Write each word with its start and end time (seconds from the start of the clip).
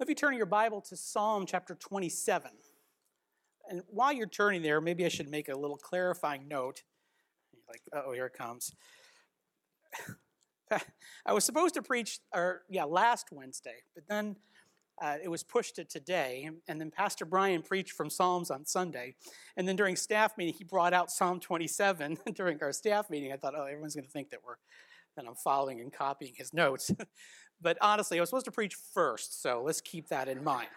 If 0.00 0.08
you 0.08 0.16
turn 0.16 0.34
your 0.34 0.46
Bible 0.46 0.80
to 0.82 0.96
Psalm 0.96 1.46
chapter 1.46 1.76
27, 1.76 2.50
and 3.70 3.82
while 3.86 4.12
you're 4.12 4.26
turning 4.26 4.60
there, 4.60 4.80
maybe 4.80 5.04
I 5.04 5.08
should 5.08 5.28
make 5.28 5.48
a 5.48 5.56
little 5.56 5.76
clarifying 5.76 6.48
note. 6.48 6.82
Like, 7.68 7.80
oh, 7.92 8.12
here 8.12 8.26
it 8.26 8.32
comes. 8.32 8.72
I 11.26 11.32
was 11.32 11.44
supposed 11.44 11.74
to 11.74 11.82
preach, 11.82 12.18
or 12.34 12.62
yeah, 12.68 12.84
last 12.84 13.28
Wednesday, 13.30 13.76
but 13.94 14.02
then 14.08 14.34
uh, 15.00 15.18
it 15.22 15.28
was 15.28 15.44
pushed 15.44 15.76
to 15.76 15.84
today. 15.84 16.50
And 16.66 16.80
then 16.80 16.90
Pastor 16.90 17.24
Brian 17.24 17.62
preached 17.62 17.92
from 17.92 18.10
Psalms 18.10 18.50
on 18.50 18.66
Sunday. 18.66 19.14
And 19.56 19.66
then 19.66 19.76
during 19.76 19.94
staff 19.94 20.36
meeting, 20.36 20.54
he 20.58 20.64
brought 20.64 20.92
out 20.92 21.12
Psalm 21.12 21.38
27 21.38 22.18
during 22.34 22.60
our 22.62 22.72
staff 22.72 23.08
meeting. 23.10 23.32
I 23.32 23.36
thought, 23.36 23.54
oh, 23.56 23.64
everyone's 23.64 23.94
going 23.94 24.06
to 24.06 24.10
think 24.10 24.30
that 24.30 24.40
we're 24.44 24.56
that 25.16 25.26
I'm 25.26 25.34
following 25.34 25.80
and 25.80 25.92
copying 25.92 26.34
his 26.36 26.52
notes. 26.52 26.90
but 27.60 27.78
honestly, 27.80 28.18
I 28.18 28.20
was 28.20 28.28
supposed 28.30 28.46
to 28.46 28.52
preach 28.52 28.74
first, 28.74 29.42
so 29.42 29.62
let's 29.64 29.80
keep 29.80 30.08
that 30.08 30.28
in 30.28 30.42
mind. 30.44 30.68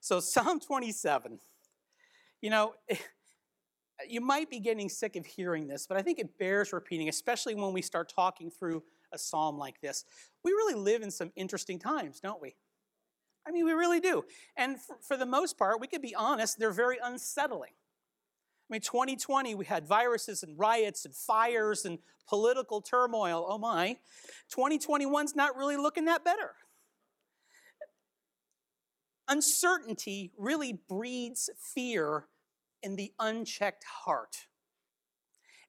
so 0.00 0.20
Psalm 0.20 0.60
27. 0.60 1.38
You 2.40 2.50
know. 2.50 2.74
you 4.08 4.20
might 4.20 4.50
be 4.50 4.58
getting 4.58 4.88
sick 4.88 5.16
of 5.16 5.24
hearing 5.24 5.68
this, 5.68 5.86
but 5.86 5.96
I 5.96 6.02
think 6.02 6.18
it 6.18 6.36
bears 6.38 6.72
repeating, 6.72 7.08
especially 7.08 7.54
when 7.54 7.72
we 7.72 7.82
start 7.82 8.12
talking 8.14 8.50
through 8.50 8.82
a 9.12 9.18
psalm 9.18 9.56
like 9.56 9.80
this. 9.80 10.04
We 10.42 10.50
really 10.52 10.74
live 10.74 11.02
in 11.02 11.10
some 11.10 11.32
interesting 11.36 11.78
times, 11.78 12.20
don't 12.20 12.42
we? 12.42 12.54
I 13.46 13.50
mean, 13.50 13.64
we 13.64 13.72
really 13.72 14.00
do. 14.00 14.24
And 14.56 14.80
for, 14.80 14.96
for 15.00 15.16
the 15.16 15.26
most 15.26 15.58
part, 15.58 15.80
we 15.80 15.86
could 15.86 16.02
be 16.02 16.14
honest, 16.14 16.58
they're 16.58 16.72
very 16.72 16.98
unsettling. 17.02 17.72
I 18.68 18.72
mean, 18.72 18.80
2020, 18.80 19.54
we 19.54 19.66
had 19.66 19.86
viruses 19.86 20.42
and 20.42 20.58
riots 20.58 21.04
and 21.04 21.14
fires 21.14 21.84
and 21.84 21.98
political 22.26 22.80
turmoil. 22.80 23.46
Oh 23.48 23.58
my. 23.58 23.98
2021's 24.54 25.36
not 25.36 25.56
really 25.56 25.76
looking 25.76 26.06
that 26.06 26.24
better. 26.24 26.52
Uncertainty 29.28 30.32
really 30.36 30.78
breeds 30.88 31.50
fear 31.58 32.26
in 32.82 32.96
the 32.96 33.12
unchecked 33.18 33.84
heart. 33.84 34.46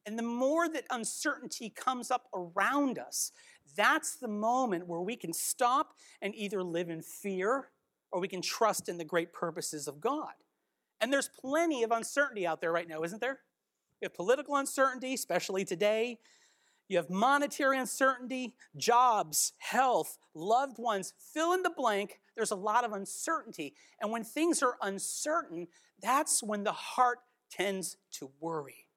And 0.06 0.20
the 0.20 0.24
more 0.24 0.70
that 0.70 0.86
uncertainty 0.90 1.70
comes 1.70 2.12
up 2.12 2.28
around 2.34 3.00
us, 3.00 3.32
that's 3.76 4.18
the 4.18 4.28
moment 4.28 4.88
where 4.88 5.02
we 5.02 5.16
can 5.16 5.34
stop 5.34 5.94
and 6.22 6.34
either 6.36 6.64
live 6.64 6.90
in 6.90 7.02
fear 7.02 7.70
or 8.12 8.22
we 8.22 8.28
can 8.28 8.42
trust 8.42 8.88
in 8.88 8.98
the 8.98 9.04
great 9.04 9.34
purposes 9.34 9.88
of 9.88 10.00
God. 10.00 10.34
And 11.06 11.14
there's 11.14 11.30
plenty 11.30 11.84
of 11.84 11.92
uncertainty 11.92 12.48
out 12.48 12.62
there 12.62 12.72
right 12.72 12.88
now, 12.90 13.04
isn't 13.04 13.22
there? 13.22 13.42
You 14.02 14.08
have 14.08 14.16
political 14.16 14.56
uncertainty, 14.56 15.14
especially 15.14 15.64
today. 15.64 16.18
You 16.88 16.98
have 16.98 17.12
monetary 17.12 17.78
uncertainty, 17.78 18.56
jobs, 18.76 19.54
health, 19.60 20.18
loved 20.34 20.80
ones, 20.80 21.14
fill 21.32 21.54
in 21.54 21.62
the 21.62 21.70
blank. 21.70 22.20
There's 22.36 22.50
a 22.50 22.56
lot 22.56 22.84
of 22.84 22.92
uncertainty. 22.92 23.76
And 24.02 24.12
when 24.12 24.24
things 24.24 24.64
are 24.64 24.78
uncertain, 24.82 25.68
that's 26.02 26.42
when 26.42 26.64
the 26.64 26.72
heart 26.72 27.20
tends 27.52 27.98
to 28.14 28.32
worry 28.40 28.88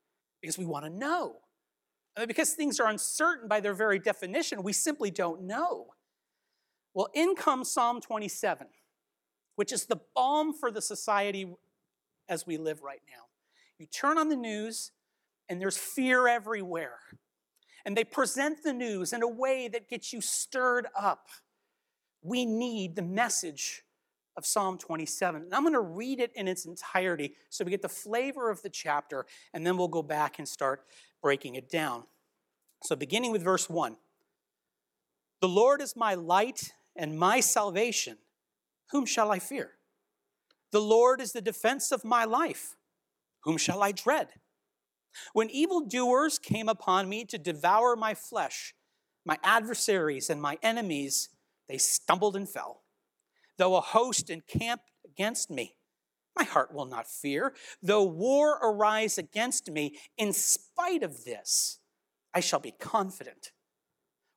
because 0.41 0.57
we 0.57 0.65
want 0.65 0.87
to 0.87 0.91
know. 0.91 1.41
I 2.17 2.21
mean, 2.21 2.29
because 2.29 2.55
things 2.55 2.81
are 2.81 2.89
uncertain 2.89 3.49
by 3.49 3.61
their 3.61 3.75
very 3.75 3.99
definition, 3.99 4.63
we 4.63 4.73
simply 4.73 5.11
don't 5.11 5.43
know. 5.43 5.89
Well, 6.95 7.09
in 7.13 7.35
comes 7.35 7.71
Psalm 7.71 8.01
27, 8.01 8.69
which 9.57 9.75
is 9.75 9.85
the 9.85 10.01
balm 10.15 10.55
for 10.55 10.71
the 10.71 10.81
society 10.81 11.53
as 12.29 12.47
we 12.47 12.57
live 12.57 12.83
right 12.83 13.03
now. 13.09 13.25
You 13.79 13.87
turn 13.87 14.19
on 14.19 14.29
the 14.29 14.37
news, 14.37 14.93
and 15.49 15.61
there's 15.61 15.79
fear 15.79 16.29
everywhere 16.29 16.99
and 17.89 17.97
they 17.97 18.05
present 18.05 18.63
the 18.63 18.75
news 18.75 19.15
in 19.15 19.23
a 19.23 19.27
way 19.27 19.67
that 19.67 19.89
gets 19.89 20.13
you 20.13 20.21
stirred 20.21 20.87
up. 20.95 21.29
We 22.21 22.45
need 22.45 22.97
the 22.97 23.03
message 23.03 23.83
of 24.37 24.45
Psalm 24.45 24.77
27. 24.77 25.45
And 25.45 25.55
I'm 25.55 25.63
going 25.63 25.73
to 25.73 25.81
read 25.81 26.21
it 26.21 26.31
in 26.35 26.49
its 26.49 26.67
entirety 26.67 27.33
so 27.49 27.65
we 27.65 27.71
get 27.71 27.81
the 27.81 27.89
flavor 27.89 28.51
of 28.51 28.61
the 28.61 28.69
chapter, 28.69 29.25
and 29.55 29.67
then 29.67 29.79
we'll 29.79 29.89
go 29.89 30.03
back 30.03 30.39
and 30.39 30.47
start 30.47 30.85
breaking 31.23 31.55
it 31.55 31.71
down. 31.71 32.05
So, 32.83 32.95
beginning 32.95 33.33
with 33.33 33.43
verse 33.43 33.71
1 33.71 33.97
The 35.41 35.49
Lord 35.49 35.81
is 35.81 35.97
my 35.97 36.13
light 36.13 36.75
and 36.95 37.19
my 37.19 37.41
salvation. 37.41 38.19
Whom 38.91 39.07
shall 39.07 39.31
I 39.31 39.39
fear? 39.39 39.78
The 40.73 40.81
Lord 40.81 41.21
is 41.21 41.33
the 41.33 41.41
defense 41.41 41.93
of 41.93 42.05
my 42.05 42.25
life. 42.25 42.77
Whom 43.45 43.57
shall 43.57 43.83
I 43.83 43.93
dread? 43.93 44.29
When 45.33 45.51
evildoers 45.51 46.39
came 46.39 46.69
upon 46.69 47.09
me 47.09 47.25
to 47.27 47.39
devour 47.39 47.97
my 47.97 48.15
flesh, 48.15 48.75
my 49.25 49.39
adversaries 49.43 50.31
and 50.31 50.41
my 50.41 50.59
enemies, 50.63 51.31
they 51.69 51.79
stumbled 51.79 52.37
and 52.37 52.49
fell. 52.49 52.83
Though 53.57 53.77
a 53.77 53.81
host 53.81 54.31
encamp 54.31 54.83
against 55.05 55.51
me, 55.51 55.77
my 56.37 56.45
heart 56.45 56.73
will 56.73 56.87
not 56.87 57.09
fear. 57.09 57.55
Though 57.83 58.05
war 58.05 58.59
arise 58.63 59.19
against 59.19 59.71
me, 59.71 59.99
in 60.17 60.33
spite 60.33 61.03
of 61.03 61.25
this, 61.25 61.81
I 62.33 62.41
shall 62.41 62.61
be 62.61 62.73
confident. 62.73 63.53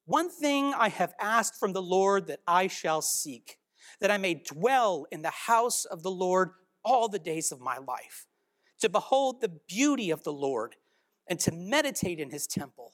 One 0.05 0.29
thing 0.29 0.73
I 0.73 0.89
have 0.89 1.13
asked 1.19 1.59
from 1.59 1.73
the 1.73 1.81
Lord 1.81 2.27
that 2.27 2.41
I 2.47 2.67
shall 2.67 3.01
seek, 3.01 3.59
that 4.01 4.11
I 4.11 4.17
may 4.17 4.33
dwell 4.33 5.05
in 5.11 5.21
the 5.21 5.29
house 5.29 5.85
of 5.85 6.03
the 6.03 6.11
Lord 6.11 6.49
all 6.83 7.07
the 7.07 7.19
days 7.19 7.51
of 7.51 7.61
my 7.61 7.77
life 7.77 8.25
to 8.81 8.89
behold 8.89 9.39
the 9.39 9.59
beauty 9.67 10.09
of 10.09 10.23
the 10.23 10.33
Lord 10.33 10.75
and 11.29 11.39
to 11.39 11.51
meditate 11.51 12.19
in 12.19 12.31
his 12.31 12.47
temple. 12.47 12.93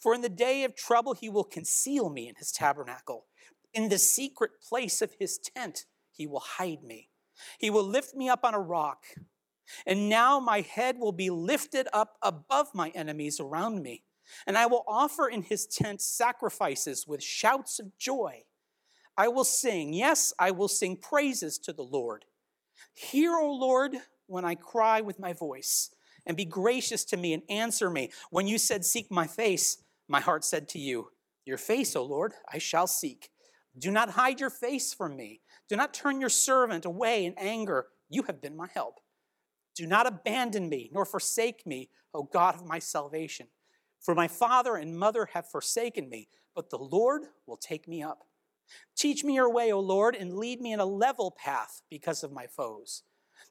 For 0.00 0.14
in 0.14 0.22
the 0.22 0.28
day 0.28 0.64
of 0.64 0.74
trouble, 0.74 1.14
he 1.14 1.28
will 1.28 1.44
conceal 1.44 2.08
me 2.08 2.28
in 2.28 2.34
his 2.36 2.50
tabernacle. 2.50 3.26
In 3.72 3.90
the 3.90 3.98
secret 3.98 4.52
place 4.66 5.00
of 5.02 5.14
his 5.20 5.38
tent, 5.38 5.84
he 6.10 6.26
will 6.26 6.40
hide 6.40 6.82
me. 6.82 7.10
He 7.60 7.70
will 7.70 7.84
lift 7.84 8.14
me 8.14 8.28
up 8.28 8.40
on 8.42 8.54
a 8.54 8.60
rock. 8.60 9.04
And 9.86 10.08
now 10.08 10.40
my 10.40 10.62
head 10.62 10.96
will 10.98 11.12
be 11.12 11.30
lifted 11.30 11.86
up 11.92 12.16
above 12.22 12.68
my 12.74 12.88
enemies 12.90 13.38
around 13.38 13.82
me. 13.82 14.02
And 14.46 14.56
I 14.56 14.66
will 14.66 14.84
offer 14.88 15.28
in 15.28 15.42
his 15.42 15.66
tent 15.66 16.00
sacrifices 16.00 17.06
with 17.06 17.22
shouts 17.22 17.78
of 17.78 17.96
joy. 17.98 18.44
I 19.18 19.28
will 19.28 19.44
sing, 19.44 19.92
yes, 19.92 20.32
I 20.38 20.52
will 20.52 20.68
sing 20.68 20.96
praises 20.96 21.58
to 21.58 21.74
the 21.74 21.82
Lord. 21.82 22.24
Hear, 22.94 23.34
O 23.34 23.52
Lord, 23.52 23.96
when 24.26 24.44
I 24.44 24.54
cry 24.54 25.00
with 25.00 25.18
my 25.18 25.32
voice, 25.32 25.90
and 26.28 26.36
be 26.36 26.44
gracious 26.44 27.04
to 27.06 27.16
me 27.16 27.32
and 27.32 27.42
answer 27.48 27.90
me. 27.90 28.12
When 28.30 28.46
you 28.46 28.58
said, 28.58 28.84
Seek 28.84 29.10
my 29.10 29.26
face, 29.26 29.82
my 30.08 30.20
heart 30.20 30.44
said 30.44 30.68
to 30.68 30.78
you, 30.78 31.08
Your 31.44 31.56
face, 31.56 31.96
O 31.96 32.04
Lord, 32.04 32.34
I 32.52 32.58
shall 32.58 32.86
seek. 32.86 33.30
Do 33.76 33.90
not 33.90 34.10
hide 34.10 34.38
your 34.38 34.50
face 34.50 34.92
from 34.92 35.16
me. 35.16 35.40
Do 35.68 35.74
not 35.74 35.94
turn 35.94 36.20
your 36.20 36.28
servant 36.28 36.84
away 36.84 37.24
in 37.24 37.34
anger. 37.38 37.86
You 38.08 38.22
have 38.24 38.40
been 38.40 38.56
my 38.56 38.68
help. 38.72 39.00
Do 39.74 39.86
not 39.86 40.06
abandon 40.06 40.68
me, 40.68 40.90
nor 40.92 41.04
forsake 41.04 41.66
me, 41.66 41.90
O 42.12 42.24
God 42.24 42.54
of 42.54 42.66
my 42.66 42.78
salvation. 42.78 43.48
For 44.00 44.14
my 44.14 44.28
father 44.28 44.76
and 44.76 44.98
mother 44.98 45.28
have 45.32 45.50
forsaken 45.50 46.08
me, 46.08 46.28
but 46.54 46.70
the 46.70 46.78
Lord 46.78 47.22
will 47.46 47.56
take 47.56 47.88
me 47.88 48.02
up. 48.02 48.27
Teach 48.96 49.24
me 49.24 49.34
your 49.34 49.52
way, 49.52 49.72
O 49.72 49.80
Lord, 49.80 50.14
and 50.14 50.36
lead 50.36 50.60
me 50.60 50.72
in 50.72 50.80
a 50.80 50.84
level 50.84 51.30
path 51.30 51.82
because 51.90 52.22
of 52.22 52.32
my 52.32 52.46
foes. 52.46 53.02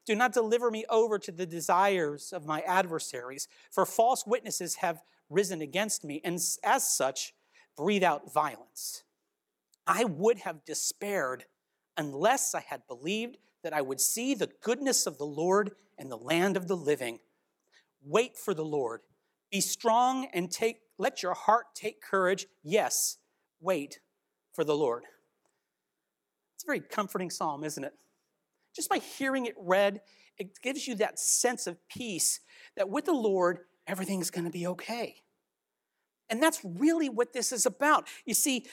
Do 0.06 0.16
not 0.16 0.34
deliver 0.34 0.72
me 0.72 0.86
over 0.90 1.20
to 1.20 1.32
the 1.32 1.46
desires 1.46 2.32
of 2.32 2.46
my 2.46 2.62
adversaries, 2.62 3.48
for 3.72 3.86
false 3.86 4.26
witnesses 4.26 4.76
have 4.76 5.02
risen 5.30 5.62
against 5.62 6.04
me, 6.04 6.22
and 6.24 6.40
as 6.64 6.96
such, 6.96 7.34
breathe 7.76 8.04
out 8.04 8.34
violence. 8.34 9.04
I 9.86 10.04
would 10.06 10.40
have 10.40 10.66
despaired 10.66 11.46
unless 11.98 12.54
I 12.56 12.62
had 12.62 12.88
believed 12.88 13.38
that 13.64 13.74
I 13.74 13.82
would 13.82 14.00
see 14.00 14.34
the 14.34 14.52
goodness 14.62 15.08
of 15.08 15.18
the 15.18 15.26
Lord 15.26 15.72
in 15.98 16.10
the 16.10 16.18
land 16.18 16.56
of 16.56 16.68
the 16.68 16.78
living. 16.78 17.20
Wait 18.04 18.38
for 18.38 18.54
the 18.54 18.66
Lord. 18.66 19.02
Be 19.52 19.62
strong 19.62 20.28
and 20.34 20.52
take 20.52 20.82
let 20.98 21.22
your 21.22 21.34
heart 21.34 21.68
take 21.76 22.02
courage. 22.02 22.48
Yes, 22.64 23.18
wait 23.60 24.00
for 24.54 24.64
the 24.64 24.76
Lord. 24.76 25.04
Very 26.68 26.82
comforting 26.82 27.32
psalm, 27.32 27.64
isn't 27.64 27.84
it? 27.84 27.94
Just 28.76 28.90
by 28.90 29.00
hearing 29.00 29.48
it 29.48 29.56
read, 29.58 30.02
it 30.38 30.62
gives 30.62 30.88
you 30.88 30.94
that 30.96 31.18
sense 31.18 31.66
of 31.66 31.78
peace 31.88 32.42
that 32.76 32.90
with 32.90 33.06
the 33.06 33.14
Lord, 33.14 33.60
everything's 33.88 34.30
going 34.30 34.46
to 34.46 34.52
be 34.52 34.68
okay. 34.68 35.16
And 36.30 36.44
that's 36.44 36.60
really 36.64 37.10
what 37.10 37.34
this 37.34 37.52
is 37.52 37.66
about. 37.66 38.08
You 38.26 38.34
see, 38.34 38.66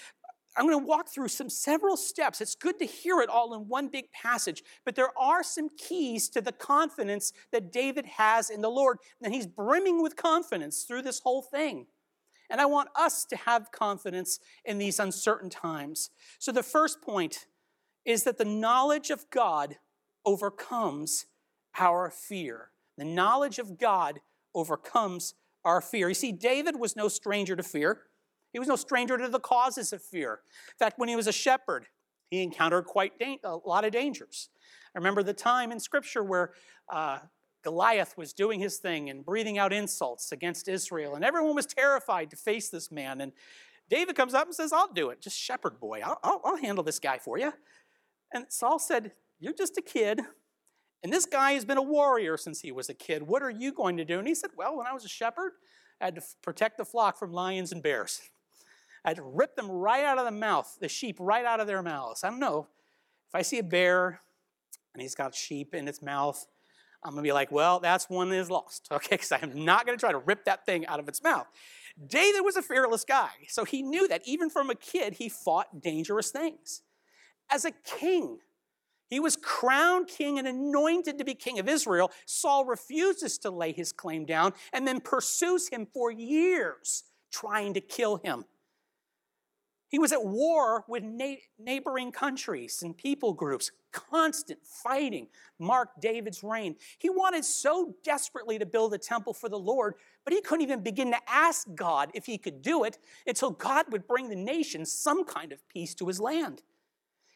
I'm 0.56 0.66
going 0.66 0.78
to 0.78 0.86
walk 0.86 1.08
through 1.08 1.28
some 1.28 1.48
several 1.48 1.96
steps. 1.96 2.40
It's 2.40 2.54
good 2.54 2.78
to 2.80 2.84
hear 2.84 3.20
it 3.20 3.28
all 3.28 3.54
in 3.54 3.68
one 3.68 3.88
big 3.88 4.10
passage, 4.12 4.62
but 4.84 4.94
there 4.94 5.16
are 5.18 5.42
some 5.42 5.68
keys 5.78 6.28
to 6.30 6.40
the 6.40 6.52
confidence 6.52 7.32
that 7.52 7.72
David 7.72 8.06
has 8.06 8.50
in 8.50 8.60
the 8.60 8.68
Lord. 8.70 8.98
And 9.22 9.32
he's 9.32 9.46
brimming 9.46 10.02
with 10.02 10.16
confidence 10.16 10.82
through 10.82 11.02
this 11.02 11.20
whole 11.20 11.42
thing. 11.42 11.86
And 12.50 12.60
I 12.60 12.66
want 12.66 12.88
us 12.94 13.24
to 13.26 13.36
have 13.36 13.72
confidence 13.72 14.38
in 14.64 14.78
these 14.78 14.98
uncertain 14.98 15.48
times. 15.48 16.10
So 16.38 16.52
the 16.52 16.62
first 16.62 17.00
point 17.00 17.46
is 18.04 18.24
that 18.24 18.38
the 18.38 18.44
knowledge 18.44 19.10
of 19.10 19.28
God 19.30 19.76
overcomes 20.24 21.26
our 21.78 22.10
fear. 22.10 22.70
The 22.96 23.04
knowledge 23.04 23.58
of 23.58 23.78
God 23.78 24.20
overcomes 24.54 25.34
our 25.64 25.80
fear. 25.80 26.08
You 26.08 26.14
see, 26.14 26.32
David 26.32 26.78
was 26.78 26.94
no 26.96 27.08
stranger 27.08 27.56
to 27.56 27.62
fear. 27.62 28.02
He 28.52 28.58
was 28.58 28.68
no 28.68 28.76
stranger 28.76 29.18
to 29.18 29.28
the 29.28 29.40
causes 29.40 29.92
of 29.92 30.02
fear. 30.02 30.40
In 30.68 30.78
fact, 30.78 30.98
when 30.98 31.08
he 31.08 31.16
was 31.16 31.26
a 31.26 31.32
shepherd, 31.32 31.86
He 32.30 32.42
encountered 32.42 32.86
quite 32.86 33.18
da- 33.18 33.38
a 33.44 33.56
lot 33.56 33.84
of 33.84 33.92
dangers. 33.92 34.48
I 34.94 34.98
remember 34.98 35.22
the 35.22 35.34
time 35.34 35.70
in 35.72 35.78
Scripture 35.80 36.22
where 36.22 36.52
uh, 36.92 37.18
Goliath 37.62 38.16
was 38.16 38.32
doing 38.32 38.60
his 38.60 38.78
thing 38.78 39.08
and 39.08 39.24
breathing 39.24 39.58
out 39.58 39.72
insults 39.72 40.32
against 40.32 40.68
Israel, 40.68 41.14
and 41.14 41.24
everyone 41.24 41.54
was 41.54 41.66
terrified 41.66 42.30
to 42.30 42.36
face 42.36 42.70
this 42.70 42.90
man. 42.90 43.20
And 43.20 43.32
David 43.88 44.16
comes 44.16 44.34
up 44.34 44.46
and 44.46 44.54
says, 44.54 44.72
I'll 44.72 44.92
do 44.92 45.10
it. 45.10 45.20
Just 45.20 45.38
shepherd 45.38 45.78
boy, 45.78 46.00
I'll, 46.04 46.18
I'll, 46.22 46.40
I'll 46.44 46.56
handle 46.56 46.82
this 46.82 46.98
guy 46.98 47.18
for 47.18 47.38
you. 47.38 47.52
And 48.34 48.46
Saul 48.48 48.78
said, 48.78 49.12
You're 49.38 49.54
just 49.54 49.78
a 49.78 49.82
kid. 49.82 50.20
And 51.02 51.12
this 51.12 51.26
guy 51.26 51.52
has 51.52 51.64
been 51.64 51.78
a 51.78 51.82
warrior 51.82 52.36
since 52.36 52.60
he 52.60 52.72
was 52.72 52.88
a 52.88 52.94
kid. 52.94 53.22
What 53.22 53.42
are 53.42 53.50
you 53.50 53.72
going 53.72 53.98
to 53.98 54.04
do? 54.04 54.18
And 54.18 54.26
he 54.26 54.34
said, 54.34 54.50
Well, 54.56 54.76
when 54.76 54.86
I 54.86 54.92
was 54.92 55.04
a 55.04 55.08
shepherd, 55.08 55.52
I 56.00 56.06
had 56.06 56.16
to 56.16 56.22
protect 56.42 56.76
the 56.76 56.84
flock 56.84 57.18
from 57.18 57.32
lions 57.32 57.72
and 57.72 57.82
bears. 57.82 58.20
I 59.04 59.10
had 59.10 59.16
to 59.18 59.22
rip 59.22 59.54
them 59.54 59.70
right 59.70 60.04
out 60.04 60.18
of 60.18 60.24
the 60.24 60.30
mouth, 60.30 60.78
the 60.80 60.88
sheep 60.88 61.16
right 61.20 61.44
out 61.44 61.60
of 61.60 61.66
their 61.66 61.82
mouths. 61.82 62.24
I 62.24 62.30
don't 62.30 62.40
know. 62.40 62.68
If 63.28 63.34
I 63.34 63.42
see 63.42 63.58
a 63.58 63.62
bear 63.62 64.20
and 64.94 65.02
he's 65.02 65.14
got 65.14 65.34
sheep 65.34 65.74
in 65.74 65.86
its 65.86 66.00
mouth, 66.02 66.46
I'm 67.04 67.12
going 67.12 67.22
to 67.22 67.28
be 67.28 67.32
like, 67.32 67.52
well, 67.52 67.80
that's 67.80 68.08
one 68.08 68.30
that 68.30 68.36
is 68.36 68.50
lost, 68.50 68.88
okay? 68.92 69.16
Because 69.16 69.32
I'm 69.32 69.64
not 69.64 69.84
going 69.84 69.96
to 69.96 70.00
try 70.00 70.12
to 70.12 70.18
rip 70.18 70.46
that 70.46 70.64
thing 70.64 70.86
out 70.86 71.00
of 71.00 71.08
its 71.08 71.22
mouth. 71.22 71.46
David 72.08 72.40
was 72.40 72.56
a 72.56 72.62
fearless 72.62 73.04
guy, 73.04 73.30
so 73.48 73.64
he 73.64 73.82
knew 73.82 74.08
that 74.08 74.22
even 74.24 74.48
from 74.48 74.70
a 74.70 74.74
kid, 74.74 75.14
he 75.14 75.28
fought 75.28 75.82
dangerous 75.82 76.30
things. 76.30 76.82
As 77.50 77.64
a 77.64 77.70
king, 77.70 78.38
he 79.08 79.20
was 79.20 79.36
crowned 79.36 80.08
king 80.08 80.38
and 80.38 80.48
anointed 80.48 81.18
to 81.18 81.24
be 81.24 81.34
king 81.34 81.58
of 81.58 81.68
Israel. 81.68 82.10
Saul 82.26 82.64
refuses 82.64 83.38
to 83.38 83.50
lay 83.50 83.72
his 83.72 83.92
claim 83.92 84.24
down 84.24 84.54
and 84.72 84.88
then 84.88 85.00
pursues 85.00 85.68
him 85.68 85.86
for 85.92 86.10
years, 86.10 87.04
trying 87.30 87.74
to 87.74 87.80
kill 87.80 88.16
him. 88.16 88.44
He 89.88 90.00
was 90.00 90.10
at 90.10 90.24
war 90.24 90.84
with 90.88 91.04
na- 91.04 91.36
neighboring 91.56 92.10
countries 92.10 92.82
and 92.82 92.96
people 92.96 93.32
groups. 93.32 93.70
Constant 93.92 94.58
fighting 94.64 95.28
marked 95.60 96.00
David's 96.00 96.42
reign. 96.42 96.74
He 96.98 97.08
wanted 97.08 97.44
so 97.44 97.94
desperately 98.02 98.58
to 98.58 98.66
build 98.66 98.92
a 98.92 98.98
temple 98.98 99.32
for 99.32 99.48
the 99.48 99.56
Lord, 99.56 99.94
but 100.24 100.32
he 100.32 100.40
couldn't 100.40 100.64
even 100.64 100.82
begin 100.82 101.12
to 101.12 101.18
ask 101.28 101.68
God 101.76 102.10
if 102.12 102.26
he 102.26 102.38
could 102.38 102.60
do 102.60 102.82
it 102.82 102.98
until 103.24 103.52
God 103.52 103.86
would 103.92 104.08
bring 104.08 104.28
the 104.28 104.34
nation 104.34 104.84
some 104.84 105.24
kind 105.24 105.52
of 105.52 105.68
peace 105.68 105.94
to 105.94 106.08
his 106.08 106.18
land. 106.18 106.62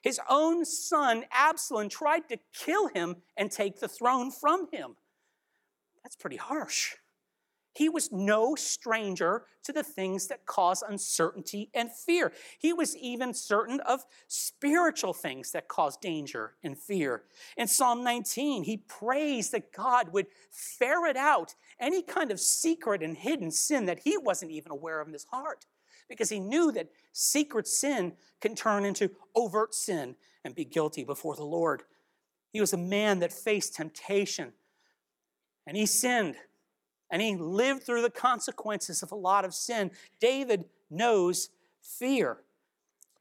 His 0.03 0.21
own 0.29 0.65
son, 0.65 1.25
Absalom, 1.33 1.89
tried 1.89 2.29
to 2.29 2.39
kill 2.55 2.89
him 2.89 3.17
and 3.37 3.51
take 3.51 3.81
the 3.81 3.89
throne 3.89 4.31
from 4.31 4.69
him. 4.73 4.97
That's 6.03 6.17
pretty 6.17 6.37
harsh. 6.37 6.95
He 7.75 7.89
was 7.89 8.11
no 8.11 8.57
stranger 8.57 9.45
to 9.63 9.73
the 9.73 9.85
things 9.85 10.27
that 10.29 10.47
cause 10.47 10.83
uncertainty 10.83 11.71
and 11.75 11.93
fear. 11.93 12.33
He 12.59 12.73
was 12.73 12.97
even 12.97 13.33
certain 13.33 13.79
of 13.81 14.05
spiritual 14.27 15.13
things 15.13 15.53
that 15.53 15.69
cause 15.69 15.97
danger 15.97 16.55
and 16.65 16.77
fear. 16.77 17.23
In 17.57 17.69
Psalm 17.69 18.03
19, 18.03 18.65
he 18.65 18.79
prays 18.79 19.51
that 19.51 19.73
God 19.73 20.13
would 20.13 20.27
ferret 20.51 21.17
out 21.17 21.55
any 21.79 22.03
kind 22.03 22.33
of 22.33 22.41
secret 22.41 23.01
and 23.01 23.17
hidden 23.17 23.53
sin 23.53 23.87
that 23.87 24.01
he 24.01 24.19
wasn't 24.19 24.51
even 24.51 24.73
aware 24.73 25.01
of 25.01 25.07
in 25.07 25.13
his 25.13 25.27
heart 25.31 25.67
because 26.09 26.31
he 26.31 26.41
knew 26.41 26.73
that 26.73 26.91
secret 27.13 27.67
sin 27.67 28.15
can 28.41 28.55
turn 28.55 28.85
into 28.85 29.11
overt 29.35 29.75
sin 29.75 30.17
and 30.45 30.55
be 30.55 30.65
guilty 30.65 31.05
before 31.05 31.37
the 31.37 31.45
Lord. 31.45 31.83
He 32.53 32.61
was 32.61 32.73
a 32.73 32.79
man 32.79 33.19
that 33.21 33.33
faced 33.33 33.75
temptation 33.75 34.53
and 35.67 35.77
he 35.77 35.87
sinned 35.87 36.37
and 37.11 37.23
he 37.23 37.37
lived 37.37 37.85
through 37.85 38.03
the 38.03 38.11
consequences 38.11 39.03
of 39.03 39.13
a 39.13 39.17
lot 39.17 39.45
of 39.45 39.55
sin. 39.55 39.91
David 40.21 40.65
knows 40.91 41.51
fear. 41.83 42.39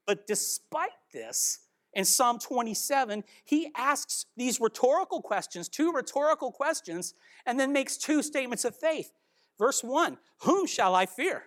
But 0.06 0.28
despite 0.28 0.92
this, 1.14 1.60
in 1.94 2.06
Psalm 2.06 2.38
27, 2.38 3.24
he 3.44 3.72
asks 3.76 4.26
these 4.36 4.60
rhetorical 4.60 5.22
questions, 5.22 5.68
two 5.68 5.92
rhetorical 5.92 6.52
questions, 6.52 7.14
and 7.46 7.60
then 7.60 7.74
makes 7.74 7.98
two 7.98 8.22
statements 8.22 8.66
of 8.66 8.76
faith. 8.76 9.12
Verse 9.58 9.84
1 9.84 10.18
Whom 10.42 10.68
shall 10.68 10.94
I 10.94 11.06
fear? 11.06 11.46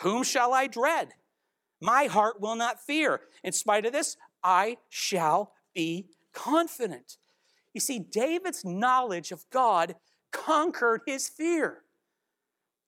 Whom 0.00 0.22
shall 0.22 0.52
I 0.52 0.66
dread? 0.66 1.08
My 1.80 2.04
heart 2.04 2.40
will 2.40 2.56
not 2.56 2.80
fear. 2.80 3.20
In 3.42 3.52
spite 3.52 3.86
of 3.86 3.92
this, 3.92 4.16
I 4.42 4.78
shall 4.88 5.52
be 5.74 6.06
confident. 6.32 7.18
You 7.74 7.80
see, 7.80 7.98
David's 7.98 8.64
knowledge 8.64 9.32
of 9.32 9.44
God 9.50 9.96
conquered 10.32 11.02
his 11.06 11.28
fear. 11.28 11.82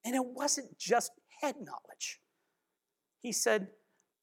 And 0.05 0.15
it 0.15 0.25
wasn't 0.25 0.79
just 0.79 1.13
head 1.41 1.57
knowledge. 1.61 2.21
He 3.21 3.33
said, 3.33 3.69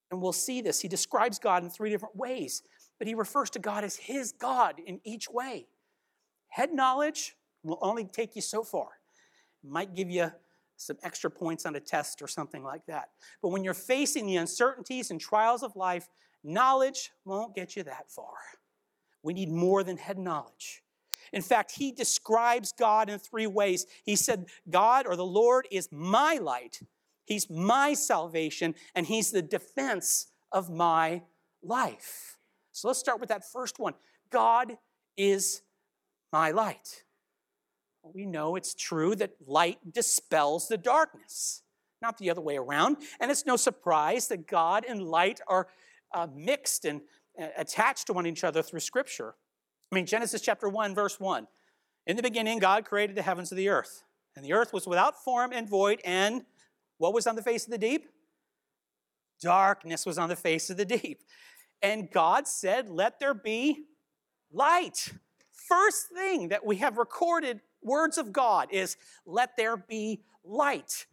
and 0.10 0.22
we'll 0.22 0.34
see 0.34 0.62
this, 0.62 0.82
he 0.82 0.88
describes 0.88 1.38
God 1.40 1.64
in 1.64 1.70
three 1.70 1.90
different 1.90 2.16
ways, 2.16 2.64
but 2.98 3.08
he 3.08 3.14
refers 3.14 3.50
to 3.52 3.60
God 3.60 3.84
as 3.84 3.98
his 3.98 4.32
God 4.32 4.76
in 4.86 5.02
each 5.04 5.30
way. 5.30 5.68
Head 6.48 6.74
knowledge 6.74 7.36
will 7.64 7.78
only 7.82 8.06
take 8.06 8.36
you 8.36 8.42
so 8.42 8.64
far. 8.64 8.88
It 9.64 9.70
might 9.70 9.94
give 9.94 10.10
you 10.10 10.32
some 10.78 10.98
extra 11.04 11.30
points 11.30 11.66
on 11.66 11.76
a 11.76 11.80
test 11.80 12.22
or 12.22 12.28
something 12.28 12.64
like 12.64 12.86
that. 12.86 13.10
But 13.42 13.50
when 13.50 13.64
you're 13.64 13.74
facing 13.74 14.28
the 14.28 14.38
uncertainties 14.38 15.12
and 15.12 15.20
trials 15.20 15.64
of 15.64 15.76
life, 15.76 16.08
knowledge 16.44 17.12
won't 17.26 17.56
get 17.56 17.76
you 17.76 17.84
that 17.84 18.10
far. 18.10 18.36
We 19.24 19.34
need 19.34 19.50
more 19.50 19.84
than 19.84 19.98
head 19.98 20.20
knowledge. 20.20 20.84
In 21.34 21.42
fact, 21.42 21.74
he 21.76 21.92
describes 21.92 22.72
God 22.72 23.10
in 23.10 23.20
three 23.20 23.48
ways. 23.48 23.86
He 24.06 24.16
said, 24.16 24.46
God 24.70 25.06
or 25.06 25.16
the 25.16 25.26
Lord 25.26 25.68
is 25.72 25.90
my 25.92 26.36
light, 26.42 26.80
He's 27.26 27.50
my 27.50 27.94
salvation, 27.94 28.74
and 28.96 29.06
He's 29.06 29.32
the 29.32 29.42
defense 29.42 30.28
of 30.52 30.70
my 30.70 31.24
life. 31.62 32.38
So 32.72 32.88
let's 32.88 33.00
start 33.00 33.20
with 33.20 33.30
that 33.30 33.44
first 33.44 33.80
one 33.80 33.96
God 34.30 34.78
is 35.18 35.62
my 36.32 36.52
light. 36.52 37.04
We 38.14 38.26
know 38.26 38.56
it's 38.56 38.74
true 38.74 39.16
that 39.16 39.32
light 39.46 39.80
dispels 39.94 40.68
the 40.68 40.78
darkness, 40.78 41.64
not 42.02 42.18
the 42.18 42.30
other 42.30 42.42
way 42.42 42.58
around. 42.58 42.98
And 43.20 43.32
it's 43.32 43.46
no 43.46 43.56
surprise 43.56 44.28
that 44.28 44.48
God 44.48 44.86
and 44.88 45.02
light 45.02 45.40
are 45.48 45.68
uh, 46.14 46.28
mixed 46.34 46.86
and 46.86 47.02
uh, 47.40 47.48
attached 47.58 48.08
to 48.08 48.14
one 48.14 48.26
another 48.26 48.62
through 48.62 48.80
Scripture. 48.80 49.36
I 49.92 49.96
mean, 49.96 50.06
Genesis 50.06 50.42
chapter 50.42 50.68
1, 50.68 50.96
verse 50.96 51.20
1. 51.20 51.48
In 52.06 52.16
the 52.16 52.24
beginning, 52.24 52.60
God 52.60 52.86
created 52.86 53.16
the 53.16 53.22
heavens 53.22 53.52
and 53.52 53.60
the 53.60 53.70
earth. 53.70 54.04
And 54.36 54.46
the 54.46 54.54
earth 54.54 54.72
was 54.72 54.88
without 54.88 55.24
form 55.24 55.52
and 55.52 55.68
void, 55.68 56.00
and 56.06 56.46
what 56.98 57.14
was 57.14 57.28
on 57.28 57.36
the 57.36 57.42
face 57.42 57.66
of 57.66 57.72
the 57.72 57.78
deep? 57.78 58.08
Darkness 59.42 60.06
was 60.06 60.18
on 60.18 60.30
the 60.30 60.36
face 60.36 60.70
of 60.70 60.78
the 60.78 60.86
deep. 60.86 61.24
And 61.82 62.10
God 62.12 62.48
said, 62.48 62.90
Let 62.90 63.20
there 63.20 63.34
be 63.34 63.86
light. 64.52 65.14
First 65.52 66.08
thing 66.14 66.50
that 66.50 66.66
we 66.66 66.78
have 66.78 66.98
recorded 66.98 67.62
words 67.82 68.18
of 68.18 68.32
God 68.32 68.70
is, 68.72 68.98
Let 69.26 69.58
there 69.58 69.78
be 69.78 70.22
light. 70.44 71.06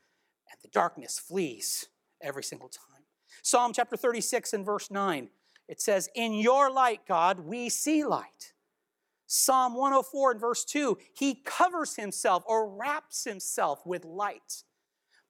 And 0.50 0.58
the 0.62 0.68
darkness 0.68 1.18
flees 1.18 1.88
every 2.20 2.42
single 2.42 2.68
time. 2.68 3.02
Psalm 3.42 3.72
chapter 3.72 3.96
36 3.96 4.52
and 4.52 4.64
verse 4.64 4.90
9, 4.90 5.28
it 5.68 5.80
says, 5.80 6.08
In 6.14 6.34
your 6.34 6.70
light, 6.70 7.00
God, 7.06 7.40
we 7.40 7.68
see 7.68 8.04
light. 8.04 8.52
Psalm 9.26 9.74
104 9.74 10.32
and 10.32 10.40
verse 10.40 10.64
2, 10.64 10.98
he 11.14 11.34
covers 11.34 11.96
himself 11.96 12.44
or 12.46 12.68
wraps 12.68 13.24
himself 13.24 13.84
with 13.86 14.04
light. 14.04 14.62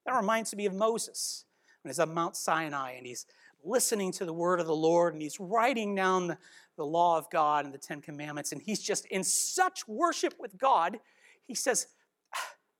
That 0.04 0.16
reminds 0.16 0.54
me 0.54 0.66
of 0.66 0.74
Moses 0.74 1.44
when 1.82 1.90
he's 1.90 1.98
on 1.98 2.12
Mount 2.12 2.36
Sinai 2.36 2.92
and 2.92 3.06
he's 3.06 3.26
listening 3.64 4.12
to 4.12 4.24
the 4.24 4.32
word 4.32 4.60
of 4.60 4.66
the 4.66 4.76
Lord 4.76 5.14
and 5.14 5.22
he's 5.22 5.40
writing 5.40 5.94
down 5.94 6.26
the, 6.26 6.38
the 6.76 6.84
law 6.84 7.16
of 7.16 7.30
God 7.30 7.64
and 7.64 7.72
the 7.72 7.78
Ten 7.78 8.00
Commandments. 8.00 8.52
And 8.52 8.60
he's 8.60 8.80
just 8.80 9.06
in 9.06 9.24
such 9.24 9.88
worship 9.88 10.34
with 10.38 10.58
God, 10.58 10.98
he 11.46 11.54
says, 11.54 11.86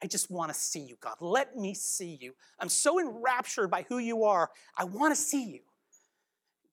I 0.03 0.07
just 0.07 0.31
want 0.31 0.53
to 0.53 0.59
see 0.59 0.81
you, 0.81 0.97
God. 1.01 1.17
Let 1.21 1.57
me 1.57 1.73
see 1.73 2.19
you. 2.21 2.35
I'm 2.59 2.69
so 2.69 3.01
enraptured 3.01 3.71
by 3.71 3.87
who 3.89 3.99
you 3.99 4.25
are. 4.25 4.51
I 4.77 4.85
want 4.85 5.15
to 5.15 5.21
see 5.21 5.45
you. 5.45 5.61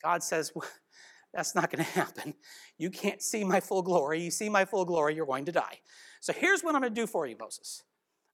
God 0.04 0.24
says, 0.24 0.52
that's 1.34 1.56
not 1.56 1.72
going 1.72 1.84
to 1.84 1.92
happen. 1.92 2.34
You 2.78 2.90
can't 2.90 3.22
see 3.22 3.44
my 3.44 3.60
full 3.60 3.84
glory. 3.84 4.22
You 4.22 4.32
see 4.32 4.50
my 4.50 4.66
full 4.66 4.84
glory, 4.84 5.16
you're 5.16 5.26
going 5.26 5.46
to 5.46 5.52
die. 5.52 5.80
So 6.20 6.34
here's 6.34 6.62
what 6.64 6.76
I'm 6.76 6.82
going 6.82 6.94
to 6.94 7.02
do 7.02 7.08
for 7.08 7.26
you, 7.26 7.36
Moses. 7.40 7.84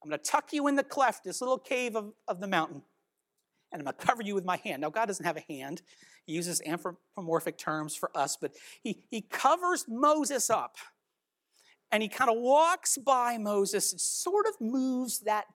I'm 0.03 0.09
going 0.09 0.19
to 0.19 0.29
tuck 0.29 0.53
you 0.53 0.67
in 0.67 0.75
the 0.75 0.83
cleft, 0.83 1.23
this 1.23 1.41
little 1.41 1.57
cave 1.57 1.95
of, 1.95 2.13
of 2.27 2.39
the 2.39 2.47
mountain, 2.47 2.81
and 3.71 3.81
I'm 3.81 3.85
going 3.85 3.95
to 3.97 4.05
cover 4.05 4.23
you 4.23 4.33
with 4.33 4.45
my 4.45 4.57
hand. 4.57 4.81
Now, 4.81 4.89
God 4.89 5.07
doesn't 5.07 5.25
have 5.25 5.37
a 5.37 5.53
hand. 5.53 5.81
He 6.25 6.33
uses 6.33 6.61
anthropomorphic 6.65 7.57
terms 7.57 7.95
for 7.95 8.09
us, 8.15 8.37
but 8.39 8.53
he, 8.81 9.03
he 9.09 9.21
covers 9.21 9.85
Moses 9.87 10.49
up. 10.49 10.77
And 11.91 12.03
he 12.03 12.09
kind 12.09 12.29
of 12.29 12.37
walks 12.37 12.97
by 12.97 13.37
Moses 13.37 13.91
and 13.91 14.01
sort 14.01 14.45
of 14.45 14.59
moves 14.59 15.21
that, 15.21 15.45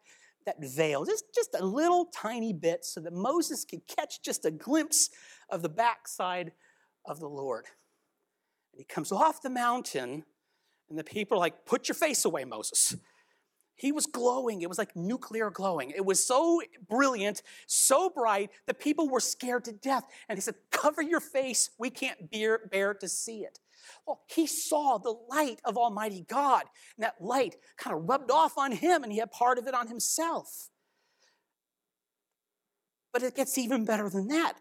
that 0.47 0.57
veil, 0.61 1.05
just, 1.05 1.25
just 1.35 1.55
a 1.59 1.65
little 1.65 2.07
tiny 2.07 2.53
bit, 2.53 2.85
so 2.85 3.01
that 3.01 3.13
Moses 3.13 3.65
could 3.65 3.87
catch 3.87 4.23
just 4.23 4.45
a 4.45 4.51
glimpse 4.51 5.11
of 5.51 5.63
the 5.63 5.69
backside 5.69 6.53
of 7.05 7.21
the 7.21 7.29
Lord. 7.29 7.67
And 8.73 8.81
he 8.81 8.85
comes 8.85 9.13
off 9.13 9.43
the 9.43 9.51
mountain, 9.51 10.25
and 10.89 10.99
the 10.99 11.05
people 11.05 11.37
are 11.37 11.41
like, 11.41 11.67
Put 11.67 11.89
your 11.89 11.95
face 11.95 12.25
away, 12.25 12.45
Moses. 12.45 12.97
He 13.75 13.91
was 13.91 14.07
glowing. 14.07 14.63
It 14.63 14.69
was 14.69 14.79
like 14.79 14.95
nuclear 14.95 15.51
glowing. 15.51 15.91
It 15.91 16.05
was 16.05 16.25
so 16.25 16.63
brilliant, 16.89 17.43
so 17.67 18.11
bright 18.11 18.51
that 18.67 18.79
people 18.79 19.09
were 19.09 19.21
scared 19.21 19.65
to 19.65 19.73
death. 19.73 20.05
And 20.29 20.37
he 20.37 20.41
said, 20.41 20.55
Cover 20.71 21.03
your 21.03 21.21
face. 21.21 21.71
We 21.79 21.91
can't 21.91 22.31
bear, 22.31 22.61
bear 22.71 22.95
to 22.95 23.09
see 23.09 23.41
it. 23.41 23.59
Well, 24.07 24.21
he 24.27 24.47
saw 24.47 24.99
the 24.99 25.15
light 25.29 25.61
of 25.65 25.77
Almighty 25.77 26.25
God, 26.29 26.65
and 26.97 27.05
that 27.05 27.21
light 27.21 27.57
kind 27.77 27.97
of 27.97 28.09
rubbed 28.09 28.31
off 28.31 28.59
on 28.59 28.73
him, 28.73 29.03
and 29.03 29.13
he 29.13 29.19
had 29.19 29.31
part 29.31 29.59
of 29.59 29.67
it 29.67 29.75
on 29.75 29.89
himself. 29.89 30.69
But 33.13 33.23
it 33.23 33.35
gets 33.35 33.59
even 33.59 33.85
better 33.85 34.09
than 34.09 34.29
that. 34.29 34.55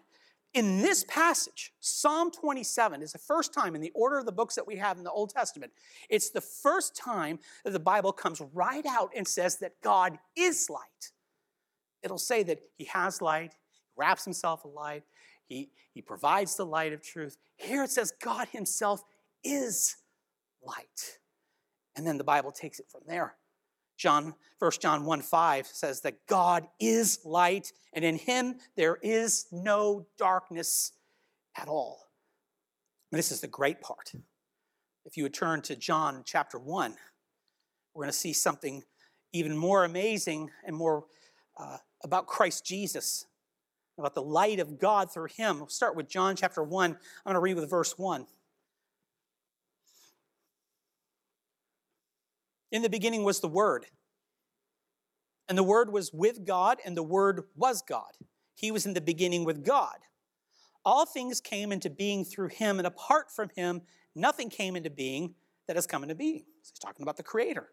In 0.54 0.82
this 0.82 1.06
passage, 1.08 1.72
Psalm 1.80 2.30
27 2.30 3.02
is 3.02 3.14
the 3.14 3.18
first 3.18 3.54
time 3.54 3.74
in 3.74 3.80
the 3.80 3.92
order 3.96 4.18
of 4.18 4.26
the 4.26 4.34
books 4.34 4.56
that 4.56 4.68
we 4.68 4.76
have 4.76 4.98
in 4.98 5.06
the 5.06 5.12
Old 5.12 5.30
Testament, 5.30 5.72
it's 6.10 6.30
the 6.30 6.42
first 6.42 6.94
time 6.94 7.40
that 7.64 7.72
the 7.72 7.80
Bible 7.80 8.12
comes 8.12 8.42
right 8.54 8.86
out 8.86 9.12
and 9.16 9.26
says 9.26 9.60
that 9.60 9.80
God 9.82 10.18
is 10.36 10.70
light. 10.70 11.12
It'll 12.04 12.18
say 12.18 12.44
that 12.44 12.60
He 12.78 12.86
has 12.86 13.22
light, 13.22 13.56
wraps 13.96 14.26
Himself 14.26 14.66
in 14.66 14.74
light, 14.74 15.04
He, 15.48 15.70
he 15.94 16.02
provides 16.02 16.58
the 16.58 16.66
light 16.66 16.92
of 16.92 17.02
truth. 17.02 17.38
Here 17.56 17.84
it 17.84 17.92
says 17.92 18.12
God 18.22 18.50
Himself 18.50 19.04
is 19.44 19.98
light. 20.64 21.20
And 21.96 22.06
then 22.06 22.18
the 22.18 22.24
Bible 22.24 22.52
takes 22.52 22.80
it 22.80 22.88
from 22.90 23.02
there. 23.08 23.36
John, 23.98 24.34
1 24.60 24.72
John 24.80 25.06
1 25.06 25.22
5 25.22 25.68
says 25.68 26.02
that 26.02 26.26
God 26.28 26.68
is 26.80 27.20
light, 27.24 27.72
and 27.94 28.04
in 28.04 28.16
him 28.16 28.56
there 28.76 28.98
is 29.02 29.46
no 29.52 30.08
darkness 30.18 30.94
at 31.56 31.68
all. 31.68 32.08
And 33.12 33.20
this 33.20 33.32
is 33.32 33.42
the 33.42 33.48
great 33.48 33.82
part. 33.82 34.14
If 35.06 35.18
you 35.18 35.24
would 35.24 35.34
turn 35.34 35.62
to 35.64 35.76
John 35.76 36.24
chapter 36.26 36.58
1, 36.58 36.96
we're 37.94 38.04
going 38.04 38.12
to 38.12 38.18
see 38.18 38.34
something 38.34 38.84
even 39.34 39.56
more 39.58 39.84
amazing 39.84 40.50
and 40.66 40.76
more 40.76 41.06
uh, 41.58 41.78
about 42.04 42.28
Christ 42.28 42.66
Jesus, 42.66 43.26
about 43.98 44.16
the 44.16 44.24
light 44.24 44.60
of 44.60 44.80
God 44.80 45.12
through 45.12 45.28
him. 45.36 45.58
We'll 45.60 45.68
start 45.68 45.96
with 45.96 46.10
John 46.10 46.36
chapter 46.36 46.64
1. 46.64 46.92
I'm 46.92 46.98
going 47.26 47.36
to 47.36 47.40
read 47.40 47.56
with 47.56 47.70
verse 47.70 47.98
1. 47.98 48.26
In 52.72 52.82
the 52.82 52.90
beginning 52.90 53.24
was 53.24 53.40
the 53.40 53.48
Word. 53.48 53.86
And 55.50 55.58
the 55.58 55.64
Word 55.64 55.92
was 55.92 56.14
with 56.14 56.46
God, 56.46 56.78
and 56.86 56.96
the 56.96 57.04
Word 57.04 57.44
was 57.56 57.82
God. 57.82 58.12
He 58.56 58.72
was 58.72 58.86
in 58.86 58.94
the 58.94 59.02
beginning 59.02 59.44
with 59.44 59.66
God. 59.66 59.98
All 60.86 61.06
things 61.06 61.42
came 61.42 61.72
into 61.72 61.90
being 61.90 62.24
through 62.24 62.50
him, 62.50 62.80
and 62.80 62.88
apart 62.88 63.32
from 63.32 63.50
him, 63.56 63.82
nothing 64.16 64.50
came 64.50 64.76
into 64.76 64.90
being 64.90 65.36
that 65.68 65.76
has 65.76 65.86
come 65.86 66.04
into 66.04 66.16
being. 66.16 66.46
So 66.62 66.72
he's 66.74 66.80
talking 66.80 67.04
about 67.04 67.18
the 67.18 67.24
Creator. 67.24 67.70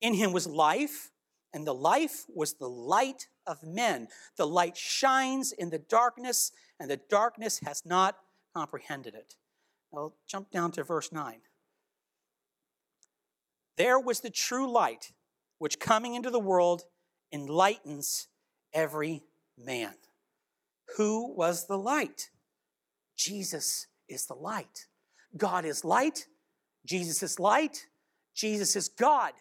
In 0.00 0.14
him 0.14 0.32
was 0.32 0.46
life, 0.46 1.12
and 1.54 1.66
the 1.66 1.74
life 1.74 2.24
was 2.34 2.54
the 2.54 2.68
light 2.68 3.28
of 3.46 3.62
men. 3.62 4.08
The 4.36 4.46
light 4.46 4.76
shines 4.76 5.52
in 5.52 5.70
the 5.70 5.78
darkness, 5.78 6.52
and 6.78 6.90
the 6.90 7.00
darkness 7.08 7.60
has 7.64 7.86
not 7.86 8.16
comprehended 8.54 9.14
it. 9.14 9.36
I'll 9.94 10.14
jump 10.26 10.50
down 10.50 10.72
to 10.72 10.84
verse 10.84 11.12
9. 11.12 11.40
There 13.76 13.98
was 13.98 14.20
the 14.20 14.30
true 14.30 14.70
light, 14.70 15.12
which 15.58 15.78
coming 15.78 16.14
into 16.14 16.30
the 16.30 16.40
world 16.40 16.82
enlightens 17.32 18.28
every 18.72 19.24
man. 19.58 19.94
Who 20.96 21.34
was 21.34 21.66
the 21.66 21.78
light? 21.78 22.30
Jesus 23.16 23.86
is 24.08 24.26
the 24.26 24.34
light. 24.34 24.86
God 25.36 25.64
is 25.64 25.84
light. 25.84 26.26
Jesus 26.84 27.22
is 27.22 27.40
light. 27.40 27.86
Jesus 28.34 28.76
is 28.76 28.88
God. 28.88 29.32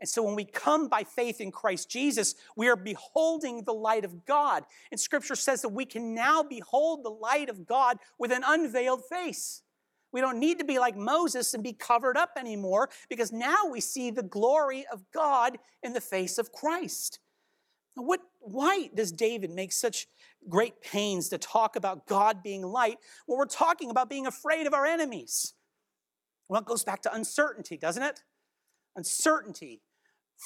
And 0.00 0.08
so 0.08 0.22
when 0.22 0.34
we 0.34 0.46
come 0.46 0.88
by 0.88 1.04
faith 1.04 1.40
in 1.40 1.52
Christ 1.52 1.90
Jesus, 1.90 2.34
we 2.56 2.68
are 2.68 2.76
beholding 2.76 3.64
the 3.64 3.74
light 3.74 4.04
of 4.04 4.24
God. 4.24 4.64
And 4.90 4.98
scripture 4.98 5.36
says 5.36 5.60
that 5.62 5.68
we 5.68 5.84
can 5.84 6.14
now 6.14 6.42
behold 6.42 7.04
the 7.04 7.10
light 7.10 7.50
of 7.50 7.66
God 7.66 7.98
with 8.18 8.32
an 8.32 8.42
unveiled 8.46 9.02
face. 9.10 9.62
We 10.12 10.20
don't 10.20 10.38
need 10.38 10.58
to 10.58 10.64
be 10.64 10.78
like 10.78 10.96
Moses 10.96 11.54
and 11.54 11.62
be 11.62 11.72
covered 11.72 12.16
up 12.16 12.32
anymore 12.36 12.90
because 13.08 13.32
now 13.32 13.66
we 13.70 13.80
see 13.80 14.10
the 14.10 14.22
glory 14.22 14.84
of 14.92 15.04
God 15.12 15.58
in 15.82 15.92
the 15.92 16.00
face 16.00 16.38
of 16.38 16.52
Christ. 16.52 17.20
What, 17.94 18.20
why 18.40 18.90
does 18.94 19.12
David 19.12 19.50
make 19.50 19.72
such 19.72 20.06
great 20.48 20.80
pains 20.80 21.28
to 21.28 21.38
talk 21.38 21.76
about 21.76 22.06
God 22.06 22.42
being 22.42 22.62
light 22.62 22.98
when 23.26 23.38
we're 23.38 23.46
talking 23.46 23.90
about 23.90 24.08
being 24.08 24.26
afraid 24.26 24.66
of 24.66 24.74
our 24.74 24.86
enemies? 24.86 25.54
Well, 26.48 26.60
it 26.60 26.66
goes 26.66 26.82
back 26.82 27.02
to 27.02 27.14
uncertainty, 27.14 27.76
doesn't 27.76 28.02
it? 28.02 28.22
Uncertainty, 28.96 29.82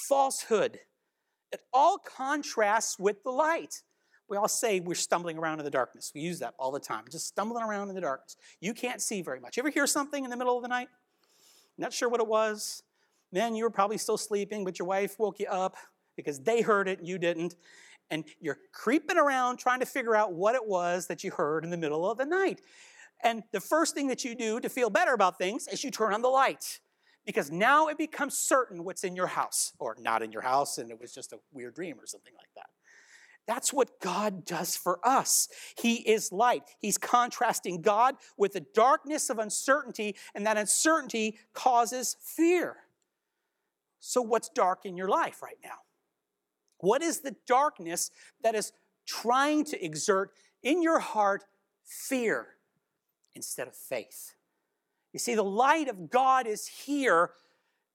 falsehood. 0.08 0.80
It 1.52 1.60
all 1.72 1.98
contrasts 1.98 2.98
with 2.98 3.22
the 3.22 3.30
light. 3.30 3.82
We 4.28 4.36
all 4.36 4.48
say 4.48 4.80
we're 4.80 4.94
stumbling 4.94 5.38
around 5.38 5.58
in 5.58 5.64
the 5.64 5.70
darkness. 5.70 6.12
We 6.14 6.22
use 6.22 6.38
that 6.38 6.54
all 6.58 6.72
the 6.72 6.80
time, 6.80 7.04
just 7.10 7.26
stumbling 7.26 7.62
around 7.62 7.88
in 7.90 7.94
the 7.94 8.00
darkness. 8.00 8.36
You 8.60 8.72
can't 8.72 9.02
see 9.02 9.22
very 9.22 9.40
much. 9.40 9.56
You 9.56 9.62
ever 9.62 9.70
hear 9.70 9.86
something 9.86 10.24
in 10.24 10.30
the 10.30 10.36
middle 10.36 10.56
of 10.56 10.62
the 10.62 10.68
night? 10.68 10.88
Not 11.76 11.92
sure 11.92 12.08
what 12.08 12.20
it 12.20 12.26
was. 12.26 12.82
Then 13.32 13.54
you 13.54 13.64
were 13.64 13.70
probably 13.70 13.98
still 13.98 14.16
sleeping, 14.16 14.64
but 14.64 14.78
your 14.78 14.86
wife 14.86 15.18
woke 15.18 15.40
you 15.40 15.46
up 15.46 15.76
because 16.16 16.40
they 16.40 16.62
heard 16.62 16.88
it 16.88 17.00
and 17.00 17.08
you 17.08 17.18
didn't. 17.18 17.56
And 18.10 18.24
you're 18.40 18.58
creeping 18.72 19.18
around 19.18 19.58
trying 19.58 19.80
to 19.80 19.86
figure 19.86 20.14
out 20.14 20.32
what 20.32 20.54
it 20.54 20.66
was 20.66 21.06
that 21.08 21.24
you 21.24 21.30
heard 21.30 21.64
in 21.64 21.70
the 21.70 21.76
middle 21.76 22.08
of 22.08 22.18
the 22.18 22.26
night. 22.26 22.60
And 23.22 23.42
the 23.52 23.60
first 23.60 23.94
thing 23.94 24.06
that 24.08 24.24
you 24.24 24.34
do 24.34 24.60
to 24.60 24.68
feel 24.68 24.90
better 24.90 25.14
about 25.14 25.38
things 25.38 25.66
is 25.68 25.82
you 25.82 25.90
turn 25.90 26.12
on 26.12 26.22
the 26.22 26.28
light 26.28 26.80
because 27.24 27.50
now 27.50 27.88
it 27.88 27.96
becomes 27.96 28.36
certain 28.36 28.84
what's 28.84 29.02
in 29.02 29.16
your 29.16 29.26
house 29.26 29.72
or 29.78 29.96
not 29.98 30.22
in 30.22 30.30
your 30.30 30.42
house 30.42 30.78
and 30.78 30.90
it 30.90 31.00
was 31.00 31.12
just 31.12 31.32
a 31.32 31.38
weird 31.52 31.74
dream 31.74 31.98
or 31.98 32.06
something 32.06 32.34
like 32.36 32.50
that. 32.54 32.66
That's 33.46 33.72
what 33.72 34.00
God 34.00 34.44
does 34.44 34.76
for 34.76 35.00
us. 35.06 35.48
He 35.76 35.96
is 35.96 36.32
light. 36.32 36.62
He's 36.78 36.96
contrasting 36.96 37.82
God 37.82 38.16
with 38.36 38.54
the 38.54 38.64
darkness 38.74 39.28
of 39.28 39.38
uncertainty, 39.38 40.16
and 40.34 40.46
that 40.46 40.56
uncertainty 40.56 41.38
causes 41.52 42.16
fear. 42.20 42.76
So, 44.00 44.22
what's 44.22 44.48
dark 44.48 44.86
in 44.86 44.96
your 44.96 45.08
life 45.08 45.42
right 45.42 45.58
now? 45.62 45.78
What 46.78 47.02
is 47.02 47.20
the 47.20 47.36
darkness 47.46 48.10
that 48.42 48.54
is 48.54 48.72
trying 49.06 49.64
to 49.66 49.84
exert 49.84 50.30
in 50.62 50.82
your 50.82 50.98
heart 50.98 51.44
fear 51.84 52.48
instead 53.34 53.68
of 53.68 53.74
faith? 53.74 54.34
You 55.12 55.18
see, 55.18 55.34
the 55.34 55.44
light 55.44 55.88
of 55.88 56.10
God 56.10 56.46
is 56.46 56.66
here 56.66 57.30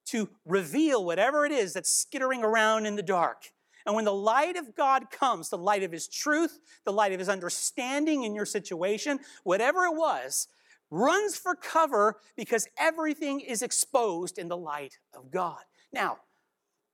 to 0.05 0.29
reveal 0.45 1.05
whatever 1.05 1.45
it 1.45 1.51
is 1.51 1.73
that's 1.73 1.91
skittering 1.91 2.43
around 2.43 2.85
in 2.85 2.95
the 2.95 3.03
dark. 3.03 3.51
And 3.89 3.95
when 3.95 4.05
the 4.05 4.13
light 4.13 4.55
of 4.55 4.75
God 4.75 5.09
comes, 5.09 5.49
the 5.49 5.57
light 5.57 5.81
of 5.81 5.91
His 5.91 6.07
truth, 6.07 6.59
the 6.85 6.93
light 6.93 7.11
of 7.11 7.17
His 7.17 7.27
understanding 7.27 8.21
in 8.21 8.35
your 8.35 8.45
situation, 8.45 9.19
whatever 9.43 9.85
it 9.85 9.95
was, 9.95 10.47
runs 10.91 11.35
for 11.35 11.55
cover 11.55 12.17
because 12.37 12.67
everything 12.77 13.39
is 13.39 13.63
exposed 13.63 14.37
in 14.37 14.47
the 14.47 14.55
light 14.55 14.99
of 15.15 15.31
God. 15.31 15.63
Now, 15.91 16.19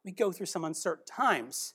we 0.05 0.13
go 0.13 0.31
through 0.31 0.45
some 0.45 0.63
uncertain 0.63 1.03
times. 1.03 1.73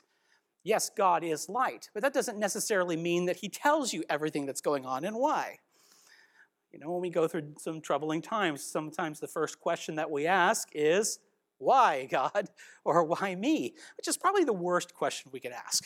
Yes, 0.64 0.90
God 0.96 1.22
is 1.22 1.50
light, 1.50 1.90
but 1.92 2.02
that 2.02 2.14
doesn't 2.14 2.38
necessarily 2.38 2.96
mean 2.96 3.26
that 3.26 3.36
He 3.36 3.50
tells 3.50 3.92
you 3.92 4.02
everything 4.08 4.46
that's 4.46 4.62
going 4.62 4.86
on 4.86 5.04
and 5.04 5.16
why. 5.16 5.58
You 6.72 6.78
know, 6.78 6.92
when 6.92 7.02
we 7.02 7.10
go 7.10 7.28
through 7.28 7.56
some 7.58 7.82
troubling 7.82 8.22
times, 8.22 8.64
sometimes 8.64 9.20
the 9.20 9.28
first 9.28 9.60
question 9.60 9.96
that 9.96 10.10
we 10.10 10.26
ask 10.26 10.70
is, 10.72 11.18
why, 11.60 12.06
God? 12.10 12.48
Or 12.84 13.04
why 13.04 13.34
me? 13.34 13.74
Which 13.96 14.08
is 14.08 14.16
probably 14.16 14.44
the 14.44 14.52
worst 14.52 14.94
question 14.94 15.30
we 15.32 15.40
could 15.40 15.52
ask. 15.52 15.84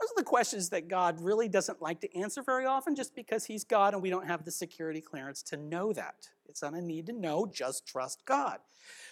Those 0.00 0.10
are 0.10 0.20
the 0.20 0.24
questions 0.24 0.70
that 0.70 0.88
God 0.88 1.20
really 1.20 1.48
doesn't 1.48 1.82
like 1.82 2.00
to 2.00 2.18
answer 2.18 2.42
very 2.42 2.64
often 2.64 2.94
just 2.94 3.14
because 3.14 3.44
He's 3.44 3.64
God 3.64 3.92
and 3.92 4.02
we 4.02 4.08
don't 4.08 4.26
have 4.26 4.44
the 4.44 4.50
security 4.50 5.00
clearance 5.00 5.42
to 5.44 5.58
know 5.58 5.92
that. 5.92 6.28
It's 6.48 6.62
not 6.62 6.74
a 6.74 6.80
need 6.80 7.06
to 7.06 7.12
know, 7.12 7.46
just 7.46 7.86
trust 7.86 8.24
God. 8.24 8.58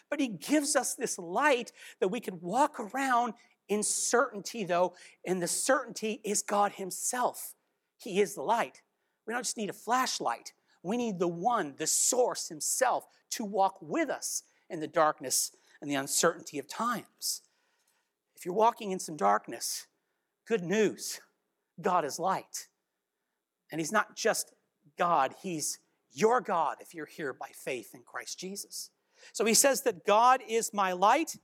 But 0.09 0.19
He 0.19 0.29
gives 0.29 0.77
us 0.77 0.95
this 0.95 1.19
light 1.19 1.73
that 2.01 2.09
we 2.09 2.21
can 2.21 2.41
walk 2.41 2.81
around 2.81 3.35
in 3.69 3.83
certainty, 3.83 4.65
though, 4.65 4.95
and 5.27 5.43
the 5.43 5.47
certainty 5.47 6.23
is 6.25 6.41
God 6.41 6.73
Himself. 6.73 7.55
He 7.99 8.21
is 8.21 8.35
the 8.35 8.43
light. 8.43 8.81
We 9.27 9.35
don't 9.35 9.45
just 9.45 9.59
need 9.59 9.71
a 9.71 9.75
flashlight, 9.75 10.55
we 10.83 10.97
need 10.97 11.19
the 11.19 11.29
one, 11.29 11.75
the 11.77 11.87
source 11.87 12.49
Himself, 12.49 13.07
to 13.33 13.45
walk 13.45 13.77
with 13.83 14.09
us 14.09 14.43
in 14.71 14.81
the 14.81 14.87
darkness 14.87 15.53
and 15.81 15.91
the 15.91 15.95
uncertainty 15.95 16.59
of 16.59 16.69
times. 16.69 17.43
If 18.37 18.45
you're 18.45 18.55
walking 18.55 18.91
in 18.93 18.99
some 18.99 19.17
darkness, 19.17 19.87
good 20.47 20.63
news 20.63 21.21
God 21.81 22.05
is 22.05 22.19
light. 22.19 22.69
And 23.71 23.81
He's 23.81 23.93
not 23.93 24.17
just 24.17 24.53
God, 24.99 25.35
He's 25.43 25.79
your 26.13 26.41
God 26.41 26.77
if 26.81 26.95
you're 26.95 27.07
here 27.07 27.33
by 27.33 27.49
faith 27.55 27.95
in 27.95 28.03
Christ 28.05 28.39
Jesus. 28.39 28.91
So 29.33 29.45
He 29.45 29.55
says 29.55 29.83
that 29.83 30.05
God 30.05 30.41
is 30.49 30.73
my 30.73 30.93
light, 30.93 31.37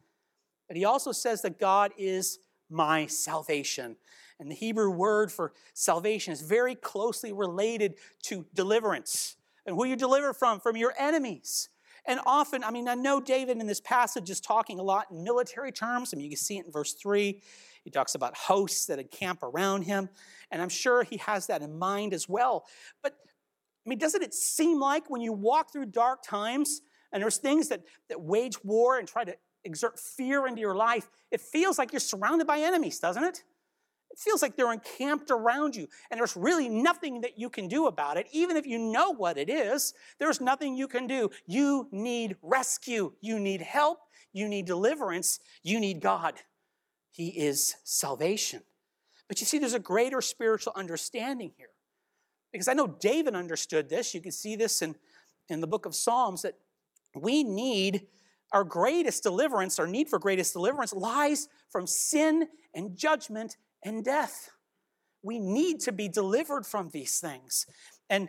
but 0.68 0.76
He 0.76 0.84
also 0.84 1.12
says 1.12 1.42
that 1.42 1.58
God 1.58 1.92
is 1.96 2.38
my 2.70 3.06
salvation. 3.06 3.96
And 4.40 4.50
the 4.50 4.54
Hebrew 4.54 4.90
word 4.90 5.30
for 5.30 5.52
salvation 5.74 6.32
is 6.32 6.42
very 6.42 6.74
closely 6.74 7.32
related 7.32 7.94
to 8.24 8.46
deliverance. 8.54 9.36
And 9.66 9.76
who 9.76 9.84
you 9.84 9.96
deliver 9.96 10.32
from? 10.32 10.60
From 10.60 10.76
your 10.76 10.92
enemies. 10.98 11.68
And 12.06 12.20
often, 12.26 12.62
I 12.62 12.70
mean, 12.70 12.87
I 12.88 12.94
know 12.94 13.20
David 13.20 13.58
in 13.58 13.66
this 13.66 13.80
passage 13.80 14.28
is 14.28 14.40
talking 14.40 14.78
a 14.78 14.82
lot 14.82 15.06
in 15.11 15.25
military 15.25 15.73
terms. 15.73 16.12
I 16.12 16.16
mean, 16.16 16.25
you 16.25 16.30
can 16.30 16.38
see 16.38 16.58
it 16.58 16.66
in 16.66 16.73
verse 16.73 16.92
3. 16.92 17.40
He 17.82 17.90
talks 17.90 18.14
about 18.14 18.37
hosts 18.37 18.87
that 18.87 18.99
encamp 18.99 19.42
around 19.42 19.82
him. 19.82 20.08
And 20.50 20.61
I'm 20.61 20.68
sure 20.68 21.02
he 21.02 21.16
has 21.18 21.46
that 21.46 21.62
in 21.62 21.78
mind 21.78 22.12
as 22.12 22.28
well. 22.28 22.66
But, 23.02 23.14
I 23.87 23.88
mean, 23.88 23.99
doesn't 23.99 24.23
it 24.23 24.34
seem 24.34 24.80
like 24.80 25.08
when 25.08 25.23
you 25.23 25.32
walk 25.32 25.73
through 25.73 25.87
dark 25.87 26.23
times 26.23 26.82
and 27.12 27.23
there's 27.23 27.38
things 27.38 27.68
that, 27.68 27.82
that 28.08 28.20
wage 28.20 28.62
war 28.62 28.99
and 28.99 29.08
try 29.08 29.25
to 29.25 29.34
exert 29.64 29.99
fear 29.99 30.46
into 30.46 30.61
your 30.61 30.75
life, 30.75 31.08
it 31.30 31.40
feels 31.40 31.78
like 31.78 31.92
you're 31.92 32.00
surrounded 32.00 32.46
by 32.46 32.58
enemies, 32.58 32.99
doesn't 32.99 33.25
it? 33.25 33.44
It 34.14 34.21
feels 34.21 34.42
like 34.42 34.56
they're 34.56 34.73
encamped 34.73 35.33
around 35.33 35.75
you, 35.75 35.88
and 36.09 36.21
there's 36.21 36.37
really 36.37 36.68
nothing 36.68 37.23
that 37.23 37.37
you 37.37 37.50
can 37.50 37.66
do 37.66 37.88
about 37.88 38.16
it. 38.16 38.28
Even 38.30 38.56
if 38.56 38.64
you 38.64 38.78
know 38.78 39.12
what 39.12 39.37
it 39.37 39.50
is, 39.50 39.92
there's 40.21 40.40
nothing 40.40 40.76
you 40.76 40.87
can 40.87 41.09
do. 41.09 41.30
You 41.49 41.88
need 41.90 42.37
rescue, 42.40 43.12
you 43.21 43.40
need 43.40 43.61
help, 43.61 43.99
you 44.33 44.47
need 44.47 44.66
deliverance, 44.66 45.40
you 45.64 45.80
need 45.80 46.00
God. 46.00 46.35
He 47.11 47.30
is 47.30 47.75
salvation. 47.83 48.62
But 49.26 49.40
you 49.40 49.47
see, 49.47 49.59
there's 49.59 49.75
a 49.75 49.80
greater 49.80 50.21
spiritual 50.21 50.75
understanding 50.76 51.50
here. 51.56 51.71
Because 52.52 52.68
I 52.68 52.75
know 52.75 52.87
David 52.87 53.35
understood 53.35 53.88
this. 53.88 54.14
You 54.14 54.21
can 54.21 54.30
see 54.30 54.54
this 54.54 54.80
in, 54.80 54.94
in 55.49 55.61
the 55.61 55.66
book 55.66 55.87
of 55.87 55.94
Psalms 55.97 56.42
that 56.42 56.54
we 57.16 57.42
need 57.42 58.06
our 58.52 58.62
greatest 58.62 59.25
deliverance, 59.25 59.80
our 59.80 59.88
need 59.88 60.09
for 60.09 60.21
greatest 60.21 60.52
deliverance 60.52 60.92
lies 60.92 61.49
from 61.68 61.88
sin 61.88 62.47
and 62.73 62.97
judgment 62.97 63.56
and 63.84 64.04
death. 64.04 64.50
We 65.22 65.38
need 65.38 65.80
to 65.80 65.92
be 65.92 66.08
delivered 66.08 66.66
from 66.66 66.90
these 66.90 67.18
things. 67.18 67.66
And 68.10 68.28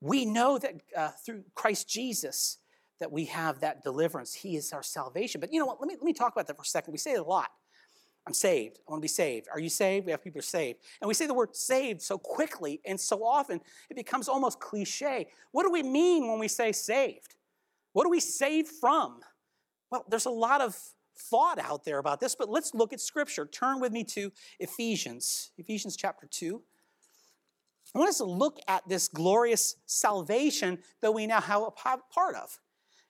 we 0.00 0.24
know 0.24 0.58
that 0.58 0.74
uh, 0.96 1.10
through 1.24 1.44
Christ 1.54 1.88
Jesus 1.88 2.58
that 3.00 3.12
we 3.12 3.26
have 3.26 3.60
that 3.60 3.82
deliverance. 3.82 4.34
He 4.34 4.56
is 4.56 4.72
our 4.72 4.82
salvation. 4.82 5.40
But 5.40 5.52
you 5.52 5.60
know 5.60 5.66
what? 5.66 5.80
Let 5.80 5.88
me, 5.88 5.94
let 5.94 6.04
me 6.04 6.12
talk 6.12 6.32
about 6.32 6.46
that 6.46 6.56
for 6.56 6.62
a 6.62 6.66
second. 6.66 6.92
We 6.92 6.98
say 6.98 7.12
it 7.12 7.20
a 7.20 7.24
lot. 7.24 7.50
I'm 8.26 8.34
saved. 8.34 8.80
I 8.86 8.90
want 8.90 9.00
to 9.00 9.04
be 9.04 9.08
saved. 9.08 9.46
Are 9.52 9.60
you 9.60 9.68
saved? 9.68 10.06
We 10.06 10.12
have 10.12 10.24
people 10.24 10.40
are 10.40 10.42
saved. 10.42 10.80
And 11.00 11.06
we 11.06 11.14
say 11.14 11.26
the 11.26 11.34
word 11.34 11.54
saved 11.54 12.02
so 12.02 12.18
quickly 12.18 12.80
and 12.84 12.98
so 12.98 13.24
often, 13.24 13.60
it 13.88 13.94
becomes 13.94 14.28
almost 14.28 14.58
cliche. 14.58 15.28
What 15.52 15.62
do 15.62 15.70
we 15.70 15.82
mean 15.82 16.28
when 16.28 16.38
we 16.38 16.48
say 16.48 16.72
saved? 16.72 17.36
What 17.92 18.04
do 18.04 18.10
we 18.10 18.18
save 18.18 18.66
from? 18.66 19.20
Well, 19.90 20.04
there's 20.08 20.26
a 20.26 20.30
lot 20.30 20.60
of 20.60 20.76
thought 21.18 21.58
out 21.58 21.84
there 21.84 21.98
about 21.98 22.20
this, 22.20 22.34
but 22.34 22.48
let's 22.48 22.74
look 22.74 22.92
at 22.92 23.00
Scripture. 23.00 23.46
Turn 23.46 23.80
with 23.80 23.92
me 23.92 24.04
to 24.04 24.32
Ephesians, 24.60 25.50
Ephesians 25.58 25.96
chapter 25.96 26.26
2. 26.30 26.62
I 27.94 27.98
want 27.98 28.10
us 28.10 28.18
to 28.18 28.24
look 28.24 28.58
at 28.68 28.86
this 28.88 29.08
glorious 29.08 29.76
salvation 29.86 30.78
that 31.00 31.12
we 31.12 31.26
now 31.26 31.40
have 31.40 31.62
a 31.62 31.70
part 31.70 32.34
of. 32.34 32.58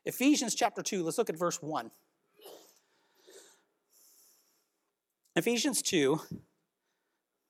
Ephesians 0.04 0.54
chapter 0.54 0.82
2, 0.82 1.02
let's 1.02 1.18
look 1.18 1.30
at 1.30 1.38
verse 1.38 1.60
1. 1.60 1.90
Ephesians 5.34 5.82
2, 5.82 6.20
I'm 6.30 6.38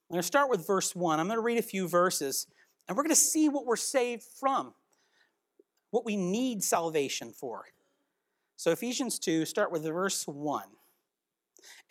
going 0.09 0.19
to 0.19 0.23
start 0.23 0.49
with 0.49 0.65
verse 0.65 0.95
1. 0.95 1.19
I'm 1.19 1.27
going 1.27 1.37
to 1.37 1.43
read 1.43 1.59
a 1.59 1.61
few 1.61 1.87
verses, 1.87 2.47
and 2.87 2.97
we're 2.97 3.03
going 3.03 3.11
to 3.11 3.15
see 3.15 3.49
what 3.49 3.65
we're 3.65 3.75
saved 3.75 4.23
from, 4.23 4.73
what 5.91 6.05
we 6.05 6.17
need 6.17 6.63
salvation 6.63 7.31
for. 7.31 7.65
So, 8.57 8.71
Ephesians 8.71 9.19
2, 9.19 9.45
start 9.45 9.71
with 9.71 9.83
verse 9.83 10.27
1. 10.27 10.63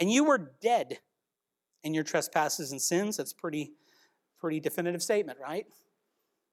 And 0.00 0.11
you 0.11 0.25
were 0.25 0.52
dead 0.61 0.99
in 1.85 1.94
your 1.94 2.02
trespasses 2.02 2.73
and 2.73 2.82
sins. 2.82 3.16
That's 3.16 3.32
pretty, 3.32 3.73
pretty 4.40 4.58
definitive 4.58 5.00
statement, 5.00 5.38
right? 5.40 5.64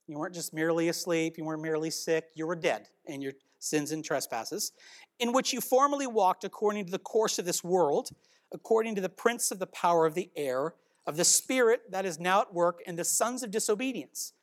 You 0.08 0.20
weren't 0.20 0.36
just 0.36 0.54
merely 0.54 0.90
asleep, 0.90 1.38
you 1.38 1.46
weren't 1.46 1.64
merely 1.64 1.90
sick, 1.90 2.26
you 2.36 2.46
were 2.46 2.56
dead 2.56 2.90
in 3.06 3.22
your 3.22 3.34
sins 3.58 3.92
and 3.92 4.06
trespasses, 4.06 4.74
in 5.20 5.34
which 5.34 5.52
you 5.52 5.62
formerly 5.62 6.06
walked 6.06 6.44
according 6.44 6.86
to 6.86 6.92
the 6.92 7.00
course 7.00 7.40
of 7.40 7.46
this 7.46 7.64
world, 7.64 8.12
according 8.54 8.94
to 8.96 9.02
the 9.02 9.10
prince 9.10 9.50
of 9.50 9.58
the 9.58 9.68
power 9.68 10.06
of 10.06 10.14
the 10.14 10.30
air, 10.36 10.76
of 11.08 11.18
the 11.18 11.26
spirit 11.26 11.82
that 11.90 12.06
is 12.06 12.20
now 12.20 12.42
at 12.42 12.54
work 12.54 12.82
in 12.86 12.96
the 12.98 13.06
sons 13.06 13.42
of 13.42 13.50
disobedience. 13.50 14.34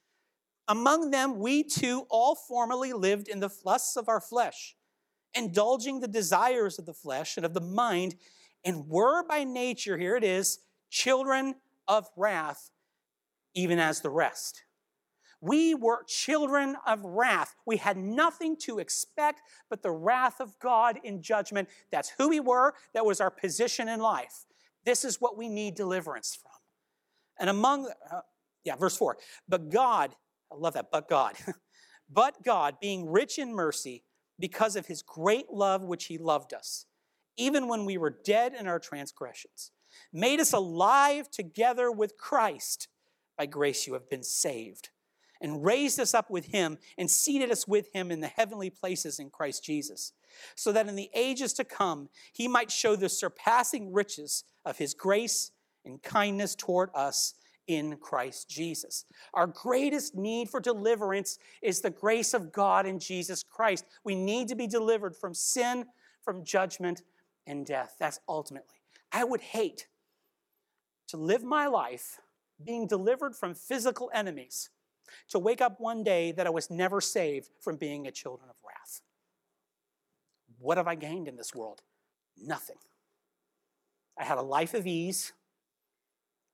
Among 0.67 1.13
them, 1.13 1.39
we 1.39 1.63
too 1.63 2.07
all 2.11 2.35
formerly 2.35 2.93
lived 2.93 3.29
in 3.29 3.39
the 3.39 3.51
lusts 3.65 3.97
of 3.97 4.09
our 4.09 4.21
flesh 4.21 4.75
indulging 5.35 6.01
the 6.01 6.09
desires 6.09 6.79
of 6.79 6.87
the 6.87 6.95
flesh 6.95 7.37
and 7.37 7.47
of 7.47 7.55
the 7.55 7.61
mind, 7.61 8.17
and 8.65 8.89
were 8.89 9.23
by 9.27 9.45
nature, 9.45 9.97
here 9.97 10.17
it 10.17 10.25
is, 10.25 10.59
children 10.91 11.55
of 11.89 12.09
wrath, 12.17 12.71
even 13.55 13.79
as 13.79 14.01
the 14.01 14.11
rest. 14.11 14.65
We 15.41 15.75
were 15.75 16.05
children 16.07 16.77
of 16.87 17.03
wrath. 17.03 17.55
We 17.65 17.79
had 17.79 17.97
nothing 17.97 18.57
to 18.59 18.79
expect 18.79 19.41
but 19.71 19.83
the 19.83 19.91
wrath 19.91 20.41
of 20.41 20.59
God 20.59 20.99
in 21.03 21.23
judgment. 21.23 21.69
That's 21.91 22.11
who 22.11 22.29
we 22.29 22.41
were, 22.41 22.75
that 22.93 23.07
was 23.07 23.21
our 23.21 23.31
position 23.31 23.89
in 23.89 24.01
life. 24.01 24.45
This 24.85 25.05
is 25.05 25.21
what 25.21 25.39
we 25.39 25.49
need 25.49 25.75
deliverance 25.75 26.39
from. 26.41 26.53
And 27.39 27.49
among, 27.49 27.91
uh, 28.13 28.21
yeah, 28.65 28.77
verse 28.77 28.97
4, 28.97 29.17
but 29.49 29.71
God, 29.71 30.15
I 30.53 30.57
love 30.57 30.75
that, 30.75 30.91
but 30.93 31.09
God, 31.09 31.37
but 32.11 32.43
God, 32.45 32.77
being 32.81 33.09
rich 33.09 33.39
in 33.39 33.55
mercy, 33.55 34.05
because 34.41 34.75
of 34.77 34.87
his 34.87 35.03
great 35.03 35.51
love 35.53 35.83
which 35.83 36.07
he 36.07 36.19
loved 36.19 36.53
us, 36.53 36.87
even 37.37 37.69
when 37.69 37.85
we 37.85 37.99
were 37.99 38.19
dead 38.25 38.55
in 38.59 38.67
our 38.67 38.79
transgressions, 38.79 39.71
made 40.13 40.41
us 40.41 40.53
alive 40.53 41.31
together 41.31 41.91
with 41.91 42.17
Christ. 42.17 42.89
By 43.37 43.47
grace 43.47 43.87
you 43.87 43.93
have 43.95 44.09
been 44.11 44.23
saved, 44.23 44.91
and 45.41 45.65
raised 45.65 45.99
us 45.99 46.15
up 46.15 46.31
with 46.31 46.47
him, 46.47 46.79
and 46.99 47.11
seated 47.11 47.51
us 47.51 47.67
with 47.67 47.93
him 47.93 48.11
in 48.11 48.21
the 48.21 48.27
heavenly 48.27 48.71
places 48.71 49.19
in 49.19 49.31
Christ 49.31 49.65
Jesus, 49.65 50.13
so 50.55 50.73
that 50.73 50.89
in 50.89 50.97
the 50.97 51.11
ages 51.15 51.53
to 51.55 51.65
come 51.65 52.09
he 52.33 52.49
might 52.49 52.71
show 52.71 52.97
the 52.97 53.09
surpassing 53.09 53.93
riches 53.93 54.45
of 54.65 54.79
his 54.79 54.95
grace 54.95 55.53
and 55.85 56.03
kindness 56.03 56.55
toward 56.55 56.91
us 56.95 57.35
in 57.71 57.97
Christ 57.99 58.49
Jesus. 58.49 59.05
Our 59.33 59.47
greatest 59.47 60.17
need 60.17 60.51
for 60.51 60.59
deliverance 60.59 61.39
is 61.63 61.81
the 61.81 61.91
grace 61.91 62.35
of 62.35 62.51
God 62.51 62.85
in 62.85 62.99
Jesus 62.99 63.45
Christ. 63.45 63.85
We 64.03 64.17
need 64.17 64.49
to 64.49 64.57
be 64.57 64.67
delivered 64.67 65.15
from 65.15 65.35
sin, 65.35 65.87
from 66.25 66.45
judgment, 66.45 67.03
and 67.47 67.65
death. 67.65 67.95
That's 68.01 68.19
ultimately. 68.29 68.75
I 69.13 69.23
would 69.23 69.41
hate 69.41 69.87
to 71.09 71.17
live 71.17 71.45
my 71.45 71.69
life 71.69 72.19
being 72.65 72.89
delivered 72.89 73.37
from 73.37 73.55
physical 73.55 74.11
enemies, 74.13 74.71
to 75.29 75.39
wake 75.39 75.61
up 75.61 75.81
one 75.81 76.03
day 76.03 76.33
that 76.33 76.47
I 76.47 76.51
was 76.51 76.71
never 76.71 77.01
saved 77.01 77.51
from 77.61 77.77
being 77.77 78.07
a 78.07 78.11
children 78.11 78.51
of 78.51 78.57
wrath. 78.67 79.01
What 80.59 80.77
have 80.77 80.89
I 80.89 80.97
gained 80.97 81.29
in 81.29 81.37
this 81.37 81.55
world? 81.55 81.83
Nothing. 82.37 82.77
I 84.19 84.25
had 84.25 84.39
a 84.39 84.43
life 84.43 84.75
of 84.75 84.87
ease, 84.87 85.33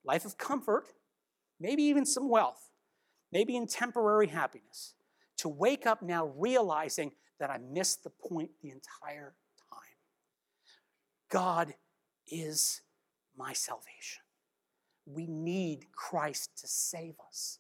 life 0.05 0.25
of 0.25 0.39
comfort, 0.39 0.87
maybe 1.61 1.83
even 1.85 2.07
some 2.07 2.29
wealth, 2.29 2.71
maybe 3.33 3.57
in 3.57 3.67
temporary 3.67 4.29
happiness, 4.29 4.95
to 5.39 5.49
wake 5.49 5.87
up 5.87 6.03
now 6.03 6.33
realizing 6.37 7.13
that 7.39 7.51
I 7.51 7.59
missed 7.59 8.05
the 8.05 8.11
point 8.11 8.51
the 8.63 8.71
entire 8.71 9.35
time. 9.71 9.81
God 11.31 11.75
is 12.27 12.83
my 13.37 13.53
salvation. 13.53 14.23
We 15.05 15.27
need 15.27 15.87
Christ 15.93 16.51
to 16.61 16.67
save 16.67 17.15
us. 17.29 17.59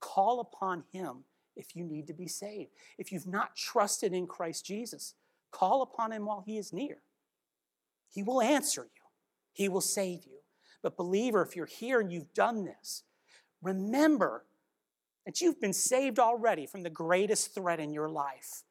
Call 0.00 0.40
upon 0.40 0.84
Him 0.92 1.24
if 1.56 1.74
you 1.74 1.84
need 1.84 2.06
to 2.08 2.12
be 2.12 2.28
saved. 2.28 2.70
If 2.98 3.12
you've 3.12 3.26
not 3.26 3.56
trusted 3.56 4.12
in 4.12 4.26
Christ 4.26 4.66
Jesus, 4.66 5.14
call 5.50 5.82
upon 5.82 6.12
Him 6.12 6.26
while 6.26 6.42
He 6.44 6.58
is 6.58 6.72
near. 6.72 6.98
He 8.10 8.22
will 8.22 8.42
answer 8.42 8.82
you, 8.82 9.02
He 9.52 9.68
will 9.68 9.80
save 9.80 10.24
you. 10.24 10.38
But, 10.82 10.96
believer, 10.96 11.42
if 11.42 11.56
you're 11.56 11.66
here 11.66 12.00
and 12.00 12.12
you've 12.12 12.34
done 12.34 12.64
this, 12.64 13.02
remember 13.66 14.44
that 15.26 15.40
you've 15.40 15.60
been 15.60 15.72
saved 15.72 16.18
already 16.18 16.66
from 16.66 16.82
the 16.82 16.90
greatest 16.90 17.54
threat 17.54 17.80
in 17.80 17.92
your 17.92 18.08
life. 18.08 18.62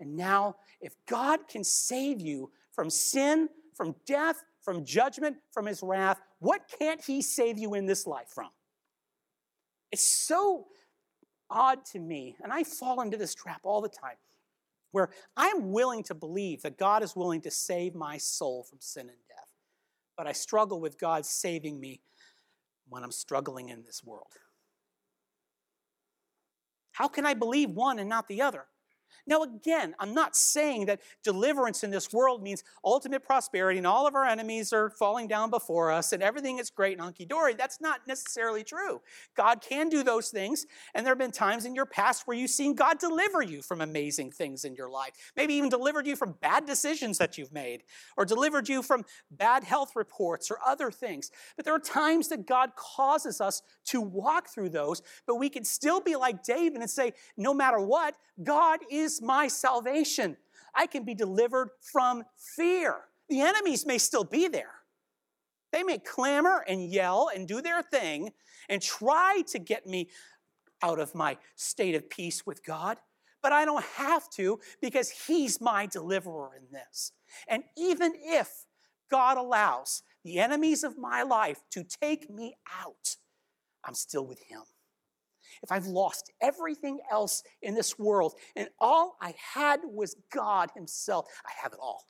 And 0.00 0.16
now, 0.16 0.56
if 0.80 0.94
God 1.06 1.48
can 1.48 1.62
save 1.62 2.20
you 2.20 2.50
from 2.72 2.88
sin, 2.88 3.48
from 3.74 3.94
death, 4.06 4.42
from 4.62 4.84
judgment, 4.84 5.36
from 5.52 5.66
his 5.66 5.82
wrath, 5.82 6.20
what 6.38 6.62
can't 6.78 7.04
he 7.04 7.20
save 7.20 7.58
you 7.58 7.74
in 7.74 7.86
this 7.86 8.06
life 8.06 8.28
from? 8.28 8.50
It's 9.90 10.06
so 10.06 10.66
odd 11.50 11.84
to 11.86 11.98
me, 11.98 12.36
and 12.42 12.52
I 12.52 12.64
fall 12.64 13.00
into 13.00 13.16
this 13.16 13.34
trap 13.34 13.60
all 13.64 13.80
the 13.80 13.88
time, 13.88 14.16
where 14.92 15.10
I'm 15.36 15.72
willing 15.72 16.02
to 16.04 16.14
believe 16.14 16.62
that 16.62 16.78
God 16.78 17.02
is 17.02 17.16
willing 17.16 17.40
to 17.42 17.50
save 17.50 17.94
my 17.94 18.18
soul 18.18 18.64
from 18.64 18.78
sin 18.80 19.08
and 19.08 19.18
death, 19.28 19.48
but 20.16 20.26
I 20.26 20.32
struggle 20.32 20.80
with 20.80 20.98
God 20.98 21.24
saving 21.24 21.80
me 21.80 22.00
when 22.88 23.02
I'm 23.02 23.12
struggling 23.12 23.68
in 23.68 23.84
this 23.84 24.02
world? 24.04 24.32
How 26.92 27.08
can 27.08 27.26
I 27.26 27.34
believe 27.34 27.70
one 27.70 27.98
and 27.98 28.08
not 28.08 28.28
the 28.28 28.42
other? 28.42 28.64
Now, 29.26 29.42
again, 29.42 29.94
I'm 29.98 30.14
not 30.14 30.36
saying 30.36 30.86
that 30.86 31.00
deliverance 31.22 31.84
in 31.84 31.90
this 31.90 32.12
world 32.12 32.42
means 32.42 32.64
ultimate 32.84 33.22
prosperity 33.22 33.78
and 33.78 33.86
all 33.86 34.06
of 34.06 34.14
our 34.14 34.24
enemies 34.24 34.72
are 34.72 34.90
falling 34.90 35.28
down 35.28 35.50
before 35.50 35.90
us 35.90 36.12
and 36.12 36.22
everything 36.22 36.58
is 36.58 36.70
great 36.70 36.92
and 36.92 37.00
hunky 37.00 37.24
dory. 37.24 37.54
That's 37.54 37.80
not 37.80 38.00
necessarily 38.06 38.64
true. 38.64 39.00
God 39.36 39.60
can 39.60 39.88
do 39.88 40.02
those 40.02 40.28
things, 40.30 40.66
and 40.94 41.04
there 41.06 41.12
have 41.12 41.18
been 41.18 41.30
times 41.30 41.64
in 41.64 41.74
your 41.74 41.86
past 41.86 42.26
where 42.26 42.36
you've 42.36 42.50
seen 42.50 42.74
God 42.74 42.98
deliver 42.98 43.42
you 43.42 43.62
from 43.62 43.80
amazing 43.80 44.32
things 44.32 44.64
in 44.64 44.74
your 44.74 44.90
life. 44.90 45.12
Maybe 45.36 45.54
even 45.54 45.68
delivered 45.70 46.06
you 46.06 46.16
from 46.16 46.34
bad 46.40 46.66
decisions 46.66 47.18
that 47.18 47.38
you've 47.38 47.52
made, 47.52 47.82
or 48.16 48.24
delivered 48.24 48.68
you 48.68 48.82
from 48.82 49.04
bad 49.30 49.64
health 49.64 49.94
reports 49.94 50.50
or 50.50 50.58
other 50.66 50.90
things. 50.90 51.30
But 51.56 51.64
there 51.64 51.74
are 51.74 51.80
times 51.80 52.28
that 52.28 52.46
God 52.46 52.70
causes 52.76 53.40
us 53.40 53.62
to 53.86 54.00
walk 54.00 54.48
through 54.48 54.70
those, 54.70 55.02
but 55.26 55.36
we 55.36 55.48
can 55.48 55.64
still 55.64 56.00
be 56.00 56.16
like 56.16 56.42
David 56.42 56.80
and 56.80 56.90
say, 56.90 57.12
no 57.36 57.54
matter 57.54 57.80
what, 57.80 58.16
God 58.42 58.80
is 58.90 58.97
my 59.22 59.48
salvation. 59.48 60.36
I 60.74 60.86
can 60.86 61.04
be 61.04 61.14
delivered 61.14 61.70
from 61.80 62.24
fear. 62.36 62.96
The 63.28 63.40
enemies 63.40 63.84
may 63.86 63.98
still 63.98 64.24
be 64.24 64.48
there. 64.48 64.74
They 65.72 65.82
may 65.82 65.98
clamor 65.98 66.64
and 66.66 66.90
yell 66.90 67.30
and 67.34 67.46
do 67.46 67.60
their 67.60 67.82
thing 67.82 68.32
and 68.68 68.80
try 68.80 69.42
to 69.48 69.58
get 69.58 69.86
me 69.86 70.08
out 70.82 70.98
of 70.98 71.14
my 71.14 71.36
state 71.56 71.94
of 71.94 72.08
peace 72.08 72.46
with 72.46 72.64
God, 72.64 72.98
but 73.42 73.52
I 73.52 73.64
don't 73.64 73.84
have 73.84 74.30
to 74.30 74.60
because 74.80 75.10
He's 75.10 75.60
my 75.60 75.86
deliverer 75.86 76.50
in 76.56 76.72
this. 76.72 77.12
And 77.48 77.64
even 77.76 78.12
if 78.16 78.64
God 79.10 79.36
allows 79.36 80.02
the 80.24 80.38
enemies 80.38 80.84
of 80.84 80.96
my 80.96 81.22
life 81.22 81.60
to 81.70 81.84
take 81.84 82.30
me 82.30 82.56
out, 82.82 83.16
I'm 83.84 83.94
still 83.94 84.26
with 84.26 84.40
Him 84.44 84.62
if 85.62 85.72
I've 85.72 85.86
lost 85.86 86.32
everything 86.40 86.98
else 87.10 87.42
in 87.62 87.74
this 87.74 87.98
world 87.98 88.34
and 88.56 88.68
all 88.78 89.16
I 89.20 89.34
had 89.54 89.80
was 89.84 90.16
God 90.30 90.70
Himself, 90.74 91.26
I 91.46 91.50
have 91.62 91.72
it 91.72 91.78
all. 91.80 92.06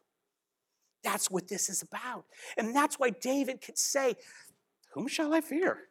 That's 1.03 1.31
what 1.31 1.49
this 1.49 1.69
is 1.69 1.83
about. 1.83 2.25
And 2.57 2.75
that's 2.75 2.99
why 2.99 3.11
David 3.11 3.61
could 3.61 3.79
say, 3.79 4.17
Whom 4.93 5.09
shall 5.09 5.33
I 5.33 5.41
fear? 5.41 5.89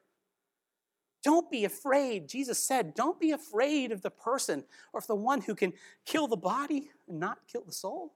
Don't 1.23 1.49
be 1.49 1.65
afraid. 1.65 2.29
Jesus 2.29 2.59
said, 2.59 2.93
Don't 2.93 3.19
be 3.19 3.31
afraid 3.31 3.91
of 3.91 4.01
the 4.01 4.09
person 4.09 4.63
or 4.93 4.99
of 4.99 5.07
the 5.07 5.15
one 5.15 5.41
who 5.41 5.55
can 5.55 5.73
kill 6.05 6.27
the 6.27 6.37
body 6.37 6.89
and 7.07 7.19
not 7.19 7.39
kill 7.51 7.63
the 7.65 7.71
soul. 7.71 8.13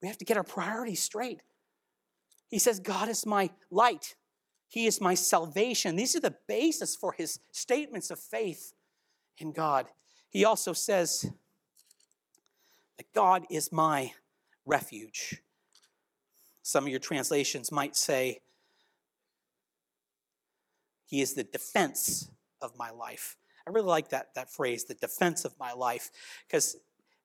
We 0.00 0.08
have 0.08 0.18
to 0.18 0.24
get 0.24 0.36
our 0.36 0.44
priorities 0.44 1.02
straight. 1.02 1.40
He 2.48 2.58
says, 2.58 2.78
God 2.78 3.08
is 3.08 3.26
my 3.26 3.50
light. 3.70 4.14
He 4.68 4.86
is 4.86 5.00
my 5.00 5.14
salvation. 5.14 5.96
These 5.96 6.16
are 6.16 6.20
the 6.20 6.36
basis 6.48 6.96
for 6.96 7.12
his 7.12 7.38
statements 7.52 8.10
of 8.10 8.18
faith 8.18 8.72
in 9.38 9.52
God. 9.52 9.86
He 10.28 10.44
also 10.44 10.72
says 10.72 11.30
that 12.96 13.12
God 13.14 13.44
is 13.50 13.72
my 13.72 14.12
refuge. 14.64 15.42
Some 16.62 16.84
of 16.84 16.90
your 16.90 16.98
translations 16.98 17.70
might 17.70 17.96
say, 17.96 18.40
He 21.06 21.20
is 21.20 21.34
the 21.34 21.44
defense 21.44 22.28
of 22.60 22.76
my 22.76 22.90
life. 22.90 23.36
I 23.66 23.70
really 23.70 23.86
like 23.86 24.08
that, 24.08 24.34
that 24.34 24.50
phrase, 24.50 24.84
the 24.84 24.94
defense 24.94 25.44
of 25.44 25.54
my 25.58 25.72
life, 25.72 26.10
because 26.46 26.76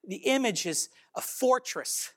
the 0.08 0.17
image 0.17 0.65
is 0.65 0.89
a 1.15 1.21
fortress 1.21 2.13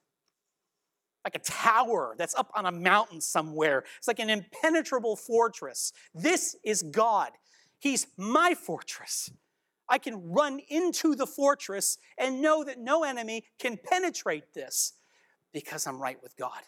like 1.24 1.34
a 1.34 1.40
tower 1.40 2.14
that's 2.18 2.34
up 2.34 2.50
on 2.54 2.66
a 2.66 2.72
mountain 2.72 3.20
somewhere. 3.20 3.84
It's 3.98 4.08
like 4.08 4.18
an 4.18 4.30
impenetrable 4.30 5.16
fortress. 5.16 5.92
This 6.14 6.56
is 6.64 6.82
God. 6.82 7.30
He's 7.78 8.06
my 8.16 8.54
fortress. 8.54 9.30
I 9.88 9.98
can 9.98 10.30
run 10.30 10.60
into 10.68 11.14
the 11.14 11.26
fortress 11.26 11.98
and 12.18 12.40
know 12.40 12.64
that 12.64 12.78
no 12.78 13.04
enemy 13.04 13.44
can 13.58 13.78
penetrate 13.90 14.54
this 14.54 14.94
because 15.52 15.86
I'm 15.86 16.00
right 16.00 16.22
with 16.22 16.36
God 16.36 16.62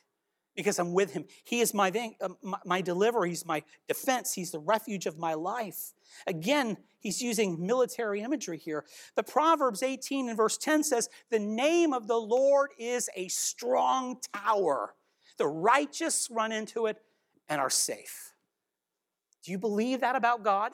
because 0.57 0.79
I'm 0.79 0.92
with 0.92 1.12
him. 1.12 1.27
He 1.45 1.61
is 1.61 1.75
my, 1.75 1.92
uh, 2.21 2.31
my, 2.42 2.59
my 2.64 2.81
deliverer, 2.81 3.27
he's 3.27 3.45
my 3.45 3.62
defense, 3.87 4.33
he's 4.33 4.51
the 4.51 4.59
refuge 4.59 5.07
of 5.07 5.19
my 5.19 5.35
life. 5.35 5.92
Again, 6.27 6.79
he's 6.99 7.23
using 7.23 7.64
military 7.64 8.23
imagery 8.23 8.59
here. 8.59 8.85
The 9.14 9.23
Proverbs 9.23 9.83
18 9.83 10.29
and 10.29 10.37
verse 10.37 10.57
10 10.57 10.83
says, 10.83 11.09
The 11.31 11.38
name 11.38 11.92
of 11.92 12.09
the 12.09 12.16
Lord 12.16 12.71
is 12.79 13.09
a 13.14 13.29
strong 13.29 14.19
tower. 14.33 14.95
The 15.37 15.47
righteous 15.47 16.29
run 16.31 16.51
into 16.51 16.87
it 16.87 16.97
and 17.49 17.61
are 17.61 17.71
safe. 17.71 18.33
Do 19.45 19.53
you 19.53 19.59
believe 19.59 20.01
that 20.01 20.16
about 20.16 20.42
God? 20.42 20.73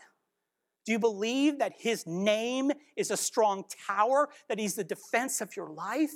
Do 0.86 0.92
you 0.92 0.98
believe 0.98 1.58
that 1.58 1.74
his 1.78 2.06
name 2.06 2.72
is 2.96 3.10
a 3.10 3.16
strong 3.16 3.64
tower, 3.86 4.28
that 4.48 4.58
he's 4.58 4.74
the 4.74 4.84
defense 4.84 5.40
of 5.40 5.54
your 5.56 5.68
life? 5.68 6.12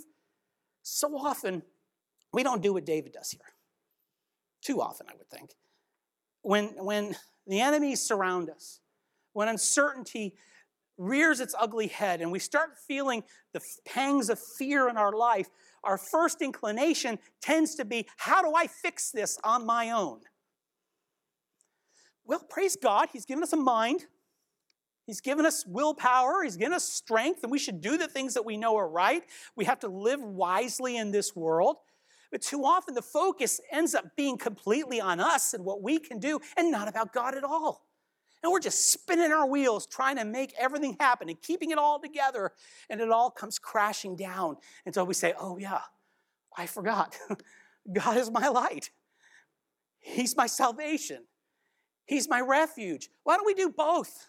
So 0.82 1.16
often, 1.16 1.62
we 2.32 2.42
don't 2.42 2.62
do 2.62 2.72
what 2.72 2.84
David 2.84 3.12
does 3.12 3.30
here 3.30 3.55
too 4.66 4.80
often, 4.80 5.06
I 5.08 5.14
would 5.16 5.30
think. 5.30 5.50
When, 6.42 6.66
when 6.84 7.14
the 7.46 7.60
enemies 7.60 8.00
surround 8.00 8.50
us, 8.50 8.80
when 9.32 9.48
uncertainty 9.48 10.34
rears 10.98 11.40
its 11.40 11.54
ugly 11.58 11.86
head 11.86 12.20
and 12.20 12.32
we 12.32 12.38
start 12.38 12.70
feeling 12.88 13.22
the 13.52 13.60
pangs 13.84 14.28
of 14.28 14.40
fear 14.58 14.88
in 14.88 14.96
our 14.96 15.12
life, 15.12 15.48
our 15.84 15.98
first 15.98 16.42
inclination 16.42 17.18
tends 17.40 17.74
to 17.76 17.84
be, 17.84 18.08
How 18.16 18.42
do 18.42 18.54
I 18.56 18.66
fix 18.66 19.10
this 19.10 19.38
on 19.44 19.64
my 19.64 19.90
own? 19.90 20.20
Well, 22.24 22.44
praise 22.48 22.76
God, 22.76 23.08
He's 23.12 23.24
given 23.24 23.42
us 23.42 23.52
a 23.52 23.56
mind. 23.56 24.04
He's 25.06 25.20
given 25.20 25.46
us 25.46 25.64
willpower. 25.64 26.42
He's 26.42 26.56
given 26.56 26.72
us 26.72 26.84
strength, 26.84 27.44
and 27.44 27.52
we 27.52 27.60
should 27.60 27.80
do 27.80 27.96
the 27.96 28.08
things 28.08 28.34
that 28.34 28.44
we 28.44 28.56
know 28.56 28.76
are 28.76 28.88
right. 28.88 29.22
We 29.54 29.64
have 29.66 29.78
to 29.80 29.88
live 29.88 30.20
wisely 30.20 30.96
in 30.96 31.12
this 31.12 31.36
world. 31.36 31.76
But 32.30 32.42
too 32.42 32.64
often 32.64 32.94
the 32.94 33.02
focus 33.02 33.60
ends 33.70 33.94
up 33.94 34.16
being 34.16 34.36
completely 34.36 35.00
on 35.00 35.20
us 35.20 35.54
and 35.54 35.64
what 35.64 35.82
we 35.82 35.98
can 35.98 36.18
do 36.18 36.40
and 36.56 36.70
not 36.70 36.88
about 36.88 37.12
God 37.12 37.34
at 37.34 37.44
all. 37.44 37.86
And 38.42 38.52
we're 38.52 38.60
just 38.60 38.92
spinning 38.92 39.32
our 39.32 39.46
wheels 39.46 39.86
trying 39.86 40.16
to 40.16 40.24
make 40.24 40.52
everything 40.58 40.96
happen 41.00 41.28
and 41.28 41.40
keeping 41.40 41.70
it 41.70 41.78
all 41.78 41.98
together. 42.00 42.52
And 42.90 43.00
it 43.00 43.10
all 43.10 43.30
comes 43.30 43.58
crashing 43.58 44.16
down 44.16 44.56
until 44.84 45.02
so 45.02 45.06
we 45.06 45.14
say, 45.14 45.34
oh, 45.38 45.58
yeah, 45.58 45.80
I 46.56 46.66
forgot. 46.66 47.16
God 47.92 48.16
is 48.16 48.30
my 48.30 48.48
light, 48.48 48.90
He's 49.98 50.36
my 50.36 50.46
salvation, 50.46 51.24
He's 52.06 52.28
my 52.28 52.40
refuge. 52.40 53.08
Why 53.24 53.36
don't 53.36 53.46
we 53.46 53.54
do 53.54 53.70
both? 53.70 54.28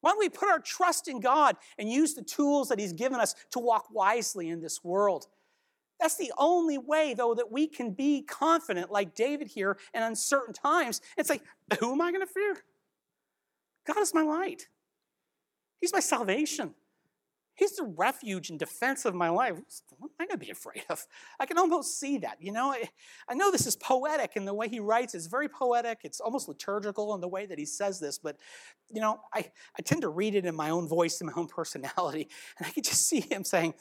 Why 0.00 0.10
don't 0.10 0.18
we 0.18 0.28
put 0.28 0.50
our 0.50 0.58
trust 0.58 1.08
in 1.08 1.20
God 1.20 1.56
and 1.78 1.90
use 1.90 2.14
the 2.14 2.22
tools 2.22 2.68
that 2.68 2.78
He's 2.78 2.92
given 2.92 3.20
us 3.20 3.34
to 3.52 3.58
walk 3.58 3.88
wisely 3.90 4.50
in 4.50 4.60
this 4.60 4.84
world? 4.84 5.26
That's 6.00 6.16
the 6.16 6.32
only 6.36 6.78
way, 6.78 7.14
though, 7.14 7.34
that 7.34 7.50
we 7.50 7.66
can 7.66 7.92
be 7.92 8.22
confident, 8.22 8.90
like 8.90 9.14
David 9.14 9.48
here, 9.48 9.78
in 9.92 10.02
uncertain 10.02 10.52
times, 10.52 11.00
and 11.16 11.26
say, 11.26 11.40
Who 11.80 11.92
am 11.92 12.00
I 12.00 12.10
going 12.10 12.26
to 12.26 12.32
fear? 12.32 12.56
God 13.86 13.98
is 13.98 14.14
my 14.14 14.22
light. 14.22 14.68
He's 15.80 15.92
my 15.92 16.00
salvation. 16.00 16.74
He's 17.56 17.76
the 17.76 17.84
refuge 17.84 18.50
and 18.50 18.58
defense 18.58 19.04
of 19.04 19.14
my 19.14 19.28
life. 19.28 19.54
What 19.98 20.08
am 20.08 20.14
I 20.18 20.26
going 20.26 20.40
to 20.40 20.44
be 20.44 20.50
afraid 20.50 20.84
of? 20.90 21.06
I 21.38 21.46
can 21.46 21.56
almost 21.56 22.00
see 22.00 22.18
that. 22.18 22.38
You 22.40 22.50
know, 22.50 22.74
I 23.28 23.34
know 23.34 23.52
this 23.52 23.66
is 23.66 23.76
poetic 23.76 24.32
in 24.34 24.44
the 24.44 24.54
way 24.54 24.68
he 24.68 24.80
writes. 24.80 25.14
It's 25.14 25.26
very 25.26 25.48
poetic. 25.48 26.00
It's 26.02 26.18
almost 26.20 26.48
liturgical 26.48 27.14
in 27.14 27.20
the 27.20 27.28
way 27.28 27.46
that 27.46 27.58
he 27.58 27.64
says 27.64 28.00
this. 28.00 28.18
But, 28.18 28.38
you 28.90 29.00
know, 29.00 29.20
I, 29.32 29.50
I 29.78 29.82
tend 29.82 30.02
to 30.02 30.08
read 30.08 30.34
it 30.34 30.46
in 30.46 30.56
my 30.56 30.70
own 30.70 30.88
voice 30.88 31.20
and 31.20 31.30
my 31.30 31.40
own 31.40 31.46
personality. 31.54 32.28
And 32.58 32.66
I 32.66 32.70
can 32.70 32.82
just 32.82 33.08
see 33.08 33.20
him 33.20 33.44
saying, 33.44 33.74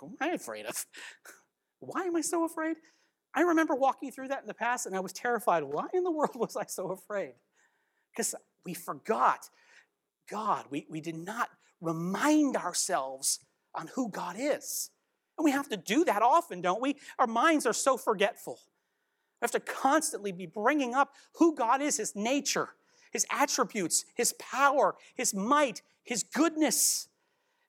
Who 0.00 0.08
am 0.08 0.16
I 0.20 0.32
afraid 0.32 0.66
of? 0.66 0.84
Why 1.80 2.02
am 2.02 2.16
I 2.16 2.20
so 2.20 2.44
afraid? 2.44 2.76
I 3.34 3.42
remember 3.42 3.74
walking 3.74 4.10
through 4.10 4.28
that 4.28 4.40
in 4.40 4.46
the 4.46 4.54
past 4.54 4.86
and 4.86 4.96
I 4.96 5.00
was 5.00 5.12
terrified. 5.12 5.62
Why 5.64 5.86
in 5.92 6.04
the 6.04 6.10
world 6.18 6.34
was 6.34 6.56
I 6.56 6.64
so 6.66 6.90
afraid? 6.90 7.34
Because 8.12 8.34
we 8.64 8.74
forgot 8.74 9.48
God. 10.30 10.66
We, 10.70 10.86
we 10.88 11.00
did 11.00 11.16
not 11.16 11.50
remind 11.80 12.56
ourselves 12.56 13.40
on 13.74 13.88
who 13.94 14.10
God 14.10 14.36
is. 14.38 14.90
And 15.36 15.44
we 15.44 15.52
have 15.52 15.68
to 15.68 15.76
do 15.76 16.04
that 16.04 16.22
often, 16.22 16.60
don't 16.60 16.82
we? 16.82 16.96
Our 17.18 17.26
minds 17.26 17.64
are 17.64 17.72
so 17.72 17.96
forgetful. 17.96 18.58
We 19.40 19.44
have 19.44 19.52
to 19.52 19.60
constantly 19.60 20.32
be 20.32 20.46
bringing 20.46 20.94
up 20.94 21.14
who 21.36 21.54
God 21.54 21.80
is, 21.80 21.96
His 21.96 22.16
nature, 22.16 22.70
His 23.12 23.24
attributes, 23.30 24.04
His 24.14 24.32
power, 24.34 24.96
His 25.14 25.32
might, 25.32 25.82
His 26.02 26.24
goodness 26.24 27.08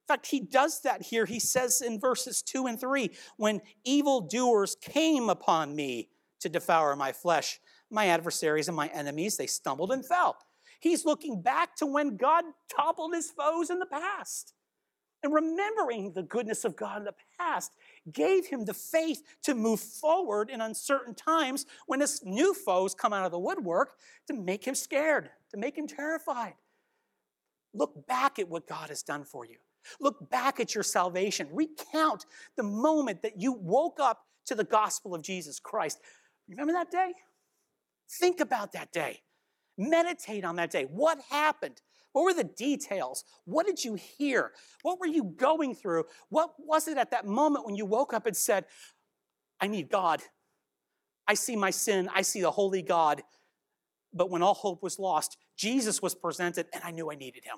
fact, 0.09 0.27
he 0.27 0.39
does 0.39 0.81
that 0.81 1.03
here. 1.03 1.25
He 1.25 1.39
says 1.39 1.81
in 1.81 1.99
verses 1.99 2.41
2 2.41 2.67
and 2.67 2.79
3 2.79 3.11
when 3.37 3.61
evildoers 3.83 4.75
came 4.75 5.29
upon 5.29 5.75
me 5.75 6.09
to 6.41 6.49
devour 6.49 6.95
my 6.95 7.11
flesh, 7.11 7.59
my 7.91 8.07
adversaries 8.07 8.67
and 8.67 8.75
my 8.77 8.87
enemies, 8.87 9.37
they 9.37 9.47
stumbled 9.47 9.91
and 9.91 10.05
fell. 10.05 10.37
He's 10.79 11.05
looking 11.05 11.41
back 11.41 11.75
to 11.77 11.85
when 11.85 12.17
God 12.17 12.45
toppled 12.73 13.13
his 13.13 13.29
foes 13.29 13.69
in 13.69 13.79
the 13.79 13.85
past. 13.85 14.53
And 15.21 15.33
remembering 15.33 16.13
the 16.13 16.23
goodness 16.23 16.63
of 16.63 16.77
God 16.77 16.99
in 16.99 17.03
the 17.03 17.13
past 17.37 17.73
gave 18.09 18.47
him 18.47 18.63
the 18.63 18.73
faith 18.73 19.21
to 19.43 19.53
move 19.53 19.81
forward 19.81 20.49
in 20.49 20.61
uncertain 20.61 21.13
times 21.13 21.65
when 21.87 21.99
his 21.99 22.21
new 22.23 22.53
foes 22.53 22.95
come 22.95 23.11
out 23.11 23.25
of 23.25 23.31
the 23.31 23.39
woodwork 23.39 23.95
to 24.27 24.33
make 24.33 24.65
him 24.65 24.75
scared, 24.75 25.29
to 25.51 25.57
make 25.57 25.77
him 25.77 25.87
terrified. 25.87 26.53
Look 27.73 28.07
back 28.07 28.39
at 28.39 28.47
what 28.47 28.65
God 28.65 28.87
has 28.87 29.03
done 29.03 29.25
for 29.25 29.45
you. 29.45 29.57
Look 29.99 30.29
back 30.29 30.59
at 30.59 30.73
your 30.75 30.83
salvation. 30.83 31.47
Recount 31.51 32.25
the 32.57 32.63
moment 32.63 33.21
that 33.21 33.39
you 33.39 33.53
woke 33.53 33.99
up 33.99 34.21
to 34.45 34.55
the 34.55 34.63
gospel 34.63 35.15
of 35.15 35.21
Jesus 35.21 35.59
Christ. 35.59 35.99
Remember 36.47 36.73
that 36.73 36.91
day? 36.91 37.13
Think 38.19 38.39
about 38.39 38.71
that 38.73 38.91
day. 38.91 39.21
Meditate 39.77 40.43
on 40.43 40.55
that 40.57 40.71
day. 40.71 40.83
What 40.83 41.19
happened? 41.29 41.81
What 42.11 42.23
were 42.23 42.33
the 42.33 42.43
details? 42.43 43.23
What 43.45 43.67
did 43.67 43.83
you 43.83 43.95
hear? 43.95 44.51
What 44.81 44.99
were 44.99 45.07
you 45.07 45.23
going 45.37 45.75
through? 45.75 46.05
What 46.29 46.51
was 46.57 46.87
it 46.87 46.97
at 46.97 47.11
that 47.11 47.25
moment 47.25 47.65
when 47.65 47.75
you 47.75 47.85
woke 47.85 48.13
up 48.13 48.25
and 48.25 48.35
said, 48.35 48.65
I 49.61 49.67
need 49.67 49.89
God? 49.89 50.21
I 51.27 51.35
see 51.35 51.55
my 51.55 51.69
sin. 51.69 52.09
I 52.13 52.23
see 52.23 52.41
the 52.41 52.51
holy 52.51 52.81
God. 52.81 53.21
But 54.11 54.31
when 54.31 54.41
all 54.41 54.55
hope 54.55 54.81
was 54.81 54.97
lost, 54.97 55.37
Jesus 55.55 56.01
was 56.01 56.15
presented 56.15 56.65
and 56.73 56.83
I 56.83 56.89
knew 56.89 57.11
I 57.11 57.15
needed 57.15 57.45
him. 57.45 57.57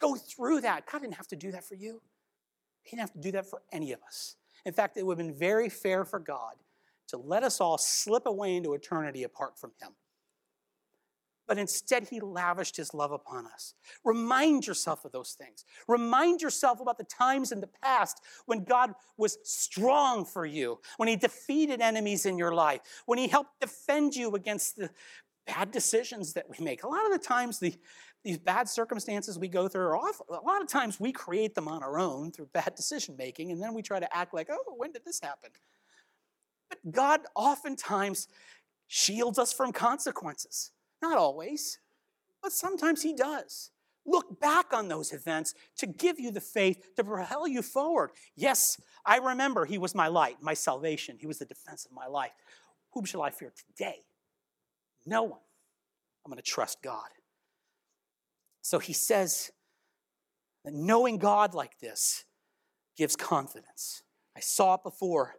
Go 0.00 0.14
through 0.14 0.62
that. 0.62 0.86
God 0.90 1.02
didn't 1.02 1.14
have 1.14 1.28
to 1.28 1.36
do 1.36 1.52
that 1.52 1.64
for 1.64 1.74
you, 1.74 2.00
He 2.82 2.96
didn't 2.96 3.08
have 3.08 3.12
to 3.12 3.20
do 3.20 3.32
that 3.32 3.46
for 3.46 3.62
any 3.72 3.92
of 3.92 4.02
us. 4.02 4.36
In 4.64 4.72
fact, 4.72 4.96
it 4.96 5.06
would 5.06 5.18
have 5.18 5.26
been 5.26 5.36
very 5.36 5.68
fair 5.68 6.04
for 6.04 6.18
God 6.18 6.54
to 7.08 7.16
let 7.16 7.42
us 7.42 7.60
all 7.60 7.78
slip 7.78 8.26
away 8.26 8.56
into 8.56 8.74
eternity 8.74 9.22
apart 9.22 9.58
from 9.58 9.72
Him. 9.80 9.92
But 11.46 11.56
instead, 11.58 12.08
He 12.08 12.20
lavished 12.20 12.76
His 12.76 12.92
love 12.92 13.10
upon 13.10 13.46
us. 13.46 13.74
Remind 14.04 14.66
yourself 14.66 15.04
of 15.06 15.12
those 15.12 15.32
things. 15.32 15.64
Remind 15.88 16.42
yourself 16.42 16.80
about 16.80 16.98
the 16.98 17.04
times 17.04 17.50
in 17.52 17.60
the 17.60 17.70
past 17.82 18.20
when 18.44 18.64
God 18.64 18.92
was 19.16 19.38
strong 19.44 20.26
for 20.26 20.44
you, 20.44 20.78
when 20.98 21.08
He 21.08 21.16
defeated 21.16 21.80
enemies 21.80 22.26
in 22.26 22.36
your 22.36 22.54
life, 22.54 22.80
when 23.06 23.18
He 23.18 23.28
helped 23.28 23.60
defend 23.60 24.14
you 24.14 24.34
against 24.34 24.76
the 24.76 24.90
bad 25.46 25.70
decisions 25.70 26.34
that 26.34 26.44
we 26.50 26.62
make. 26.62 26.82
A 26.82 26.88
lot 26.88 27.06
of 27.06 27.12
the 27.12 27.26
times, 27.26 27.58
the, 27.58 27.74
these 28.24 28.38
bad 28.38 28.68
circumstances 28.68 29.38
we 29.38 29.48
go 29.48 29.68
through 29.68 29.82
are 29.82 29.96
awful. 29.96 30.26
A 30.30 30.44
lot 30.44 30.60
of 30.60 30.68
times 30.68 30.98
we 30.98 31.12
create 31.12 31.54
them 31.54 31.68
on 31.68 31.82
our 31.82 31.98
own 31.98 32.32
through 32.32 32.48
bad 32.52 32.74
decision 32.74 33.16
making, 33.16 33.52
and 33.52 33.62
then 33.62 33.74
we 33.74 33.82
try 33.82 34.00
to 34.00 34.16
act 34.16 34.34
like, 34.34 34.48
oh, 34.50 34.74
when 34.76 34.92
did 34.92 35.04
this 35.04 35.20
happen? 35.20 35.50
But 36.68 36.78
God 36.90 37.20
oftentimes 37.34 38.28
shields 38.86 39.38
us 39.38 39.52
from 39.52 39.72
consequences. 39.72 40.72
Not 41.00 41.16
always, 41.16 41.78
but 42.42 42.52
sometimes 42.52 43.02
He 43.02 43.14
does. 43.14 43.70
Look 44.04 44.40
back 44.40 44.72
on 44.72 44.88
those 44.88 45.12
events 45.12 45.54
to 45.76 45.86
give 45.86 46.18
you 46.18 46.30
the 46.30 46.40
faith 46.40 46.96
to 46.96 47.04
propel 47.04 47.46
you 47.46 47.62
forward. 47.62 48.10
Yes, 48.34 48.80
I 49.04 49.18
remember 49.18 49.64
He 49.64 49.78
was 49.78 49.94
my 49.94 50.08
light, 50.08 50.36
my 50.40 50.54
salvation. 50.54 51.18
He 51.20 51.26
was 51.26 51.38
the 51.38 51.44
defense 51.44 51.86
of 51.86 51.92
my 51.92 52.06
life. 52.06 52.32
Whom 52.92 53.04
shall 53.04 53.22
I 53.22 53.30
fear 53.30 53.52
today? 53.76 54.00
No 55.06 55.22
one. 55.22 55.40
I'm 56.24 56.30
going 56.30 56.42
to 56.42 56.42
trust 56.42 56.82
God. 56.82 57.08
So 58.68 58.78
he 58.78 58.92
says 58.92 59.50
that 60.62 60.74
knowing 60.74 61.16
God 61.16 61.54
like 61.54 61.78
this 61.78 62.26
gives 62.98 63.16
confidence. 63.16 64.02
I 64.36 64.40
saw 64.40 64.74
it 64.74 64.82
before, 64.82 65.36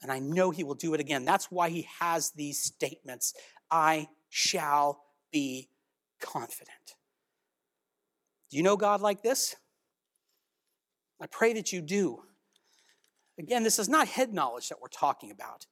and 0.00 0.10
I 0.10 0.20
know 0.20 0.50
he 0.50 0.64
will 0.64 0.74
do 0.74 0.94
it 0.94 1.00
again. 1.00 1.26
That's 1.26 1.50
why 1.50 1.68
he 1.68 1.86
has 2.00 2.30
these 2.30 2.62
statements 2.62 3.34
I 3.70 4.08
shall 4.30 5.02
be 5.30 5.68
confident. 6.18 6.96
Do 8.50 8.56
you 8.56 8.62
know 8.62 8.78
God 8.78 9.02
like 9.02 9.22
this? 9.22 9.54
I 11.20 11.26
pray 11.26 11.52
that 11.52 11.74
you 11.74 11.82
do. 11.82 12.22
Again, 13.38 13.64
this 13.64 13.78
is 13.78 13.90
not 13.90 14.08
head 14.08 14.32
knowledge 14.32 14.70
that 14.70 14.80
we're 14.80 14.88
talking 14.88 15.30
about. 15.30 15.66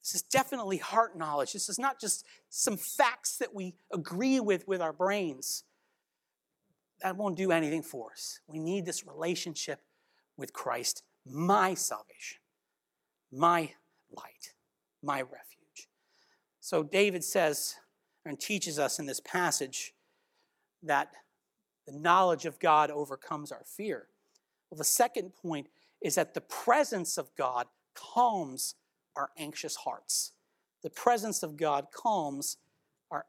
This 0.00 0.14
is 0.14 0.22
definitely 0.22 0.76
heart 0.76 1.18
knowledge. 1.18 1.54
This 1.54 1.68
is 1.68 1.80
not 1.80 2.00
just 2.00 2.24
some 2.50 2.76
facts 2.76 3.38
that 3.38 3.52
we 3.52 3.74
agree 3.92 4.38
with 4.38 4.68
with 4.68 4.80
our 4.80 4.92
brains 4.92 5.64
that 7.02 7.16
won't 7.16 7.36
do 7.36 7.52
anything 7.52 7.82
for 7.82 8.12
us. 8.12 8.40
We 8.46 8.58
need 8.58 8.86
this 8.86 9.06
relationship 9.06 9.80
with 10.36 10.52
Christ, 10.52 11.02
my 11.26 11.74
salvation, 11.74 12.38
my 13.32 13.72
light, 14.10 14.54
my 15.02 15.20
refuge. 15.20 15.88
So 16.60 16.82
David 16.82 17.24
says 17.24 17.76
and 18.24 18.40
teaches 18.40 18.78
us 18.78 18.98
in 18.98 19.06
this 19.06 19.20
passage 19.20 19.94
that 20.82 21.10
the 21.86 21.92
knowledge 21.92 22.46
of 22.46 22.58
God 22.58 22.90
overcomes 22.90 23.52
our 23.52 23.64
fear. 23.64 24.08
Well, 24.70 24.78
the 24.78 24.84
second 24.84 25.34
point 25.34 25.68
is 26.02 26.14
that 26.14 26.34
the 26.34 26.40
presence 26.40 27.18
of 27.18 27.28
God 27.36 27.66
calms 27.94 28.74
our 29.16 29.30
anxious 29.38 29.76
hearts. 29.76 30.32
The 30.82 30.90
presence 30.90 31.42
of 31.42 31.56
God 31.56 31.86
calms 31.94 32.56
our 33.10 33.24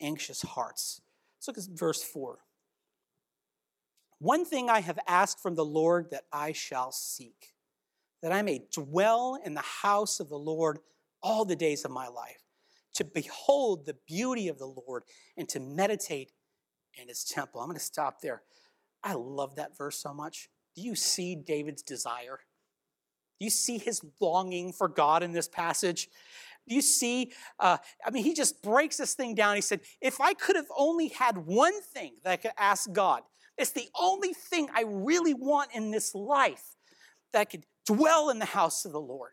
anxious 0.00 0.42
hearts. 0.42 1.00
Let's 1.36 1.48
look 1.48 1.58
at 1.58 1.78
verse 1.78 2.02
4. 2.02 2.38
One 4.18 4.44
thing 4.44 4.70
I 4.70 4.80
have 4.80 4.98
asked 5.06 5.40
from 5.40 5.56
the 5.56 5.64
Lord 5.64 6.10
that 6.10 6.24
I 6.32 6.52
shall 6.52 6.90
seek, 6.90 7.54
that 8.22 8.32
I 8.32 8.42
may 8.42 8.62
dwell 8.72 9.38
in 9.44 9.54
the 9.54 9.60
house 9.60 10.20
of 10.20 10.28
the 10.28 10.38
Lord 10.38 10.78
all 11.22 11.44
the 11.44 11.56
days 11.56 11.84
of 11.84 11.90
my 11.90 12.08
life, 12.08 12.44
to 12.94 13.04
behold 13.04 13.84
the 13.84 13.96
beauty 14.06 14.48
of 14.48 14.58
the 14.58 14.66
Lord 14.86 15.02
and 15.36 15.48
to 15.50 15.60
meditate 15.60 16.32
in 16.94 17.08
his 17.08 17.24
temple. 17.24 17.60
I'm 17.60 17.66
going 17.66 17.78
to 17.78 17.84
stop 17.84 18.20
there. 18.22 18.42
I 19.02 19.12
love 19.12 19.56
that 19.56 19.76
verse 19.76 19.98
so 19.98 20.14
much. 20.14 20.48
Do 20.74 20.82
you 20.82 20.94
see 20.94 21.34
David's 21.34 21.82
desire? 21.82 22.40
Do 23.38 23.44
you 23.44 23.50
see 23.50 23.76
his 23.76 24.00
longing 24.18 24.72
for 24.72 24.88
God 24.88 25.22
in 25.22 25.32
this 25.32 25.48
passage? 25.48 26.08
Do 26.68 26.74
you 26.74 26.82
see? 26.82 27.32
Uh, 27.60 27.76
I 28.04 28.10
mean, 28.10 28.24
he 28.24 28.34
just 28.34 28.62
breaks 28.62 28.96
this 28.96 29.14
thing 29.14 29.34
down. 29.34 29.56
He 29.56 29.60
said, 29.60 29.80
If 30.00 30.20
I 30.20 30.32
could 30.32 30.56
have 30.56 30.66
only 30.76 31.08
had 31.08 31.36
one 31.38 31.80
thing 31.82 32.14
that 32.24 32.30
I 32.32 32.36
could 32.36 32.52
ask 32.58 32.90
God, 32.92 33.22
it's 33.58 33.72
the 33.72 33.88
only 33.98 34.32
thing 34.32 34.68
I 34.74 34.84
really 34.86 35.34
want 35.34 35.70
in 35.74 35.90
this 35.90 36.14
life 36.14 36.76
that 37.32 37.50
could 37.50 37.64
dwell 37.86 38.30
in 38.30 38.38
the 38.38 38.44
house 38.44 38.84
of 38.84 38.92
the 38.92 39.00
Lord, 39.00 39.32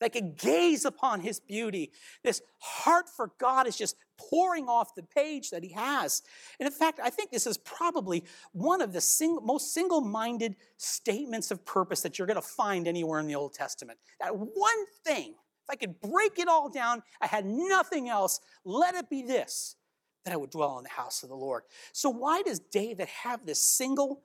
that 0.00 0.12
could 0.12 0.36
gaze 0.36 0.84
upon 0.84 1.20
his 1.20 1.40
beauty. 1.40 1.92
This 2.24 2.42
heart 2.58 3.06
for 3.08 3.32
God 3.38 3.66
is 3.66 3.76
just 3.76 3.96
pouring 4.18 4.68
off 4.68 4.94
the 4.94 5.02
page 5.02 5.50
that 5.50 5.62
he 5.62 5.72
has. 5.72 6.22
And 6.58 6.66
in 6.66 6.72
fact, 6.72 7.00
I 7.02 7.10
think 7.10 7.30
this 7.30 7.46
is 7.46 7.58
probably 7.58 8.24
one 8.52 8.80
of 8.80 8.92
the 8.92 9.00
sing- 9.00 9.40
most 9.42 9.72
single 9.72 10.00
minded 10.00 10.56
statements 10.76 11.50
of 11.50 11.64
purpose 11.64 12.00
that 12.02 12.18
you're 12.18 12.26
going 12.26 12.36
to 12.36 12.42
find 12.42 12.88
anywhere 12.88 13.20
in 13.20 13.26
the 13.26 13.34
Old 13.34 13.54
Testament. 13.54 13.98
That 14.20 14.36
one 14.36 14.86
thing, 15.04 15.30
if 15.30 15.70
I 15.70 15.76
could 15.76 16.00
break 16.00 16.38
it 16.38 16.48
all 16.48 16.68
down, 16.68 17.02
I 17.20 17.26
had 17.26 17.46
nothing 17.46 18.08
else, 18.08 18.40
let 18.64 18.94
it 18.94 19.08
be 19.08 19.22
this 19.22 19.76
that 20.24 20.32
I 20.32 20.36
would 20.36 20.50
dwell 20.50 20.78
in 20.78 20.84
the 20.84 20.90
house 20.90 21.22
of 21.22 21.28
the 21.28 21.36
Lord. 21.36 21.62
So, 21.92 22.10
why 22.10 22.42
does 22.42 22.58
David 22.58 23.08
have 23.08 23.46
this 23.46 23.60
single 23.60 24.22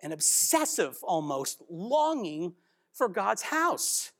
and 0.00 0.12
obsessive 0.12 0.98
almost 1.02 1.62
longing 1.68 2.54
for 2.92 3.08
God's 3.08 3.42
house? 3.42 4.12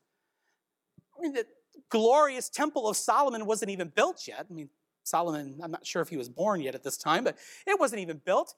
I 1.16 1.22
mean, 1.22 1.32
the 1.32 1.46
glorious 1.88 2.48
temple 2.48 2.88
of 2.88 2.96
Solomon 2.96 3.46
wasn't 3.46 3.70
even 3.70 3.88
built 3.88 4.28
yet. 4.28 4.46
I 4.50 4.52
mean, 4.52 4.68
Solomon, 5.04 5.58
I'm 5.62 5.70
not 5.70 5.86
sure 5.86 6.02
if 6.02 6.08
he 6.08 6.16
was 6.16 6.28
born 6.28 6.60
yet 6.60 6.74
at 6.74 6.84
this 6.84 6.96
time, 6.96 7.24
but 7.24 7.36
it 7.66 7.78
wasn't 7.80 8.02
even 8.02 8.20
built. 8.24 8.54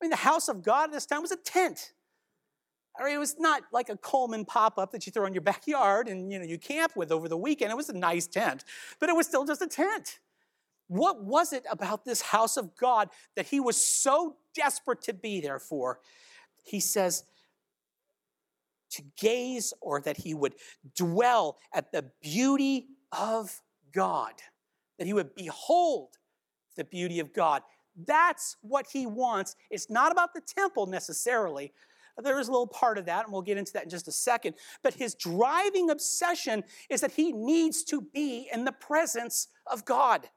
I 0.00 0.04
mean, 0.04 0.10
the 0.10 0.16
house 0.16 0.48
of 0.48 0.62
God 0.62 0.84
at 0.84 0.92
this 0.92 1.06
time 1.06 1.20
was 1.20 1.30
a 1.30 1.36
tent. 1.36 1.92
I 2.98 3.04
mean, 3.04 3.14
it 3.14 3.18
was 3.18 3.36
not 3.38 3.62
like 3.72 3.88
a 3.88 3.96
Coleman 3.96 4.44
pop-up 4.44 4.92
that 4.92 5.06
you 5.06 5.12
throw 5.12 5.26
in 5.26 5.34
your 5.34 5.40
backyard 5.42 6.08
and 6.08 6.32
you 6.32 6.38
know 6.38 6.44
you 6.44 6.58
camp 6.58 6.96
with 6.96 7.12
over 7.12 7.28
the 7.28 7.36
weekend. 7.36 7.70
It 7.70 7.76
was 7.76 7.88
a 7.88 7.96
nice 7.96 8.26
tent, 8.26 8.64
but 8.98 9.08
it 9.08 9.16
was 9.16 9.26
still 9.26 9.44
just 9.44 9.62
a 9.62 9.66
tent. 9.66 10.18
What 10.90 11.22
was 11.22 11.52
it 11.52 11.64
about 11.70 12.04
this 12.04 12.20
house 12.20 12.56
of 12.56 12.76
God 12.76 13.10
that 13.36 13.46
he 13.46 13.60
was 13.60 13.76
so 13.76 14.38
desperate 14.56 15.02
to 15.02 15.14
be 15.14 15.40
there 15.40 15.60
for? 15.60 16.00
He 16.64 16.80
says, 16.80 17.22
to 18.90 19.02
gaze 19.16 19.72
or 19.80 20.00
that 20.00 20.16
he 20.16 20.34
would 20.34 20.56
dwell 20.96 21.58
at 21.72 21.92
the 21.92 22.10
beauty 22.20 22.88
of 23.12 23.62
God, 23.92 24.32
that 24.98 25.06
he 25.06 25.12
would 25.12 25.36
behold 25.36 26.16
the 26.76 26.82
beauty 26.82 27.20
of 27.20 27.32
God. 27.32 27.62
That's 28.04 28.56
what 28.60 28.88
he 28.92 29.06
wants. 29.06 29.54
It's 29.70 29.90
not 29.90 30.10
about 30.10 30.34
the 30.34 30.40
temple 30.40 30.86
necessarily. 30.86 31.72
There 32.18 32.40
is 32.40 32.48
a 32.48 32.50
little 32.50 32.66
part 32.66 32.98
of 32.98 33.06
that, 33.06 33.26
and 33.26 33.32
we'll 33.32 33.42
get 33.42 33.58
into 33.58 33.72
that 33.74 33.84
in 33.84 33.90
just 33.90 34.08
a 34.08 34.12
second. 34.12 34.56
But 34.82 34.94
his 34.94 35.14
driving 35.14 35.88
obsession 35.88 36.64
is 36.88 37.00
that 37.00 37.12
he 37.12 37.30
needs 37.30 37.84
to 37.84 38.00
be 38.00 38.48
in 38.52 38.64
the 38.64 38.72
presence 38.72 39.46
of 39.68 39.84
God. 39.84 40.28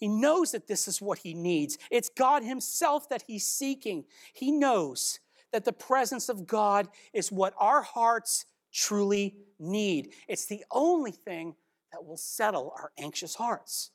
He 0.00 0.08
knows 0.08 0.52
that 0.52 0.66
this 0.66 0.88
is 0.88 1.02
what 1.02 1.18
he 1.18 1.34
needs. 1.34 1.76
It's 1.90 2.08
God 2.08 2.42
himself 2.42 3.10
that 3.10 3.24
he's 3.26 3.46
seeking. 3.46 4.04
He 4.32 4.50
knows 4.50 5.20
that 5.52 5.66
the 5.66 5.74
presence 5.74 6.30
of 6.30 6.46
God 6.46 6.88
is 7.12 7.30
what 7.30 7.52
our 7.58 7.82
hearts 7.82 8.46
truly 8.72 9.36
need. 9.58 10.14
It's 10.26 10.46
the 10.46 10.64
only 10.70 11.10
thing 11.10 11.54
that 11.92 12.04
will 12.04 12.16
settle 12.16 12.72
our 12.78 12.92
anxious 12.98 13.34
hearts. 13.34 13.90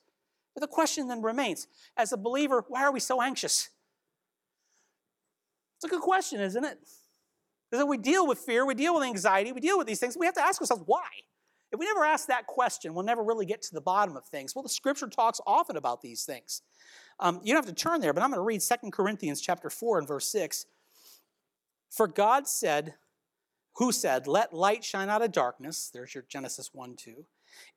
But 0.54 0.60
the 0.60 0.68
question 0.68 1.08
then 1.08 1.22
remains 1.22 1.66
as 1.96 2.12
a 2.12 2.16
believer, 2.16 2.64
why 2.68 2.84
are 2.84 2.92
we 2.92 3.00
so 3.00 3.20
anxious? 3.20 3.68
It's 5.76 5.84
a 5.84 5.88
good 5.88 6.02
question, 6.02 6.40
isn't 6.40 6.64
it? 6.64 6.78
Because 7.70 7.84
we 7.84 7.98
deal 7.98 8.28
with 8.28 8.38
fear, 8.38 8.64
we 8.64 8.74
deal 8.74 8.94
with 8.94 9.02
anxiety, 9.02 9.50
we 9.50 9.60
deal 9.60 9.76
with 9.76 9.88
these 9.88 9.98
things. 9.98 10.16
We 10.16 10.26
have 10.26 10.36
to 10.36 10.42
ask 10.42 10.60
ourselves, 10.60 10.84
why? 10.86 11.02
If 11.72 11.80
we 11.80 11.86
never 11.86 12.04
ask 12.04 12.28
that 12.28 12.46
question, 12.46 12.94
we'll 12.94 13.04
never 13.04 13.22
really 13.22 13.46
get 13.46 13.62
to 13.62 13.74
the 13.74 13.80
bottom 13.80 14.16
of 14.16 14.24
things. 14.24 14.54
Well, 14.54 14.62
the 14.62 14.68
scripture 14.68 15.08
talks 15.08 15.40
often 15.46 15.76
about 15.76 16.00
these 16.00 16.24
things. 16.24 16.62
Um, 17.18 17.40
you 17.42 17.52
don't 17.52 17.64
have 17.64 17.74
to 17.74 17.80
turn 17.80 18.00
there, 18.00 18.12
but 18.12 18.22
I'm 18.22 18.30
going 18.30 18.38
to 18.38 18.44
read 18.44 18.60
2 18.60 18.90
Corinthians 18.90 19.40
chapter 19.40 19.70
4 19.70 19.98
and 19.98 20.08
verse 20.08 20.30
6. 20.30 20.66
For 21.90 22.06
God 22.06 22.46
said, 22.46 22.94
who 23.76 23.92
said, 23.92 24.26
Let 24.26 24.52
light 24.52 24.84
shine 24.84 25.08
out 25.08 25.22
of 25.22 25.32
darkness, 25.32 25.90
there's 25.92 26.14
your 26.14 26.24
Genesis 26.28 26.70
1 26.72 26.96
2, 26.96 27.24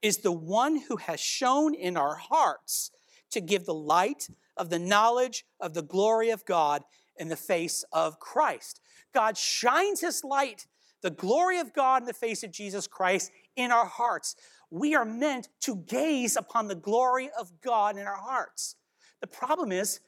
is 0.02 0.18
the 0.18 0.32
one 0.32 0.82
who 0.88 0.98
has 0.98 1.20
shone 1.20 1.74
in 1.74 1.98
our 1.98 2.16
hearts 2.16 2.92
to 3.32 3.42
give 3.42 3.66
the 3.66 3.74
light 3.74 4.30
of 4.58 4.70
the 4.70 4.80
knowledge 4.80 5.46
of 5.60 5.74
the 5.74 5.82
glory 5.82 6.30
of 6.30 6.46
God 6.46 6.84
in 7.18 7.28
the 7.28 7.36
face 7.36 7.84
of 7.92 8.20
Christ. 8.20 8.82
God 9.14 9.38
shines 9.38 10.02
his 10.02 10.24
light, 10.24 10.68
the 11.02 11.12
glory 11.12 11.60
of 11.60 11.74
God 11.74 12.02
in 12.02 12.08
the 12.08 12.14
face 12.14 12.44
of 12.44 12.52
Jesus 12.52 12.88
Christ, 12.88 13.32
in 13.60 13.72
our 13.72 13.86
hearts. 13.86 14.36
We 14.72 14.96
are 14.96 15.06
meant 15.06 15.50
to 15.62 15.76
gaze 15.76 16.36
upon 16.36 16.68
the 16.68 16.76
glory 16.76 17.30
of 17.38 17.52
God 17.62 17.98
in 17.98 18.06
our 18.06 18.18
hearts. 18.18 18.76
The 19.22 19.28
problem 19.28 19.72
is 19.72 20.00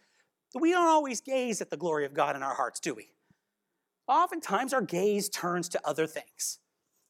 that 0.53 0.59
we 0.59 0.71
don't 0.71 0.87
always 0.87 1.21
gaze 1.21 1.61
at 1.61 1.69
the 1.69 1.77
glory 1.77 2.05
of 2.05 2.13
God 2.13 2.35
in 2.35 2.43
our 2.43 2.55
hearts, 2.55 2.79
do 2.79 2.93
we? 2.93 3.11
Oftentimes 4.07 4.73
our 4.73 4.81
gaze 4.81 5.29
turns 5.29 5.69
to 5.69 5.81
other 5.87 6.07
things. 6.07 6.59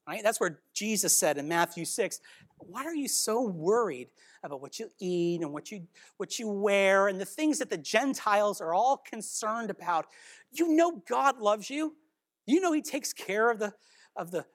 Right? 0.07 0.23
That's 0.23 0.39
where 0.39 0.59
Jesus 0.73 1.15
said 1.15 1.37
in 1.37 1.47
Matthew 1.47 1.85
6, 1.85 2.19
why 2.57 2.83
are 2.83 2.95
you 2.95 3.07
so 3.07 3.43
worried 3.43 4.09
about 4.43 4.61
what 4.61 4.79
you 4.79 4.89
eat 4.99 5.41
and 5.41 5.53
what 5.53 5.71
you 5.71 5.87
what 6.17 6.39
you 6.39 6.49
wear 6.49 7.07
and 7.07 7.19
the 7.19 7.25
things 7.25 7.59
that 7.59 7.69
the 7.69 7.77
Gentiles 7.77 8.61
are 8.61 8.73
all 8.73 8.97
concerned 8.97 9.69
about? 9.69 10.07
You 10.51 10.75
know 10.75 11.03
God 11.07 11.39
loves 11.39 11.69
you. 11.69 11.95
You 12.45 12.59
know 12.59 12.71
He 12.71 12.81
takes 12.81 13.13
care 13.13 13.49
of 13.49 13.59
the 13.59 13.73
of 14.15 14.31
the 14.31 14.45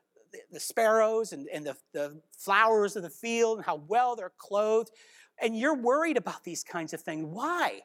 the 0.53 0.61
sparrows 0.61 1.33
and, 1.33 1.49
and 1.53 1.67
the, 1.67 1.77
the 1.93 2.21
flowers 2.37 2.97
of 2.97 3.03
the 3.03 3.11
field 3.11 3.59
and 3.59 3.67
how 3.67 3.83
well 3.89 4.17
they're 4.17 4.33
clothed. 4.37 4.91
And 5.41 5.59
you're 5.59 5.77
worried 5.77 6.17
about 6.17 6.45
these 6.45 6.63
kinds 6.63 6.93
of 6.93 7.01
things. 7.01 7.27
Why? 7.27 7.81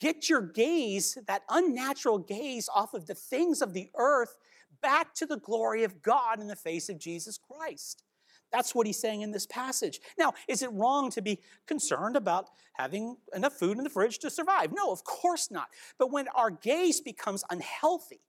Get 0.00 0.28
your 0.28 0.40
gaze, 0.40 1.18
that 1.26 1.42
unnatural 1.48 2.18
gaze, 2.18 2.68
off 2.72 2.94
of 2.94 3.06
the 3.06 3.14
things 3.14 3.62
of 3.62 3.72
the 3.72 3.90
earth 3.96 4.36
back 4.80 5.14
to 5.14 5.26
the 5.26 5.38
glory 5.38 5.84
of 5.84 6.02
God 6.02 6.40
in 6.40 6.46
the 6.46 6.56
face 6.56 6.88
of 6.88 6.98
Jesus 6.98 7.38
Christ. 7.38 8.04
That's 8.52 8.74
what 8.74 8.86
he's 8.86 8.98
saying 8.98 9.22
in 9.22 9.32
this 9.32 9.46
passage. 9.46 10.00
Now, 10.18 10.32
is 10.46 10.62
it 10.62 10.72
wrong 10.72 11.10
to 11.10 11.20
be 11.20 11.40
concerned 11.66 12.16
about 12.16 12.48
having 12.74 13.16
enough 13.34 13.54
food 13.54 13.76
in 13.76 13.84
the 13.84 13.90
fridge 13.90 14.18
to 14.20 14.30
survive? 14.30 14.72
No, 14.72 14.90
of 14.90 15.04
course 15.04 15.50
not. 15.50 15.68
But 15.98 16.10
when 16.12 16.28
our 16.28 16.50
gaze 16.50 17.00
becomes 17.00 17.44
unhealthy, 17.50 18.20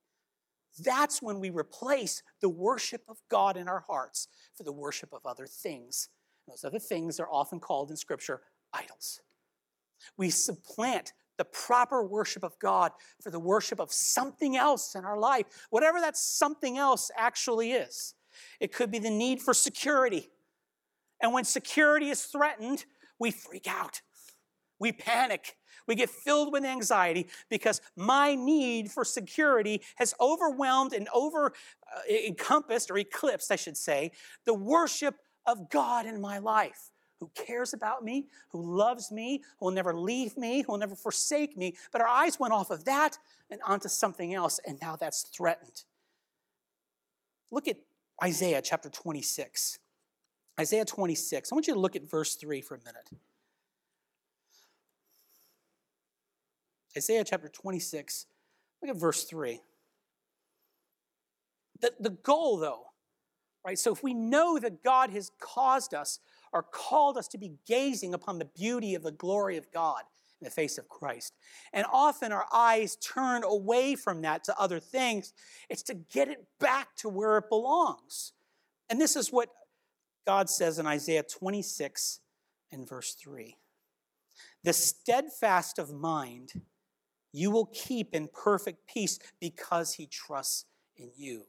that's 0.84 1.22
when 1.22 1.40
we 1.40 1.50
replace 1.50 2.22
the 2.40 2.48
worship 2.48 3.02
of 3.08 3.18
God 3.30 3.56
in 3.56 3.68
our 3.68 3.84
hearts 3.88 4.28
for 4.56 4.62
the 4.62 4.72
worship 4.72 5.12
of 5.12 5.24
other 5.24 5.46
things. 5.46 6.08
Those 6.48 6.64
other 6.64 6.78
things 6.78 7.20
are 7.20 7.28
often 7.30 7.60
called 7.60 7.90
in 7.90 7.96
Scripture 7.96 8.40
idols. 8.72 9.20
We 10.16 10.30
supplant 10.30 11.12
the 11.38 11.44
proper 11.44 12.02
worship 12.02 12.44
of 12.44 12.58
God 12.58 12.92
for 13.22 13.30
the 13.30 13.38
worship 13.38 13.80
of 13.80 13.92
something 13.92 14.56
else 14.56 14.94
in 14.94 15.04
our 15.04 15.18
life, 15.18 15.46
whatever 15.70 16.00
that 16.00 16.16
something 16.16 16.76
else 16.76 17.10
actually 17.16 17.72
is. 17.72 18.14
It 18.60 18.72
could 18.72 18.90
be 18.90 18.98
the 18.98 19.10
need 19.10 19.40
for 19.40 19.54
security. 19.54 20.30
And 21.22 21.32
when 21.32 21.44
security 21.44 22.10
is 22.10 22.24
threatened, 22.24 22.84
we 23.18 23.30
freak 23.30 23.66
out. 23.68 24.02
We 24.78 24.92
panic. 24.92 25.56
We 25.90 25.96
get 25.96 26.08
filled 26.08 26.52
with 26.52 26.64
anxiety 26.64 27.26
because 27.48 27.80
my 27.96 28.36
need 28.36 28.92
for 28.92 29.04
security 29.04 29.82
has 29.96 30.14
overwhelmed 30.20 30.92
and 30.92 31.08
over 31.12 31.46
uh, 31.92 32.14
encompassed 32.28 32.92
or 32.92 32.98
eclipsed, 32.98 33.50
I 33.50 33.56
should 33.56 33.76
say, 33.76 34.12
the 34.44 34.54
worship 34.54 35.16
of 35.46 35.68
God 35.68 36.06
in 36.06 36.20
my 36.20 36.38
life 36.38 36.92
who 37.18 37.28
cares 37.34 37.74
about 37.74 38.04
me, 38.04 38.28
who 38.50 38.76
loves 38.78 39.10
me, 39.10 39.42
who 39.58 39.66
will 39.66 39.72
never 39.72 39.92
leave 39.92 40.36
me, 40.36 40.62
who 40.62 40.70
will 40.70 40.78
never 40.78 40.94
forsake 40.94 41.56
me. 41.56 41.76
But 41.90 42.02
our 42.02 42.06
eyes 42.06 42.38
went 42.38 42.54
off 42.54 42.70
of 42.70 42.84
that 42.84 43.18
and 43.50 43.60
onto 43.66 43.88
something 43.88 44.32
else, 44.32 44.60
and 44.64 44.78
now 44.80 44.94
that's 44.94 45.22
threatened. 45.22 45.82
Look 47.50 47.66
at 47.66 47.78
Isaiah 48.22 48.62
chapter 48.62 48.90
26. 48.90 49.80
Isaiah 50.60 50.84
26. 50.84 51.50
I 51.50 51.54
want 51.56 51.66
you 51.66 51.74
to 51.74 51.80
look 51.80 51.96
at 51.96 52.08
verse 52.08 52.36
3 52.36 52.60
for 52.60 52.76
a 52.76 52.78
minute. 52.78 53.10
Isaiah 56.96 57.24
chapter 57.24 57.48
26. 57.48 58.26
Look 58.82 58.90
at 58.90 59.00
verse 59.00 59.24
3. 59.24 59.60
The, 61.80 61.92
the 61.98 62.10
goal, 62.10 62.58
though, 62.58 62.86
right? 63.64 63.78
So 63.78 63.92
if 63.92 64.02
we 64.02 64.14
know 64.14 64.58
that 64.58 64.82
God 64.82 65.10
has 65.10 65.30
caused 65.40 65.94
us 65.94 66.20
or 66.52 66.62
called 66.62 67.16
us 67.16 67.28
to 67.28 67.38
be 67.38 67.52
gazing 67.66 68.14
upon 68.14 68.38
the 68.38 68.44
beauty 68.44 68.94
of 68.94 69.02
the 69.02 69.12
glory 69.12 69.56
of 69.56 69.70
God 69.72 70.02
in 70.40 70.44
the 70.44 70.50
face 70.50 70.78
of 70.78 70.88
Christ, 70.88 71.34
and 71.72 71.86
often 71.92 72.32
our 72.32 72.46
eyes 72.52 72.96
turn 72.96 73.44
away 73.44 73.94
from 73.94 74.22
that 74.22 74.44
to 74.44 74.58
other 74.58 74.80
things, 74.80 75.32
it's 75.68 75.82
to 75.84 75.94
get 75.94 76.28
it 76.28 76.44
back 76.58 76.96
to 76.96 77.08
where 77.08 77.38
it 77.38 77.48
belongs. 77.48 78.32
And 78.88 79.00
this 79.00 79.16
is 79.16 79.32
what 79.32 79.48
God 80.26 80.50
says 80.50 80.78
in 80.78 80.86
Isaiah 80.86 81.22
26 81.22 82.20
and 82.72 82.88
verse 82.88 83.14
3. 83.14 83.56
The 84.64 84.72
steadfast 84.72 85.78
of 85.78 85.92
mind 85.92 86.52
you 87.32 87.50
will 87.50 87.66
keep 87.66 88.14
in 88.14 88.28
perfect 88.28 88.86
peace 88.86 89.18
because 89.40 89.94
he 89.94 90.06
trusts 90.06 90.64
in 90.96 91.10
you 91.16 91.44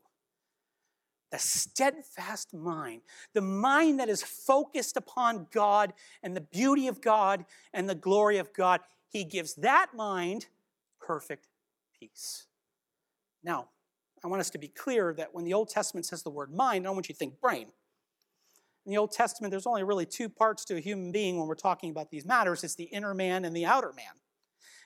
the 1.31 1.39
steadfast 1.39 2.53
mind, 2.53 3.01
the 3.33 3.41
mind 3.41 3.99
that 3.99 4.09
is 4.09 4.21
focused 4.21 4.97
upon 4.97 5.47
God 5.51 5.93
and 6.21 6.35
the 6.35 6.41
beauty 6.41 6.87
of 6.87 7.01
God 7.01 7.45
and 7.73 7.89
the 7.89 7.95
glory 7.95 8.37
of 8.37 8.53
God, 8.53 8.81
he 9.09 9.23
gives 9.23 9.55
that 9.55 9.87
mind 9.95 10.47
perfect 10.99 11.47
peace. 11.97 12.47
Now, 13.43 13.69
I 14.23 14.27
want 14.27 14.41
us 14.41 14.49
to 14.51 14.57
be 14.57 14.67
clear 14.67 15.13
that 15.17 15.33
when 15.33 15.45
the 15.45 15.53
Old 15.53 15.69
Testament 15.69 16.05
says 16.05 16.21
the 16.21 16.29
word 16.29 16.53
mind, 16.53 16.85
I 16.85 16.89
don't 16.89 16.95
want 16.95 17.09
you 17.09 17.15
to 17.15 17.19
think 17.19 17.39
brain. 17.39 17.67
In 18.85 18.91
the 18.91 18.97
Old 18.97 19.11
Testament, 19.11 19.51
there's 19.51 19.67
only 19.67 19.83
really 19.83 20.05
two 20.05 20.27
parts 20.27 20.65
to 20.65 20.75
a 20.75 20.79
human 20.79 21.11
being 21.11 21.37
when 21.37 21.47
we're 21.47 21.55
talking 21.55 21.91
about 21.91 22.11
these 22.11 22.25
matters 22.25 22.63
it's 22.63 22.75
the 22.75 22.83
inner 22.83 23.13
man 23.13 23.45
and 23.45 23.55
the 23.55 23.65
outer 23.65 23.93
man. 23.93 24.20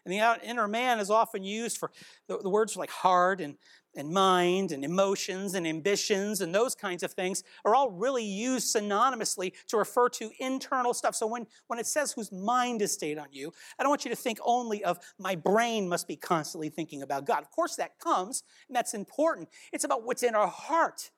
And 0.05 0.13
the 0.13 0.47
inner 0.47 0.67
man 0.67 0.99
is 0.99 1.09
often 1.09 1.43
used 1.43 1.77
for 1.77 1.91
the, 2.27 2.37
the 2.37 2.49
words 2.49 2.77
like 2.77 2.91
heart 2.91 3.41
and, 3.41 3.55
and 3.95 4.11
mind 4.11 4.71
and 4.71 4.85
emotions 4.85 5.55
and 5.55 5.65
ambitions 5.65 6.41
and 6.41 6.53
those 6.53 6.75
kinds 6.75 7.01
of 7.01 7.13
things 7.13 7.43
are 7.63 7.73
all 7.73 7.89
really 7.89 8.23
used 8.23 8.75
synonymously 8.75 9.53
to 9.67 9.77
refer 9.77 10.09
to 10.09 10.29
internal 10.39 10.93
stuff. 10.93 11.15
So 11.15 11.25
when, 11.25 11.47
when 11.67 11.79
it 11.79 11.87
says 11.87 12.11
whose 12.11 12.31
mind 12.31 12.81
is 12.81 12.91
stayed 12.91 13.17
on 13.17 13.27
you, 13.31 13.51
I 13.79 13.83
don't 13.83 13.89
want 13.89 14.05
you 14.05 14.11
to 14.11 14.15
think 14.15 14.37
only 14.43 14.83
of 14.83 14.99
my 15.17 15.35
brain 15.35 15.89
must 15.89 16.07
be 16.07 16.15
constantly 16.15 16.69
thinking 16.69 17.01
about 17.01 17.25
God. 17.25 17.41
Of 17.41 17.49
course, 17.49 17.75
that 17.77 17.97
comes, 17.99 18.43
and 18.67 18.75
that's 18.75 18.93
important. 18.93 19.49
It's 19.73 19.85
about 19.85 20.03
what's 20.03 20.23
in 20.23 20.35
our 20.35 20.47
heart. 20.47 21.09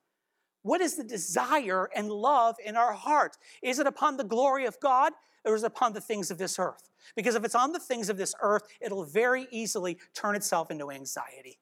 What 0.62 0.82
is 0.82 0.96
the 0.96 1.04
desire 1.04 1.90
and 1.96 2.10
love 2.10 2.56
in 2.64 2.76
our 2.76 2.94
heart? 2.94 3.38
Is 3.62 3.80
it 3.80 3.88
upon 3.88 4.18
the 4.18 4.24
glory 4.24 4.66
of 4.66 4.80
God 4.80 5.14
it 5.56 5.64
upon 5.64 5.94
the 5.94 6.02
things 6.02 6.32
of 6.32 6.38
this 6.38 6.60
earth? 6.60 6.90
Because 7.16 7.36
if 7.36 7.44
it's 7.44 7.56
on 7.56 7.72
the 7.72 7.80
things 7.80 8.10
of 8.10 8.18
this 8.18 8.36
earth, 8.42 8.64
it'll 8.82 9.06
very 9.06 9.48
easily 9.52 9.98
turn 10.14 10.36
itself 10.36 10.72
into 10.72 10.92
anxiety, 10.92 11.60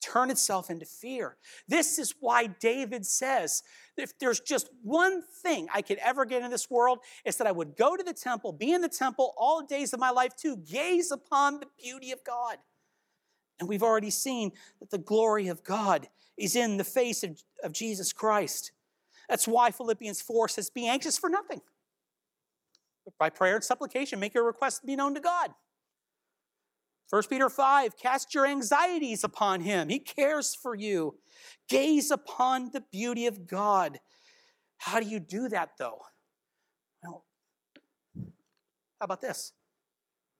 turn 0.00 0.30
itself 0.30 0.70
into 0.70 0.86
fear. 0.86 1.36
This 1.66 1.98
is 1.98 2.14
why 2.20 2.46
David 2.46 3.06
says, 3.06 3.62
if 3.96 4.18
there's 4.18 4.40
just 4.40 4.68
one 4.82 5.22
thing 5.42 5.68
I 5.72 5.82
could 5.82 5.98
ever 5.98 6.24
get 6.24 6.42
in 6.42 6.50
this 6.50 6.70
world, 6.70 6.98
it's 7.24 7.36
that 7.38 7.46
I 7.46 7.52
would 7.52 7.76
go 7.76 7.96
to 7.96 8.02
the 8.02 8.12
temple, 8.12 8.52
be 8.52 8.72
in 8.72 8.80
the 8.80 8.88
temple 8.88 9.34
all 9.36 9.60
the 9.60 9.66
days 9.66 9.92
of 9.92 10.00
my 10.00 10.10
life 10.10 10.34
to 10.36 10.56
gaze 10.56 11.10
upon 11.10 11.60
the 11.60 11.66
beauty 11.82 12.12
of 12.12 12.24
God. 12.24 12.58
And 13.60 13.68
we've 13.68 13.82
already 13.82 14.10
seen 14.10 14.52
that 14.80 14.90
the 14.90 14.98
glory 14.98 15.48
of 15.48 15.64
God 15.64 16.08
is 16.36 16.54
in 16.54 16.76
the 16.76 16.84
face 16.84 17.24
of, 17.24 17.42
of 17.64 17.72
Jesus 17.72 18.12
Christ. 18.12 18.70
That's 19.28 19.48
why 19.48 19.72
Philippians 19.72 20.22
4 20.22 20.48
says, 20.48 20.70
Be 20.70 20.86
anxious 20.86 21.18
for 21.18 21.28
nothing 21.28 21.60
by 23.18 23.30
prayer 23.30 23.56
and 23.56 23.64
supplication, 23.64 24.20
make 24.20 24.34
your 24.34 24.44
requests 24.44 24.80
be 24.84 24.96
known 24.96 25.14
to 25.14 25.20
God. 25.20 25.50
1 27.10 27.22
Peter 27.30 27.48
5, 27.48 27.96
cast 27.96 28.34
your 28.34 28.46
anxieties 28.46 29.24
upon 29.24 29.62
him. 29.62 29.88
He 29.88 29.98
cares 29.98 30.54
for 30.54 30.74
you. 30.74 31.14
Gaze 31.68 32.10
upon 32.10 32.70
the 32.72 32.82
beauty 32.92 33.26
of 33.26 33.46
God. 33.46 33.98
How 34.76 35.00
do 35.00 35.06
you 35.06 35.18
do 35.18 35.48
that, 35.48 35.70
though? 35.78 36.00
Well, 37.02 37.24
how 38.14 39.04
about 39.04 39.22
this? 39.22 39.52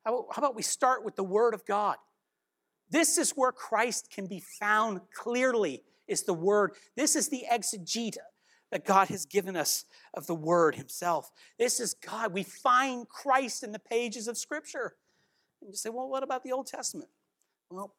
How 0.04 0.14
about, 0.14 0.26
how 0.34 0.40
about 0.40 0.54
we 0.54 0.62
start 0.62 1.04
with 1.04 1.16
the 1.16 1.24
Word 1.24 1.54
of 1.54 1.64
God? 1.64 1.96
This 2.90 3.16
is 3.16 3.30
where 3.30 3.52
Christ 3.52 4.10
can 4.10 4.26
be 4.26 4.42
found 4.60 5.00
clearly, 5.14 5.82
is 6.06 6.24
the 6.24 6.34
Word. 6.34 6.72
This 6.96 7.16
is 7.16 7.28
the 7.28 7.44
exegete 7.50 8.16
that 8.70 8.84
God 8.84 9.08
has 9.08 9.24
given 9.24 9.56
us 9.56 9.84
of 10.14 10.26
the 10.26 10.34
Word 10.34 10.74
Himself. 10.76 11.30
This 11.58 11.80
is 11.80 11.94
God. 11.94 12.32
We 12.32 12.42
find 12.42 13.08
Christ 13.08 13.62
in 13.62 13.72
the 13.72 13.78
pages 13.78 14.28
of 14.28 14.36
Scripture. 14.36 14.94
And 15.60 15.70
you 15.70 15.76
say, 15.76 15.90
well, 15.90 16.08
what 16.08 16.22
about 16.22 16.44
the 16.44 16.52
Old 16.52 16.66
Testament? 16.66 17.10
Well, 17.70 17.94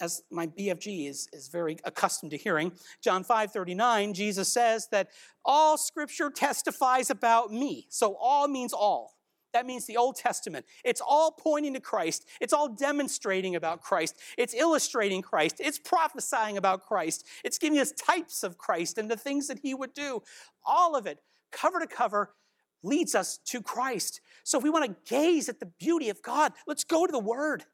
as 0.00 0.22
my 0.30 0.46
BFG 0.48 1.08
is, 1.08 1.28
is 1.32 1.48
very 1.48 1.76
accustomed 1.84 2.32
to 2.32 2.36
hearing, 2.36 2.72
John 3.02 3.22
5 3.22 3.52
39, 3.52 4.14
Jesus 4.14 4.52
says 4.52 4.88
that 4.90 5.08
all 5.44 5.78
Scripture 5.78 6.30
testifies 6.30 7.10
about 7.10 7.52
me. 7.52 7.86
So 7.88 8.16
all 8.20 8.48
means 8.48 8.72
all. 8.72 9.14
That 9.52 9.66
means 9.66 9.86
the 9.86 9.96
Old 9.96 10.16
Testament. 10.16 10.64
It's 10.84 11.00
all 11.00 11.30
pointing 11.30 11.74
to 11.74 11.80
Christ. 11.80 12.26
It's 12.40 12.52
all 12.52 12.68
demonstrating 12.68 13.54
about 13.54 13.82
Christ. 13.82 14.18
It's 14.38 14.54
illustrating 14.54 15.22
Christ. 15.22 15.56
It's 15.60 15.78
prophesying 15.78 16.56
about 16.56 16.86
Christ. 16.86 17.26
It's 17.44 17.58
giving 17.58 17.78
us 17.78 17.92
types 17.92 18.42
of 18.42 18.56
Christ 18.56 18.98
and 18.98 19.10
the 19.10 19.16
things 19.16 19.48
that 19.48 19.58
he 19.58 19.74
would 19.74 19.92
do. 19.92 20.22
All 20.64 20.96
of 20.96 21.06
it, 21.06 21.18
cover 21.50 21.80
to 21.80 21.86
cover, 21.86 22.34
leads 22.82 23.14
us 23.14 23.38
to 23.46 23.60
Christ. 23.60 24.20
So 24.42 24.58
if 24.58 24.64
we 24.64 24.70
want 24.70 24.86
to 24.86 25.14
gaze 25.14 25.48
at 25.48 25.60
the 25.60 25.66
beauty 25.66 26.08
of 26.08 26.22
God, 26.22 26.52
let's 26.66 26.84
go 26.84 27.06
to 27.06 27.12
the 27.12 27.18
Word. 27.18 27.64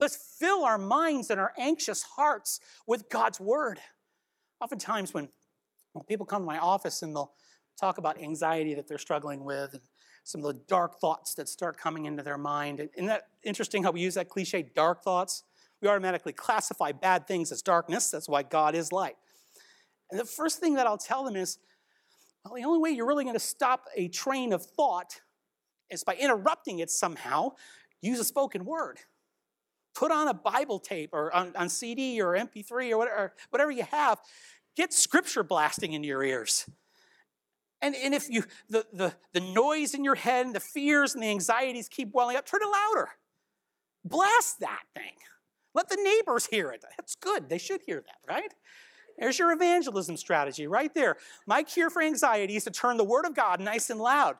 Let's 0.00 0.16
fill 0.38 0.64
our 0.64 0.78
minds 0.78 1.30
and 1.30 1.40
our 1.40 1.52
anxious 1.58 2.02
hearts 2.02 2.60
with 2.86 3.08
God's 3.10 3.40
Word. 3.40 3.80
Oftentimes, 4.60 5.12
when, 5.12 5.28
when 5.92 6.04
people 6.04 6.26
come 6.26 6.42
to 6.42 6.46
my 6.46 6.58
office 6.58 7.02
and 7.02 7.14
they'll 7.14 7.32
talk 7.78 7.98
about 7.98 8.20
anxiety 8.20 8.74
that 8.74 8.88
they're 8.88 8.98
struggling 8.98 9.44
with 9.44 9.72
and 9.72 9.82
some 10.28 10.44
of 10.44 10.54
the 10.54 10.60
dark 10.68 11.00
thoughts 11.00 11.32
that 11.32 11.48
start 11.48 11.78
coming 11.78 12.04
into 12.04 12.22
their 12.22 12.36
mind. 12.36 12.86
Isn't 12.94 13.06
that 13.06 13.28
interesting 13.44 13.82
how 13.82 13.92
we 13.92 14.02
use 14.02 14.12
that 14.12 14.28
cliche, 14.28 14.62
dark 14.76 15.02
thoughts? 15.02 15.44
We 15.80 15.88
automatically 15.88 16.34
classify 16.34 16.92
bad 16.92 17.26
things 17.26 17.50
as 17.50 17.62
darkness. 17.62 18.10
That's 18.10 18.28
why 18.28 18.42
God 18.42 18.74
is 18.74 18.92
light. 18.92 19.16
And 20.10 20.20
the 20.20 20.26
first 20.26 20.60
thing 20.60 20.74
that 20.74 20.86
I'll 20.86 20.98
tell 20.98 21.24
them 21.24 21.34
is 21.34 21.58
well, 22.44 22.52
the 22.54 22.64
only 22.64 22.78
way 22.78 22.90
you're 22.90 23.06
really 23.06 23.24
going 23.24 23.36
to 23.36 23.40
stop 23.40 23.86
a 23.96 24.08
train 24.08 24.52
of 24.52 24.62
thought 24.62 25.22
is 25.88 26.04
by 26.04 26.14
interrupting 26.14 26.80
it 26.80 26.90
somehow. 26.90 27.52
Use 28.02 28.20
a 28.20 28.24
spoken 28.24 28.66
word. 28.66 28.98
Put 29.94 30.12
on 30.12 30.28
a 30.28 30.34
Bible 30.34 30.78
tape 30.78 31.10
or 31.14 31.34
on, 31.34 31.56
on 31.56 31.70
CD 31.70 32.20
or 32.20 32.34
MP3 32.34 32.90
or 32.90 32.98
whatever, 32.98 33.32
whatever 33.48 33.70
you 33.70 33.84
have. 33.84 34.18
Get 34.76 34.92
scripture 34.92 35.42
blasting 35.42 35.94
in 35.94 36.04
your 36.04 36.22
ears. 36.22 36.68
And, 37.80 37.94
and 37.94 38.12
if 38.12 38.28
you 38.28 38.44
the, 38.68 38.84
the, 38.92 39.14
the 39.32 39.40
noise 39.40 39.94
in 39.94 40.04
your 40.04 40.16
head 40.16 40.46
and 40.46 40.54
the 40.54 40.60
fears 40.60 41.14
and 41.14 41.22
the 41.22 41.28
anxieties 41.28 41.88
keep 41.88 42.12
welling 42.12 42.36
up, 42.36 42.46
turn 42.46 42.60
it 42.62 42.66
louder. 42.66 43.10
Blast 44.04 44.60
that 44.60 44.82
thing. 44.94 45.14
Let 45.74 45.88
the 45.88 45.98
neighbors 46.02 46.46
hear 46.46 46.70
it. 46.70 46.84
That's 46.96 47.14
good. 47.14 47.48
They 47.48 47.58
should 47.58 47.82
hear 47.86 48.02
that, 48.04 48.32
right? 48.32 48.52
There's 49.18 49.38
your 49.38 49.52
evangelism 49.52 50.16
strategy 50.16 50.66
right 50.66 50.92
there. 50.94 51.16
My 51.46 51.62
cure 51.62 51.90
for 51.90 52.02
anxiety 52.02 52.56
is 52.56 52.64
to 52.64 52.70
turn 52.70 52.96
the 52.96 53.04
word 53.04 53.26
of 53.26 53.34
God 53.34 53.60
nice 53.60 53.90
and 53.90 54.00
loud. 54.00 54.36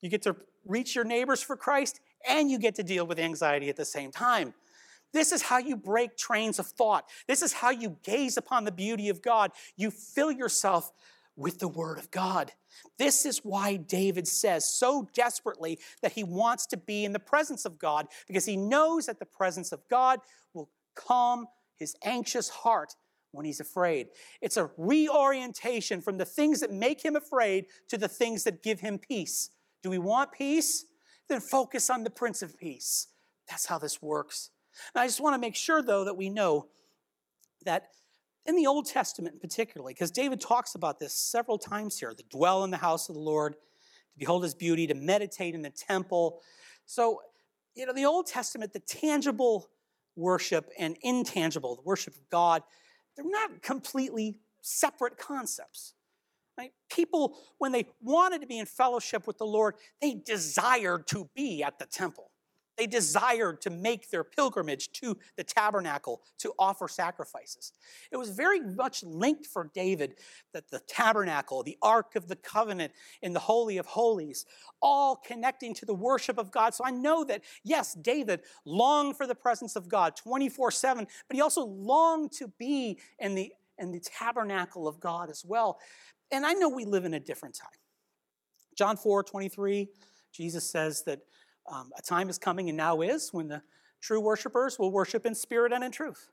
You 0.00 0.10
get 0.10 0.22
to 0.22 0.36
reach 0.64 0.94
your 0.94 1.04
neighbors 1.04 1.42
for 1.42 1.56
Christ 1.56 2.00
and 2.28 2.50
you 2.50 2.58
get 2.58 2.74
to 2.76 2.82
deal 2.82 3.06
with 3.06 3.18
anxiety 3.18 3.68
at 3.68 3.76
the 3.76 3.84
same 3.84 4.10
time. 4.10 4.54
This 5.12 5.32
is 5.32 5.42
how 5.42 5.58
you 5.58 5.76
break 5.76 6.16
trains 6.16 6.58
of 6.58 6.66
thought. 6.66 7.08
This 7.26 7.42
is 7.42 7.52
how 7.52 7.70
you 7.70 7.96
gaze 8.02 8.36
upon 8.36 8.64
the 8.64 8.72
beauty 8.72 9.08
of 9.08 9.22
God. 9.22 9.52
You 9.76 9.90
fill 9.90 10.32
yourself 10.32 10.92
with 11.36 11.58
the 11.58 11.68
Word 11.68 11.98
of 11.98 12.10
God. 12.10 12.52
This 12.98 13.26
is 13.26 13.38
why 13.38 13.76
David 13.76 14.26
says 14.26 14.68
so 14.68 15.08
desperately 15.14 15.78
that 16.02 16.12
he 16.12 16.24
wants 16.24 16.66
to 16.66 16.76
be 16.76 17.04
in 17.04 17.12
the 17.12 17.18
presence 17.18 17.64
of 17.64 17.78
God 17.78 18.06
because 18.26 18.46
he 18.46 18.56
knows 18.56 19.06
that 19.06 19.18
the 19.18 19.26
presence 19.26 19.72
of 19.72 19.80
God 19.90 20.20
will 20.54 20.70
calm 20.94 21.46
his 21.76 21.94
anxious 22.02 22.48
heart 22.48 22.94
when 23.32 23.44
he's 23.44 23.60
afraid. 23.60 24.08
It's 24.40 24.56
a 24.56 24.70
reorientation 24.78 26.00
from 26.00 26.16
the 26.16 26.24
things 26.24 26.60
that 26.60 26.72
make 26.72 27.04
him 27.04 27.16
afraid 27.16 27.66
to 27.88 27.98
the 27.98 28.08
things 28.08 28.44
that 28.44 28.62
give 28.62 28.80
him 28.80 28.98
peace. 28.98 29.50
Do 29.82 29.90
we 29.90 29.98
want 29.98 30.32
peace? 30.32 30.86
Then 31.28 31.40
focus 31.40 31.90
on 31.90 32.02
the 32.02 32.10
Prince 32.10 32.40
of 32.42 32.56
Peace. 32.56 33.08
That's 33.48 33.66
how 33.66 33.78
this 33.78 34.00
works. 34.00 34.50
And 34.94 35.02
I 35.02 35.06
just 35.06 35.20
want 35.20 35.34
to 35.34 35.38
make 35.38 35.54
sure, 35.54 35.82
though, 35.82 36.04
that 36.04 36.16
we 36.16 36.30
know 36.30 36.68
that 37.64 37.88
in 38.46 38.56
the 38.56 38.66
Old 38.66 38.86
Testament, 38.86 39.40
particularly, 39.40 39.94
because 39.94 40.10
David 40.10 40.40
talks 40.40 40.74
about 40.74 40.98
this 40.98 41.12
several 41.12 41.58
times 41.58 41.98
here 41.98 42.12
to 42.12 42.24
dwell 42.30 42.64
in 42.64 42.70
the 42.70 42.76
house 42.76 43.08
of 43.08 43.14
the 43.14 43.20
Lord, 43.20 43.54
to 43.54 44.18
behold 44.18 44.42
his 44.42 44.54
beauty, 44.54 44.86
to 44.86 44.94
meditate 44.94 45.54
in 45.54 45.62
the 45.62 45.70
temple. 45.70 46.40
So, 46.86 47.20
you 47.74 47.86
know, 47.86 47.92
the 47.92 48.04
Old 48.04 48.26
Testament, 48.26 48.72
the 48.72 48.80
tangible 48.80 49.68
worship 50.14 50.70
and 50.78 50.96
intangible, 51.02 51.76
the 51.76 51.82
worship 51.82 52.14
of 52.14 52.28
God, 52.30 52.62
they're 53.16 53.24
not 53.28 53.62
completely 53.62 54.38
separate 54.62 55.18
concepts. 55.18 55.94
Right? 56.56 56.72
People, 56.90 57.36
when 57.58 57.72
they 57.72 57.86
wanted 58.00 58.40
to 58.40 58.46
be 58.46 58.58
in 58.58 58.64
fellowship 58.64 59.26
with 59.26 59.36
the 59.36 59.44
Lord, 59.44 59.74
they 60.00 60.14
desired 60.14 61.06
to 61.08 61.28
be 61.34 61.62
at 61.62 61.78
the 61.78 61.84
temple. 61.84 62.30
They 62.76 62.86
desired 62.86 63.60
to 63.62 63.70
make 63.70 64.10
their 64.10 64.24
pilgrimage 64.24 64.92
to 64.92 65.16
the 65.36 65.44
tabernacle 65.44 66.20
to 66.38 66.52
offer 66.58 66.88
sacrifices. 66.88 67.72
It 68.12 68.16
was 68.16 68.30
very 68.30 68.60
much 68.60 69.02
linked 69.02 69.46
for 69.46 69.70
David 69.74 70.16
that 70.52 70.70
the 70.70 70.80
tabernacle, 70.86 71.62
the 71.62 71.78
Ark 71.80 72.16
of 72.16 72.28
the 72.28 72.36
Covenant, 72.36 72.92
and 73.22 73.34
the 73.34 73.40
Holy 73.40 73.78
of 73.78 73.86
Holies, 73.86 74.44
all 74.82 75.16
connecting 75.16 75.72
to 75.74 75.86
the 75.86 75.94
worship 75.94 76.38
of 76.38 76.50
God. 76.50 76.74
So 76.74 76.84
I 76.84 76.90
know 76.90 77.24
that, 77.24 77.42
yes, 77.64 77.94
David 77.94 78.42
longed 78.64 79.16
for 79.16 79.26
the 79.26 79.34
presence 79.34 79.74
of 79.76 79.88
God 79.88 80.14
24 80.16 80.70
7, 80.70 81.06
but 81.28 81.34
he 81.34 81.40
also 81.40 81.64
longed 81.64 82.32
to 82.32 82.48
be 82.58 82.98
in 83.18 83.34
the, 83.34 83.52
in 83.78 83.90
the 83.90 84.00
tabernacle 84.00 84.86
of 84.86 85.00
God 85.00 85.30
as 85.30 85.44
well. 85.46 85.78
And 86.30 86.44
I 86.44 86.52
know 86.52 86.68
we 86.68 86.84
live 86.84 87.04
in 87.04 87.14
a 87.14 87.20
different 87.20 87.54
time. 87.54 87.70
John 88.76 88.96
4 88.96 89.22
23, 89.22 89.88
Jesus 90.32 90.68
says 90.68 91.02
that 91.04 91.20
um, 91.70 91.92
a 91.96 92.02
time 92.02 92.28
is 92.28 92.38
coming 92.38 92.68
and 92.68 92.76
now 92.76 93.00
is 93.00 93.32
when 93.32 93.48
the 93.48 93.62
true 94.00 94.20
worshipers 94.20 94.78
will 94.78 94.90
worship 94.90 95.26
in 95.26 95.34
spirit 95.34 95.72
and 95.72 95.82
in 95.82 95.90
truth. 95.90 96.28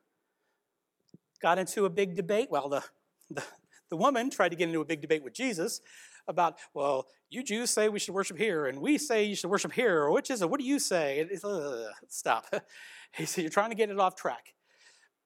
Got 1.41 1.57
into 1.57 1.85
a 1.85 1.89
big 1.89 2.15
debate. 2.15 2.49
Well, 2.51 2.69
the, 2.69 2.83
the, 3.29 3.43
the 3.89 3.97
woman 3.97 4.29
tried 4.29 4.49
to 4.49 4.55
get 4.55 4.67
into 4.67 4.81
a 4.81 4.85
big 4.85 5.01
debate 5.01 5.23
with 5.23 5.33
Jesus 5.33 5.81
about, 6.27 6.57
well, 6.73 7.07
you 7.29 7.43
Jews 7.43 7.69
say 7.69 7.89
we 7.89 7.99
should 7.99 8.13
worship 8.13 8.37
here, 8.37 8.67
and 8.67 8.79
we 8.79 8.97
say 8.97 9.23
you 9.23 9.35
should 9.35 9.49
worship 9.49 9.73
here, 9.73 10.03
or 10.03 10.11
which 10.11 10.29
is 10.29 10.41
it? 10.41 10.49
What 10.49 10.59
do 10.59 10.65
you 10.65 10.79
say? 10.79 11.27
Uh, 11.43 11.85
stop. 12.07 12.45
he 13.11 13.25
said, 13.25 13.41
You're 13.41 13.51
trying 13.51 13.71
to 13.71 13.75
get 13.75 13.89
it 13.89 13.99
off 13.99 14.15
track. 14.15 14.53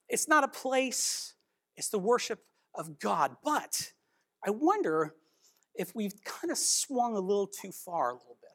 It's 0.09 0.27
not 0.27 0.43
a 0.43 0.47
place, 0.47 1.33
it's 1.75 1.89
the 1.89 1.99
worship 1.99 2.39
of 2.73 2.99
God. 2.99 3.35
But 3.43 3.91
I 4.45 4.51
wonder 4.51 5.13
if 5.75 5.93
we've 5.93 6.13
kind 6.23 6.51
of 6.51 6.57
swung 6.57 7.15
a 7.15 7.19
little 7.19 7.47
too 7.47 7.71
far 7.71 8.11
a 8.11 8.13
little 8.13 8.37
bit. 8.41 8.46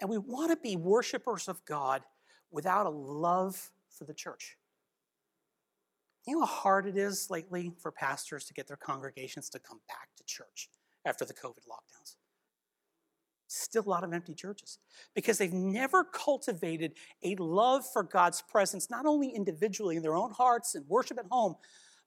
And 0.00 0.08
we 0.08 0.18
want 0.18 0.50
to 0.50 0.56
be 0.56 0.76
worshipers 0.76 1.46
of 1.48 1.64
God 1.64 2.02
without 2.50 2.86
a 2.86 2.90
love 2.90 3.70
for 3.90 4.04
the 4.04 4.14
church. 4.14 4.56
You 6.26 6.38
know 6.38 6.46
how 6.46 6.52
hard 6.52 6.86
it 6.86 6.96
is 6.96 7.28
lately 7.30 7.72
for 7.78 7.90
pastors 7.90 8.44
to 8.46 8.54
get 8.54 8.66
their 8.66 8.76
congregations 8.76 9.48
to 9.50 9.58
come 9.58 9.80
back 9.88 10.08
to 10.16 10.24
church 10.24 10.68
after 11.04 11.24
the 11.24 11.34
COVID 11.34 11.66
lockdowns? 11.68 12.16
Still 13.46 13.82
a 13.84 13.90
lot 13.90 14.04
of 14.04 14.12
empty 14.12 14.34
churches 14.34 14.78
because 15.14 15.38
they've 15.38 15.52
never 15.52 16.04
cultivated 16.04 16.92
a 17.24 17.34
love 17.36 17.84
for 17.92 18.02
God's 18.02 18.42
presence, 18.42 18.90
not 18.90 19.06
only 19.06 19.30
individually 19.30 19.96
in 19.96 20.02
their 20.02 20.14
own 20.14 20.30
hearts 20.30 20.74
and 20.74 20.86
worship 20.88 21.18
at 21.18 21.26
home, 21.30 21.56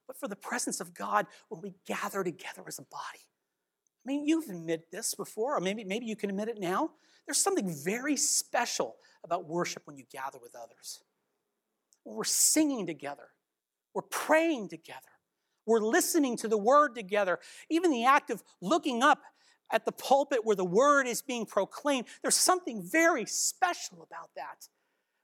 but 0.08 0.18
for 0.18 0.28
the 0.28 0.36
presence 0.36 0.80
of 0.80 0.94
God 0.94 1.26
when 1.50 1.62
we 1.62 1.74
gather 1.86 2.24
together 2.24 2.64
as 2.68 2.80
a 2.80 2.84
body. 2.84 3.26
I 4.06 4.10
mean, 4.10 4.26
you've 4.26 4.50
admitted 4.50 4.86
this 4.92 5.16
before, 5.16 5.56
or 5.58 5.62
maybe, 5.62 5.84
maybe 5.84 6.06
you 6.06 6.16
can 6.16 6.30
admit 6.30 6.50
it 6.50 6.60
now. 6.60 6.92
There's 7.26 7.38
something 7.38 7.74
very 7.84 8.18
special 8.18 8.96
about 9.24 9.48
worship 9.48 9.84
when 9.86 9.96
you 9.96 10.04
gather 10.12 10.40
with 10.42 10.56
others. 10.56 11.02
When 12.04 12.18
we're 12.18 12.26
singing 12.26 12.86
together, 12.86 13.30
we're 13.94 14.02
praying 14.02 14.70
together, 14.70 15.00
we're 15.66 15.80
listening 15.80 16.36
to 16.38 16.50
the 16.50 16.58
word 16.58 16.96
together. 16.96 17.40
Even 17.70 17.92
the 17.92 18.06
act 18.06 18.30
of 18.30 18.44
looking 18.60 19.02
up 19.02 19.22
at 19.72 19.86
the 19.86 19.94
pulpit 19.94 20.44
where 20.44 20.58
the 20.58 20.66
word 20.66 21.08
is 21.08 21.22
being 21.22 21.46
proclaimed, 21.46 22.08
there's 22.22 22.36
something 22.36 22.84
very 22.84 23.26
special 23.26 24.04
about 24.04 24.30
that. 24.36 24.68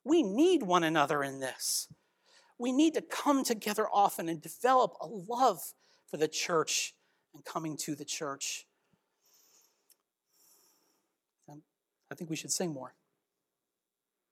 We 0.06 0.24
need 0.24 0.64
one 0.64 0.86
another 0.86 1.24
in 1.24 1.42
this. 1.42 1.90
We 2.58 2.72
need 2.72 2.94
to 2.94 3.02
come 3.02 3.44
together 3.44 3.88
often 3.92 4.30
and 4.30 4.42
develop 4.42 4.96
a 5.02 5.08
love 5.08 5.74
for 6.08 6.18
the 6.18 6.28
church 6.28 6.94
and 7.34 7.44
coming 7.44 7.76
to 7.78 7.96
the 7.96 8.06
church. 8.06 8.66
I 12.12 12.16
think 12.16 12.30
we 12.30 12.36
should 12.36 12.52
sing 12.52 12.74
more. 12.74 12.94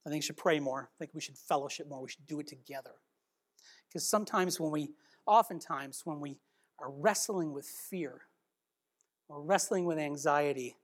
I 0.05 0.09
think 0.09 0.21
we 0.21 0.25
should 0.25 0.37
pray 0.37 0.59
more. 0.59 0.89
I 0.89 0.95
think 0.99 1.11
we 1.13 1.21
should 1.21 1.37
fellowship 1.37 1.87
more. 1.87 2.01
We 2.01 2.09
should 2.09 2.27
do 2.27 2.39
it 2.39 2.47
together. 2.47 2.95
Because 3.87 4.07
sometimes 4.07 4.59
when 4.59 4.71
we, 4.71 4.91
oftentimes 5.25 6.01
when 6.05 6.19
we 6.19 6.37
are 6.79 6.89
wrestling 6.89 7.53
with 7.53 7.65
fear 7.65 8.21
or 9.27 9.41
wrestling 9.41 9.85
with 9.85 9.97
anxiety, 9.97 10.77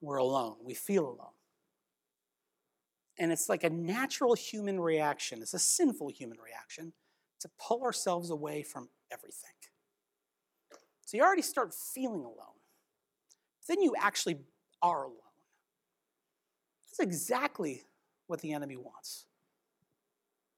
we're 0.00 0.16
alone. 0.18 0.56
We 0.62 0.74
feel 0.74 1.06
alone. 1.06 1.32
And 3.18 3.32
it's 3.32 3.48
like 3.48 3.64
a 3.64 3.70
natural 3.70 4.34
human 4.34 4.78
reaction, 4.78 5.42
it's 5.42 5.54
a 5.54 5.58
sinful 5.58 6.08
human 6.10 6.38
reaction 6.38 6.92
to 7.40 7.48
pull 7.58 7.82
ourselves 7.82 8.30
away 8.30 8.62
from 8.62 8.88
everything. 9.10 9.50
So 11.04 11.16
you 11.16 11.22
already 11.22 11.42
start 11.42 11.74
feeling 11.74 12.20
alone. 12.20 12.58
Then 13.66 13.80
you 13.80 13.94
actually 13.98 14.36
are 14.82 15.04
alone. 15.04 15.27
That's 16.98 17.06
exactly 17.06 17.82
what 18.26 18.40
the 18.40 18.52
enemy 18.52 18.76
wants. 18.76 19.26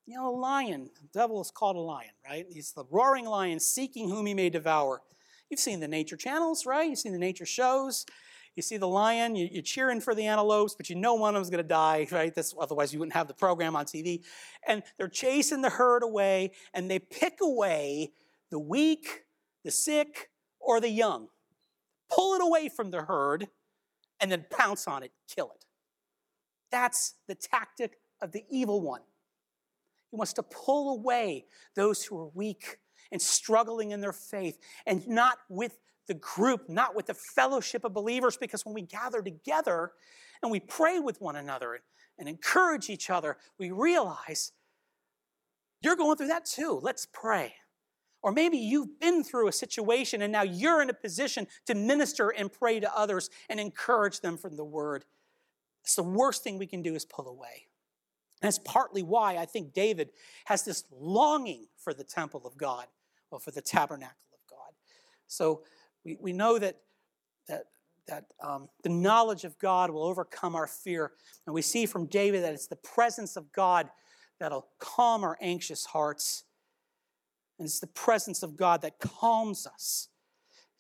You 0.07 0.17
know, 0.17 0.35
a 0.35 0.37
lion, 0.37 0.91
the 1.01 1.19
devil 1.19 1.41
is 1.41 1.51
called 1.51 1.77
a 1.77 1.81
lion, 1.81 2.11
right? 2.27 2.47
He's 2.51 2.73
the 2.73 2.85
roaring 2.91 3.27
lion 3.27 3.61
seeking 3.61 4.09
whom 4.09 4.27
he 4.27 4.35
may 4.35 4.51
devour. 4.51 5.03
You've 5.51 5.61
seen 5.61 5.81
the 5.81 5.89
nature 5.89 6.17
channels, 6.17 6.67
right? 6.67 6.89
You've 6.89 6.99
seen 6.99 7.13
the 7.13 7.19
nature 7.19 7.47
shows. 7.47 8.07
you 8.57 8.63
see 8.63 8.77
the 8.77 8.89
lion, 8.89 9.37
you, 9.37 9.59
are 9.59 9.63
cheering 9.63 10.01
for 10.01 10.15
the 10.15 10.27
antelopes, 10.27 10.75
but 10.75 10.89
you 10.89 10.97
know 10.97 11.15
one 11.15 11.35
of 11.35 11.41
them's 11.41 11.51
going 11.51 11.63
to 11.63 11.69
die, 11.69 12.09
right? 12.13 12.35
That's, 12.35 12.55
otherwise, 12.59 12.93
you 12.93 12.99
wouldn't 12.99 13.15
have 13.15 13.29
the 13.29 13.35
program 13.35 13.77
on 13.77 13.85
TV. 13.85 14.23
And 14.67 14.83
they're 14.99 15.09
chasing 15.09 15.61
the 15.63 15.71
herd 15.71 16.03
away, 16.03 16.53
and 16.75 16.91
they 16.91 16.99
pick 16.99 17.39
away 17.43 18.13
the 18.51 18.59
weak, 18.59 19.25
the 19.65 19.71
sick, 19.71 20.31
or 20.59 20.81
the 20.81 20.91
young. 20.91 21.29
Pull 22.11 22.35
it 22.35 22.43
away 22.43 22.69
from 22.69 22.91
the 22.91 23.03
herd, 23.03 23.49
and 24.19 24.33
then 24.33 24.47
pounce 24.51 24.89
on 24.89 25.03
it, 25.03 25.13
kill 25.29 25.53
it. 25.55 25.65
That's 26.71 27.15
the 27.27 27.35
tactic 27.35 27.99
of 28.21 28.33
the 28.33 28.45
evil 28.51 28.81
one. 28.81 29.03
He 30.11 30.17
wants 30.17 30.33
to 30.35 30.43
pull 30.43 30.95
away 30.95 31.47
those 31.75 32.05
who 32.05 32.19
are 32.19 32.29
weak 32.35 32.79
and 33.13 33.21
struggling 33.21 33.93
in 33.93 34.01
their 34.01 34.13
faith 34.13 34.59
and 34.87 35.07
not 35.07 35.39
with 35.49 35.79
the 36.07 36.15
group, 36.15 36.69
not 36.69 36.97
with 36.97 37.07
the 37.07 37.15
fellowship 37.15 37.85
of 37.85 37.95
believers, 37.95 38.37
because 38.37 38.67
when 38.67 38.75
we 38.75 38.83
gather 38.83 39.23
together 39.23 39.93
and 40.43 40.51
we 40.51 40.59
pray 40.61 40.99
with 40.99 41.21
one 41.21 41.37
another 41.37 41.81
and 42.19 42.29
encourage 42.29 42.91
each 42.91 43.11
other, 43.11 43.37
we 43.59 43.71
realize 43.71 44.53
you're 45.83 45.97
going 45.97 46.17
through 46.17 46.29
that 46.29 46.45
too. 46.45 46.81
Let's 46.83 47.07
pray. 47.13 47.55
Or 48.23 48.33
maybe 48.33 48.59
you've 48.59 49.01
been 49.01 49.25
through 49.25 49.49
a 49.49 49.53
situation 49.53 50.21
and 50.23 50.33
now 50.33 50.43
you're 50.43 50.83
in 50.83 50.91
a 50.91 50.95
position 50.95 51.47
to 51.67 51.75
minister 51.75 52.31
and 52.31 52.53
pray 52.53 52.81
to 52.81 52.95
others 52.95 53.31
and 53.49 53.59
encourage 53.59 54.21
them 54.21 54.37
from 54.37 54.57
the 54.57 54.65
word. 54.65 55.05
It's 55.85 55.95
the 55.95 56.03
worst 56.03 56.43
thing 56.43 56.59
we 56.59 56.67
can 56.67 56.83
do 56.83 56.95
is 56.95 57.05
pull 57.05 57.29
away. 57.29 57.67
And 58.41 58.47
that's 58.49 58.59
partly 58.59 59.03
why 59.03 59.37
I 59.37 59.45
think 59.45 59.73
David 59.75 60.11
has 60.47 60.65
this 60.65 60.85
longing 60.91 61.67
for 61.77 61.93
the 61.93 62.05
temple 62.05 62.43
of 62.47 62.57
God 62.57 62.87
or 63.31 63.39
for 63.39 63.51
the 63.51 63.61
tabernacle 63.61 64.17
of 64.33 64.41
God. 64.49 64.73
So 65.27 65.63
we, 66.05 66.17
we 66.21 66.33
know 66.33 66.59
that, 66.59 66.77
that, 67.49 67.65
that 68.09 68.25
um, 68.43 68.69
the 68.83 68.89
knowledge 68.89 69.45
of 69.45 69.59
God 69.59 69.91
will 69.91 70.05
overcome 70.05 70.55
our 70.55 70.67
fear. 70.67 71.13
And 71.47 71.55
we 71.55 71.63
see 71.63 71.87
from 71.87 72.07
David 72.07 72.43
that 72.43 72.55
it's 72.55 72.67
the 72.67 72.77
presence 72.77 73.37
of 73.37 73.53
God 73.53 73.91
that'll 74.39 74.69
calm 74.79 75.23
our 75.23 75.37
anxious 75.41 75.85
hearts. 75.87 76.45
And 77.59 77.67
it's 77.67 77.81
the 77.81 77.87
presence 77.87 78.43
of 78.43 78.57
God 78.57 78.81
that 78.83 78.99
calms 78.99 79.67
us. 79.67 80.09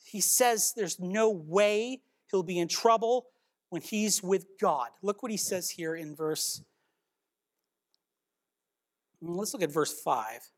He 0.03 0.21
says 0.21 0.73
there's 0.75 0.99
no 0.99 1.29
way 1.29 2.01
he'll 2.31 2.43
be 2.43 2.59
in 2.59 2.69
trouble 2.69 3.27
when 3.71 3.83
he's 3.83 4.23
with 4.23 4.47
God. 4.61 4.89
Look 5.03 5.23
what 5.23 5.33
he 5.33 5.39
says 5.39 5.71
here 5.71 5.95
in 5.95 6.15
verse. 6.15 6.63
Mm, 9.25 9.37
let's 9.37 9.55
look 9.55 9.63
at 9.63 9.73
verse 9.73 9.93
5. 10.03 10.51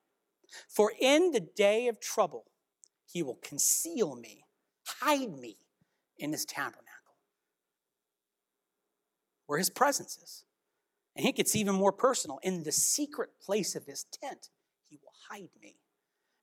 For 0.68 0.92
in 1.00 1.30
the 1.30 1.40
day 1.40 1.88
of 1.88 2.00
trouble, 2.00 2.44
he 3.06 3.22
will 3.22 3.38
conceal 3.42 4.16
me 4.16 4.44
hide 5.00 5.36
me 5.38 5.56
in 6.18 6.32
his 6.32 6.44
tabernacle 6.44 6.88
where 9.46 9.58
his 9.58 9.70
presence 9.70 10.16
is. 10.16 10.44
And 11.16 11.26
it 11.26 11.36
gets 11.36 11.54
even 11.54 11.74
more 11.74 11.92
personal. 11.92 12.38
In 12.42 12.62
the 12.62 12.72
secret 12.72 13.30
place 13.44 13.74
of 13.74 13.84
his 13.86 14.04
tent, 14.04 14.48
he 14.88 14.98
will 15.02 15.12
hide 15.28 15.50
me. 15.60 15.76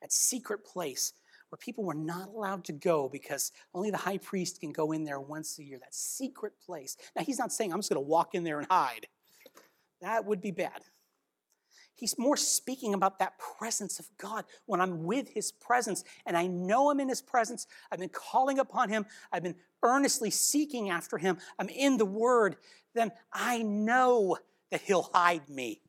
That 0.01 0.11
secret 0.11 0.63
place 0.63 1.13
where 1.50 1.58
people 1.58 1.84
were 1.84 1.93
not 1.93 2.30
allowed 2.30 2.64
to 2.66 2.74
go 2.74 3.10
because 3.10 3.52
only 3.74 3.91
the 3.91 3.97
high 3.97 4.18
priest 4.18 4.60
can 4.60 4.72
go 4.72 4.91
in 4.91 5.04
there 5.04 5.20
once 5.20 5.58
a 5.60 5.64
year. 5.64 5.80
That 5.80 5.93
secret 5.93 6.54
place. 6.66 6.97
Now, 7.16 7.24
he's 7.24 7.39
not 7.39 7.52
saying 7.52 7.74
I'm 7.74 7.80
just 7.80 7.89
going 7.89 8.04
to 8.04 8.08
walk 8.08 8.36
in 8.36 8.43
there 8.43 8.60
and 8.60 8.68
hide. 8.70 9.08
That 10.02 10.26
would 10.26 10.41
be 10.41 10.52
bad. 10.52 10.82
He's 12.00 12.18
more 12.18 12.38
speaking 12.38 12.93
about 12.93 13.20
that 13.20 13.34
presence 13.58 14.00
of 14.00 14.08
God. 14.18 14.45
When 14.66 14.80
I'm 14.80 15.04
with 15.04 15.28
His 15.28 15.52
presence 15.52 16.06
and 16.26 16.38
I 16.38 16.47
know 16.47 16.89
I'm 16.89 17.02
in 17.02 17.10
His 17.10 17.22
presence, 17.22 17.68
I've 17.91 18.00
been 18.00 18.08
calling 18.08 18.60
upon 18.60 18.88
Him, 18.88 19.06
I've 19.34 19.43
been 19.43 19.56
earnestly 19.84 20.30
seeking 20.30 20.89
after 20.89 21.18
Him, 21.18 21.38
I'm 21.60 21.68
in 21.68 21.97
the 21.97 22.06
Word, 22.06 22.56
then 22.95 23.12
I 23.34 23.64
know 23.64 24.38
that 24.72 24.82
He'll 24.82 25.10
hide 25.14 25.50
me. 25.50 25.82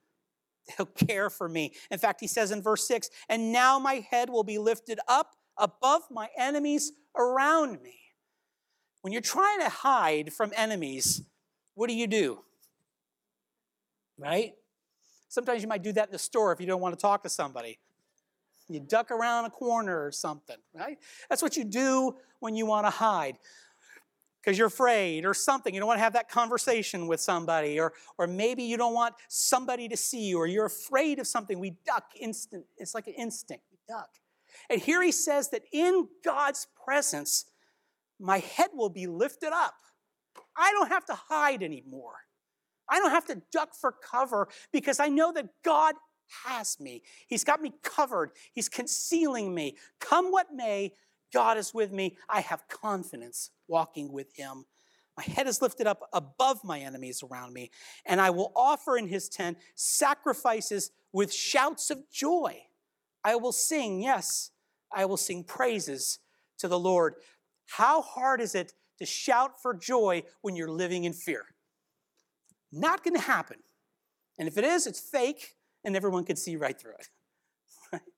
He'll 0.77 0.87
care 0.87 1.31
for 1.31 1.49
me. 1.49 1.75
In 1.93 1.99
fact, 1.99 2.21
He 2.21 2.27
says 2.27 2.51
in 2.51 2.61
verse 2.61 2.89
6 2.89 3.09
And 3.29 3.53
now 3.53 3.79
my 3.79 4.05
head 4.11 4.31
will 4.31 4.45
be 4.45 4.59
lifted 4.59 4.99
up 5.07 5.37
above 5.61 6.03
my 6.11 6.29
enemies 6.37 6.93
around 7.17 7.83
me. 7.83 7.99
When 9.03 9.13
you're 9.13 9.23
trying 9.23 9.61
to 9.61 9.69
hide 9.69 10.33
from 10.33 10.53
enemies, 10.57 11.23
what 11.75 11.89
do 11.89 11.95
you 11.95 12.07
do? 12.07 12.41
Right? 14.19 14.55
Sometimes 15.29 15.63
you 15.63 15.69
might 15.69 15.83
do 15.83 15.93
that 15.93 16.09
in 16.09 16.13
the 16.13 16.19
store 16.19 16.53
if 16.53 16.61
you 16.61 16.67
don't 16.67 16.81
want 16.81 16.99
to 16.99 17.01
talk 17.01 17.23
to 17.23 17.29
somebody. 17.29 17.79
You 18.69 18.81
duck 18.81 19.11
around 19.11 19.47
a 19.47 19.51
corner 19.51 20.05
or 20.05 20.13
something, 20.13 20.57
right? 20.75 20.99
That's 21.29 21.43
what 21.43 21.57
you 21.57 21.65
do 21.65 22.17
when 22.41 22.55
you 22.55 22.67
want 22.67 22.87
to 22.87 22.91
hide 22.91 23.37
because 24.41 24.57
you're 24.57 24.69
afraid 24.69 25.25
or 25.25 25.35
something. 25.35 25.75
You 25.75 25.81
don't 25.81 25.87
want 25.87 25.99
to 25.99 26.05
have 26.05 26.15
that 26.15 26.29
conversation 26.29 27.07
with 27.07 27.21
somebody, 27.21 27.79
or, 27.79 27.93
or 28.19 28.27
maybe 28.27 28.63
you 28.63 28.77
don't 28.77 28.95
want 28.95 29.15
somebody 29.29 29.89
to 29.89 29.97
see 29.97 30.29
you, 30.29 30.39
or 30.39 30.47
you're 30.47 30.67
afraid 30.67 31.19
of 31.19 31.27
something. 31.27 31.59
We 31.59 31.77
duck 31.85 32.13
instant. 32.19 32.65
It's 32.77 32.95
like 32.95 33.07
an 33.07 33.15
instinct. 33.15 33.65
We 33.71 33.79
duck. 33.89 34.11
And 34.71 34.81
here 34.81 35.03
he 35.03 35.11
says 35.11 35.51
that 35.51 35.62
in 35.73 36.07
God's 36.25 36.68
presence, 36.85 37.45
my 38.21 38.39
head 38.39 38.68
will 38.73 38.89
be 38.89 39.09
lifted 39.09 39.53
up. 39.53 39.75
I 40.57 40.71
don't 40.73 40.89
have 40.89 41.05
to 41.07 41.14
hide 41.14 41.62
anymore. 41.62 42.14
I 42.89 42.99
don't 42.99 43.11
have 43.11 43.27
to 43.27 43.43
duck 43.53 43.75
for 43.75 43.93
cover 43.93 44.49
because 44.73 45.01
I 45.01 45.09
know 45.09 45.33
that 45.33 45.49
God 45.64 45.97
has 46.45 46.79
me. 46.79 47.03
He's 47.27 47.45
got 47.45 47.61
me 47.61 47.73
covered, 47.83 48.31
He's 48.53 48.68
concealing 48.68 49.55
me. 49.55 49.77
Come 50.01 50.31
what 50.31 50.55
may, 50.55 50.95
God 51.33 51.59
is 51.59 51.75
with 51.75 51.93
me. 51.93 52.16
I 52.29 52.41
have 52.41 52.68
confidence 52.68 53.51
walking 53.66 54.12
with 54.12 54.35
Him. 54.37 54.64
My 55.16 55.25
head 55.25 55.49
is 55.49 55.61
lifted 55.61 55.87
up 55.87 56.09
above 56.12 56.62
my 56.62 56.79
enemies 56.81 57.23
around 57.23 57.53
me, 57.53 57.71
and 58.07 58.21
I 58.21 58.31
will 58.31 58.53
offer 58.55 58.97
in 58.97 59.09
His 59.09 59.29
tent 59.29 59.59
sacrifices 59.75 60.93
with 61.12 61.33
shouts 61.33 61.91
of 61.91 62.09
joy. 62.11 62.62
I 63.25 63.37
will 63.37 63.53
sing, 63.53 64.03
yes, 64.03 64.51
I 64.93 65.05
will 65.05 65.16
sing 65.16 65.45
praises 65.45 66.18
to 66.59 66.68
the 66.68 66.78
Lord. 66.78 67.14
How 67.66 68.03
hard 68.03 68.41
is 68.41 68.55
it 68.55 68.72
to 68.99 69.07
shout 69.07 69.61
for 69.62 69.74
joy 69.74 70.22
when 70.43 70.57
you're 70.57 70.70
living 70.70 71.05
in 71.05 71.12
fear? 71.12 71.45
Not 72.72 73.03
going 73.03 73.14
to 73.14 73.20
happen. 73.20 73.59
And 74.38 74.49
if 74.49 74.57
it 74.57 74.64
is, 74.64 74.86
it's 74.86 75.01
fake, 75.01 75.55
and 75.84 75.97
everyone 75.97 76.24
can 76.24 76.36
see 76.36 76.57
right 76.57 76.78
through 76.78 76.95
it. 76.99 77.09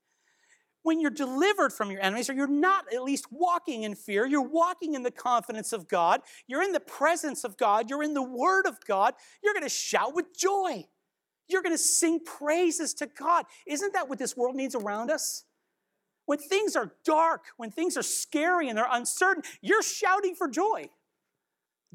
When 0.84 0.98
you're 0.98 1.12
delivered 1.12 1.72
from 1.72 1.92
your 1.92 2.00
enemies, 2.00 2.28
or 2.28 2.32
you're 2.32 2.48
not 2.48 2.92
at 2.92 3.04
least 3.04 3.26
walking 3.30 3.84
in 3.84 3.94
fear, 3.94 4.26
you're 4.26 4.42
walking 4.42 4.94
in 4.94 5.04
the 5.04 5.12
confidence 5.12 5.72
of 5.72 5.86
God, 5.86 6.22
you're 6.48 6.64
in 6.64 6.72
the 6.72 6.80
presence 6.80 7.44
of 7.44 7.56
God, 7.56 7.88
you're 7.88 8.02
in 8.02 8.14
the 8.14 8.22
Word 8.22 8.66
of 8.66 8.78
God, 8.84 9.14
you're 9.44 9.54
going 9.54 9.62
to 9.62 9.68
shout 9.68 10.12
with 10.12 10.36
joy. 10.36 10.84
You're 11.48 11.62
going 11.62 11.74
to 11.74 11.78
sing 11.78 12.18
praises 12.24 12.94
to 12.94 13.06
God. 13.06 13.44
Isn't 13.66 13.92
that 13.92 14.08
what 14.08 14.18
this 14.18 14.36
world 14.36 14.56
needs 14.56 14.74
around 14.74 15.10
us? 15.10 15.44
When 16.32 16.38
things 16.38 16.76
are 16.76 16.94
dark, 17.04 17.42
when 17.58 17.70
things 17.70 17.98
are 17.98 18.02
scary 18.02 18.70
and 18.70 18.78
they're 18.78 18.88
uncertain, 18.90 19.42
you're 19.60 19.82
shouting 19.82 20.34
for 20.34 20.48
joy 20.48 20.88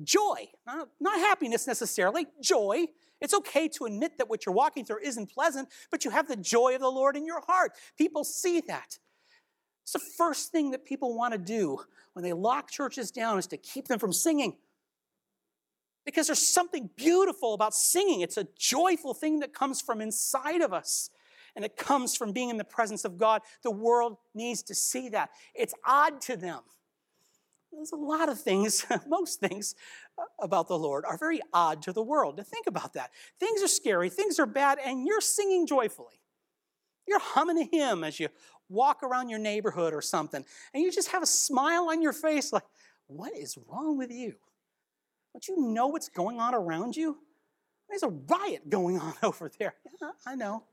joy, 0.03 0.49
not, 0.65 0.89
not 0.99 1.19
happiness 1.19 1.67
necessarily, 1.67 2.27
joy. 2.41 2.85
It's 3.19 3.33
okay 3.33 3.67
to 3.69 3.85
admit 3.85 4.17
that 4.17 4.29
what 4.29 4.45
you're 4.45 4.53
walking 4.53 4.85
through 4.85 4.99
isn't 5.03 5.31
pleasant, 5.31 5.69
but 5.89 6.05
you 6.05 6.11
have 6.11 6.27
the 6.27 6.35
joy 6.35 6.75
of 6.75 6.81
the 6.81 6.89
Lord 6.89 7.15
in 7.15 7.25
your 7.25 7.41
heart. 7.41 7.71
People 7.97 8.23
see 8.23 8.61
that. 8.67 8.99
It's 9.83 9.93
the 9.93 9.99
first 9.99 10.51
thing 10.51 10.71
that 10.71 10.85
people 10.85 11.15
want 11.15 11.31
to 11.31 11.39
do 11.39 11.79
when 12.13 12.23
they 12.23 12.33
lock 12.33 12.69
churches 12.69 13.09
down 13.09 13.39
is 13.39 13.47
to 13.47 13.57
keep 13.57 13.87
them 13.87 13.99
from 13.99 14.13
singing. 14.13 14.57
Because 16.05 16.27
there's 16.27 16.45
something 16.45 16.89
beautiful 16.95 17.53
about 17.53 17.73
singing. 17.73 18.21
It's 18.21 18.37
a 18.37 18.47
joyful 18.57 19.13
thing 19.13 19.39
that 19.39 19.53
comes 19.53 19.81
from 19.81 19.99
inside 19.99 20.61
of 20.61 20.73
us. 20.73 21.09
And 21.57 21.65
it 21.65 21.75
comes 21.75 22.15
from 22.15 22.31
being 22.31 22.49
in 22.49 22.55
the 22.55 22.63
presence 22.63 23.03
of 23.03 23.17
God. 23.17 23.41
The 23.63 23.71
world 23.71 24.15
needs 24.33 24.63
to 24.63 24.75
see 24.75 25.09
that. 25.09 25.31
It's 25.53 25.73
odd 25.85 26.21
to 26.21 26.37
them 26.37 26.61
there's 27.71 27.91
a 27.91 27.95
lot 27.95 28.29
of 28.29 28.39
things, 28.39 28.85
most 29.07 29.39
things 29.39 29.75
uh, 30.17 30.23
about 30.41 30.67
the 30.67 30.77
Lord 30.77 31.05
are 31.05 31.17
very 31.17 31.39
odd 31.53 31.81
to 31.83 31.93
the 31.93 32.01
world. 32.01 32.37
To 32.37 32.43
think 32.43 32.67
about 32.67 32.93
that. 32.93 33.11
Things 33.39 33.61
are 33.61 33.67
scary, 33.67 34.09
things 34.09 34.39
are 34.39 34.45
bad, 34.45 34.79
and 34.83 35.05
you're 35.05 35.21
singing 35.21 35.67
joyfully. 35.67 36.21
You're 37.07 37.19
humming 37.19 37.57
a 37.59 37.63
hymn 37.71 38.03
as 38.03 38.19
you 38.19 38.29
walk 38.69 39.01
around 39.03 39.29
your 39.29 39.39
neighborhood 39.39 39.93
or 39.93 40.01
something, 40.01 40.43
and 40.73 40.83
you 40.83 40.91
just 40.91 41.11
have 41.11 41.23
a 41.23 41.27
smile 41.27 41.89
on 41.89 42.01
your 42.01 42.13
face 42.13 42.51
like, 42.51 42.65
what 43.07 43.33
is 43.33 43.57
wrong 43.69 43.97
with 43.97 44.11
you? 44.11 44.33
Don't 45.33 45.47
you 45.47 45.71
know 45.71 45.87
what's 45.87 46.09
going 46.09 46.39
on 46.39 46.53
around 46.53 46.95
you? 46.97 47.17
There's 47.87 48.03
a 48.03 48.09
riot 48.09 48.69
going 48.69 48.99
on 48.99 49.13
over 49.23 49.49
there. 49.59 49.75
Yeah, 50.01 50.11
I 50.25 50.35
know, 50.35 50.63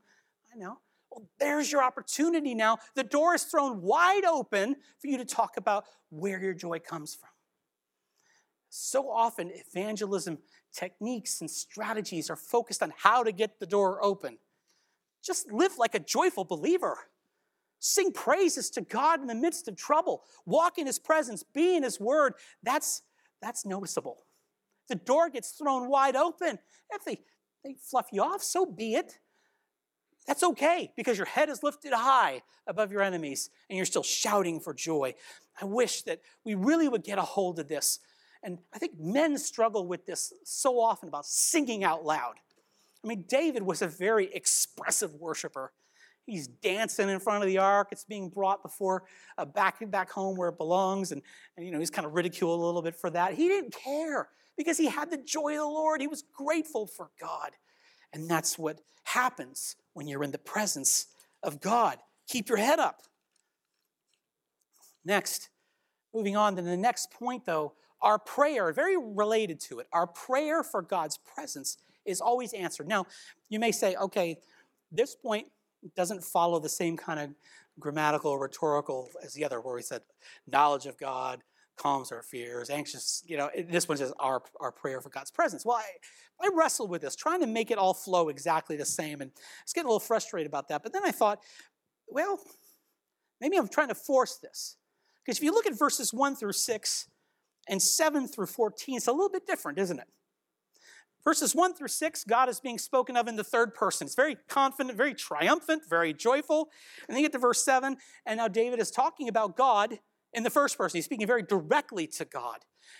I 0.55 0.59
know. 0.59 0.79
Well, 1.09 1.27
there's 1.39 1.71
your 1.71 1.83
opportunity 1.83 2.55
now. 2.55 2.77
The 2.95 3.03
door 3.03 3.35
is 3.35 3.43
thrown 3.43 3.81
wide 3.81 4.25
open 4.25 4.75
for 4.99 5.07
you 5.07 5.17
to 5.17 5.25
talk 5.25 5.57
about 5.57 5.85
where 6.09 6.41
your 6.41 6.53
joy 6.53 6.79
comes 6.79 7.15
from. 7.15 7.29
So 8.69 9.09
often, 9.09 9.51
evangelism 9.53 10.39
techniques 10.73 11.39
and 11.39 11.49
strategies 11.49 12.29
are 12.29 12.35
focused 12.35 12.83
on 12.83 12.93
how 12.97 13.23
to 13.23 13.31
get 13.31 13.59
the 13.59 13.65
door 13.65 14.03
open. 14.03 14.37
Just 15.23 15.51
live 15.51 15.77
like 15.77 15.95
a 15.95 15.99
joyful 15.99 16.43
believer. 16.43 16.97
Sing 17.79 18.11
praises 18.11 18.69
to 18.71 18.81
God 18.81 19.21
in 19.21 19.27
the 19.27 19.35
midst 19.35 19.67
of 19.67 19.75
trouble. 19.75 20.23
Walk 20.45 20.77
in 20.77 20.87
His 20.87 20.99
presence. 20.99 21.43
Be 21.43 21.75
in 21.75 21.83
His 21.83 21.99
Word. 21.99 22.33
That's, 22.63 23.03
that's 23.41 23.65
noticeable. 23.65 24.25
The 24.89 24.95
door 24.95 25.29
gets 25.29 25.51
thrown 25.51 25.87
wide 25.87 26.15
open. 26.15 26.59
If 26.91 27.05
they, 27.05 27.21
they 27.63 27.75
fluff 27.79 28.07
you 28.11 28.21
off, 28.21 28.43
so 28.43 28.65
be 28.65 28.95
it. 28.95 29.19
That's 30.27 30.43
okay 30.43 30.91
because 30.95 31.17
your 31.17 31.27
head 31.27 31.49
is 31.49 31.61
lifted 31.61 31.93
high 31.93 32.41
above 32.65 32.91
your 32.91 33.01
enemies 33.01 33.49
and 33.69 33.77
you're 33.77 33.85
still 33.85 34.03
shouting 34.03 34.59
for 34.59 34.73
joy. 34.73 35.13
I 35.61 35.65
wish 35.65 36.01
that 36.03 36.21
we 36.43 36.55
really 36.55 36.89
would 36.89 37.03
get 37.03 37.19
a 37.19 37.23
hold 37.23 37.59
of 37.59 37.67
this. 37.67 37.99
And 38.41 38.59
I 38.73 38.79
think 38.79 38.99
men 38.99 39.37
struggle 39.37 39.87
with 39.87 40.05
this 40.05 40.33
so 40.43 40.79
often 40.79 41.09
about 41.09 41.25
singing 41.25 41.83
out 41.83 42.05
loud. 42.05 42.35
I 43.03 43.07
mean, 43.07 43.25
David 43.27 43.63
was 43.63 43.81
a 43.81 43.87
very 43.87 44.33
expressive 44.33 45.13
worshiper. 45.15 45.71
He's 46.25 46.47
dancing 46.47 47.09
in 47.09 47.19
front 47.19 47.43
of 47.43 47.47
the 47.47 47.59
ark. 47.59 47.89
It's 47.91 48.03
being 48.03 48.29
brought 48.29 48.63
before 48.63 49.03
uh, 49.37 49.45
back 49.45 49.77
back 49.91 50.09
home 50.09 50.35
where 50.35 50.49
it 50.49 50.57
belongs, 50.57 51.11
and, 51.11 51.21
and 51.55 51.63
you 51.63 51.71
know 51.71 51.77
he's 51.77 51.91
kind 51.91 52.07
of 52.07 52.15
ridiculed 52.15 52.59
a 52.59 52.63
little 52.63 52.81
bit 52.81 52.95
for 52.95 53.11
that. 53.11 53.35
He 53.35 53.47
didn't 53.47 53.75
care 53.75 54.29
because 54.57 54.75
he 54.75 54.87
had 54.87 55.11
the 55.11 55.17
joy 55.17 55.51
of 55.51 55.59
the 55.59 55.65
Lord. 55.65 56.01
He 56.01 56.07
was 56.07 56.23
grateful 56.33 56.87
for 56.87 57.11
God, 57.21 57.51
and 58.11 58.27
that's 58.27 58.57
what 58.57 58.81
happens 59.03 59.75
when 59.95 60.07
you're 60.07 60.23
in 60.23 60.31
the 60.31 60.37
presence 60.37 61.07
of 61.41 61.59
God. 61.59 61.97
Keep 62.27 62.49
your 62.49 62.59
head 62.59 62.79
up. 62.79 63.01
Next, 65.03 65.49
moving 66.13 66.35
on 66.35 66.55
to 66.57 66.61
the 66.61 66.77
next 66.77 67.11
point, 67.11 67.45
though, 67.45 67.73
our 68.01 68.19
prayer, 68.19 68.71
very 68.71 68.97
related 68.97 69.59
to 69.61 69.79
it, 69.79 69.87
our 69.91 70.05
prayer 70.05 70.63
for 70.63 70.83
God's 70.83 71.17
presence 71.17 71.77
is 72.05 72.21
always 72.21 72.53
answered. 72.53 72.87
Now, 72.87 73.05
you 73.49 73.59
may 73.59 73.71
say, 73.71 73.95
okay, 73.95 74.37
this 74.91 75.15
point 75.15 75.47
doesn't 75.95 76.23
follow 76.23 76.59
the 76.59 76.69
same 76.69 76.97
kind 76.97 77.19
of 77.19 77.29
grammatical 77.79 78.31
or 78.31 78.39
rhetorical 78.39 79.09
as 79.23 79.33
the 79.33 79.45
other, 79.45 79.61
where 79.61 79.75
we 79.75 79.81
said 79.81 80.01
knowledge 80.47 80.85
of 80.85 80.97
God 80.97 81.41
calms 81.77 82.11
our 82.11 82.21
fears, 82.21 82.69
anxious, 82.69 83.23
you 83.25 83.37
know, 83.37 83.49
this 83.67 83.87
one 83.87 83.97
says 83.97 84.13
our, 84.19 84.41
our 84.59 84.71
prayer 84.71 85.01
for 85.01 85.09
God's 85.09 85.31
presence. 85.31 85.65
Well, 85.65 85.77
I, 85.77 86.45
I 86.45 86.49
wrestled 86.53 86.89
with 86.89 87.01
this, 87.01 87.15
trying 87.15 87.41
to 87.41 87.47
make 87.47 87.71
it 87.71 87.77
all 87.77 87.93
flow 87.93 88.29
exactly 88.29 88.77
the 88.77 88.85
same, 88.85 89.21
and 89.21 89.31
I 89.31 89.41
was 89.65 89.73
getting 89.73 89.85
a 89.85 89.89
little 89.89 89.99
frustrated 89.99 90.47
about 90.47 90.67
that. 90.69 90.83
But 90.83 90.93
then 90.93 91.03
I 91.05 91.11
thought, 91.11 91.39
well, 92.07 92.39
maybe 93.41 93.57
I'm 93.57 93.67
trying 93.67 93.89
to 93.89 93.95
force 93.95 94.37
this. 94.37 94.77
Because 95.23 95.37
if 95.37 95.43
you 95.43 95.51
look 95.51 95.65
at 95.65 95.77
verses 95.77 96.13
1 96.13 96.35
through 96.35 96.53
6 96.53 97.07
and 97.67 97.81
7 97.81 98.27
through 98.27 98.45
14, 98.45 98.97
it's 98.97 99.07
a 99.07 99.11
little 99.11 99.29
bit 99.29 99.47
different, 99.47 99.79
isn't 99.79 99.99
it? 99.99 100.07
Verses 101.23 101.55
1 101.55 101.73
through 101.73 101.87
6, 101.87 102.23
God 102.25 102.49
is 102.49 102.59
being 102.59 102.77
spoken 102.77 103.17
of 103.17 103.27
in 103.27 103.35
the 103.35 103.43
third 103.43 103.73
person. 103.73 104.05
It's 104.05 104.15
very 104.15 104.37
confident, 104.47 104.95
very 104.95 105.15
triumphant, 105.15 105.81
very 105.89 106.13
joyful. 106.13 106.69
And 107.07 107.15
then 107.15 107.23
you 107.23 107.27
get 107.27 107.31
to 107.31 107.39
verse 107.39 107.65
7, 107.65 107.97
and 108.27 108.37
now 108.37 108.47
David 108.47 108.79
is 108.79 108.91
talking 108.91 109.27
about 109.27 109.57
God 109.57 109.97
in 110.35 110.43
the 110.43 110.49
first 110.49 110.77
person. 110.77 110.97
He's 110.97 111.05
speaking 111.05 111.27
very 111.27 111.43
directly 111.43 112.07
to 112.07 112.25
God. 112.25 112.57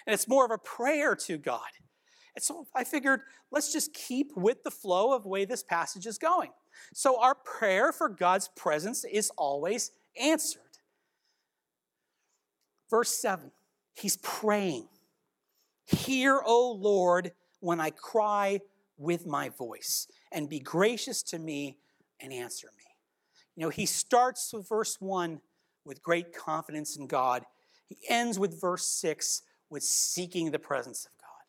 And 0.08 0.14
it's 0.14 0.28
more 0.28 0.46
of 0.46 0.52
a 0.52 0.58
prayer 0.58 1.16
to 1.16 1.38
God. 1.38 1.60
And 2.36 2.44
so 2.44 2.68
I 2.76 2.84
figured, 2.84 3.22
let's 3.52 3.72
just 3.72 3.94
keep 3.94 4.32
with 4.36 4.64
the 4.64 4.72
flow 4.72 5.14
of 5.14 5.24
the 5.24 5.30
way 5.30 5.46
this 5.46 5.64
passage 5.64 6.06
is 6.06 6.18
going. 6.18 6.52
So 6.94 7.22
our 7.22 7.36
prayer 7.36 7.92
for 7.92 8.10
God's 8.10 8.50
presence 8.56 9.06
is 9.06 9.32
always 9.38 9.92
answered. 10.20 10.62
Verse 12.90 13.10
7, 13.10 13.52
he's 13.94 14.18
praying. 14.18 14.88
Hear, 15.86 16.42
O 16.46 16.72
Lord, 16.72 17.32
when 17.60 17.80
I 17.80 17.92
cry 17.92 18.60
with 18.98 19.26
my 19.26 19.50
voice, 19.50 20.08
and 20.32 20.50
be 20.50 20.60
gracious 20.60 21.24
to 21.24 21.40
me 21.40 21.78
and 22.20 22.32
answer 22.32 22.68
me. 22.78 22.84
You 23.56 23.64
know, 23.64 23.70
he 23.70 23.86
starts 23.86 24.54
with 24.54 24.68
verse 24.68 24.98
1 25.00 25.42
with 25.86 26.04
great 26.04 26.36
confidence 26.36 26.98
in 26.98 27.08
God. 27.08 27.46
He 27.86 27.98
ends 28.10 28.40
with 28.40 28.60
verse 28.60 28.88
6 28.88 29.44
with 29.70 29.84
seeking 29.84 30.52
the 30.52 30.60
presence 30.60 31.06
of 31.06 31.12
God. 31.20 31.44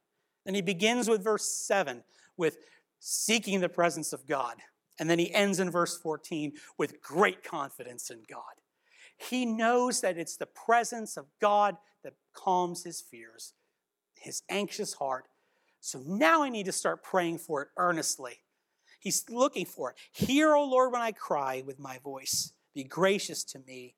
Then 0.45 0.55
he 0.55 0.63
begins 0.63 1.09
with 1.09 1.25
verse 1.25 1.51
7 1.51 2.05
with 2.37 2.59
seeking 3.01 3.61
the 3.61 3.69
presence 3.69 4.13
of 4.13 4.27
God. 4.27 4.57
And 4.99 5.11
then 5.11 5.19
he 5.19 5.33
ends 5.35 5.61
in 5.61 5.71
verse 5.71 5.97
14 5.97 6.53
with 6.79 7.03
great 7.03 7.43
confidence 7.43 8.11
in 8.11 8.23
God. 8.29 8.43
He 9.19 9.47
knows 9.47 10.01
that 10.01 10.19
it's 10.19 10.37
the 10.37 10.47
presence 10.47 11.17
of 11.17 11.27
God 11.41 11.77
that 12.05 12.15
calms 12.35 12.85
his 12.85 13.01
fears, 13.01 13.55
his 14.15 14.43
anxious 14.49 14.95
heart. 14.95 15.25
So 15.81 16.03
now 16.07 16.43
I 16.43 16.49
need 16.49 16.67
to 16.67 16.73
start 16.73 17.03
praying 17.03 17.39
for 17.39 17.63
it 17.63 17.69
earnestly. 17.77 18.43
He's 19.01 19.25
looking 19.31 19.67
for 19.67 19.91
it. 19.91 19.97
Hear, 20.13 20.55
O 20.55 20.65
Lord, 20.65 20.93
when 20.93 21.03
I 21.03 21.13
cry 21.13 21.63
with 21.65 21.79
my 21.79 21.99
voice. 21.99 22.53
Be 22.75 22.85
gracious 22.85 23.45
to 23.45 23.59
me 23.61 23.95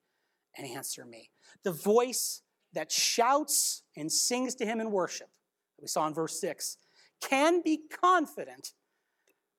and 0.59 0.66
answer 0.66 1.06
me. 1.06 1.30
The 1.62 1.72
voice 1.72 2.42
that 2.74 2.92
shouts 2.92 3.82
and 3.96 4.12
sings 4.12 4.54
to 4.56 4.66
him 4.66 4.80
in 4.80 4.90
worship, 4.90 5.28
that 5.76 5.82
we 5.82 5.88
saw 5.88 6.06
in 6.06 6.14
verse 6.14 6.38
6, 6.40 6.76
can 7.20 7.62
be 7.62 7.80
confident 8.02 8.72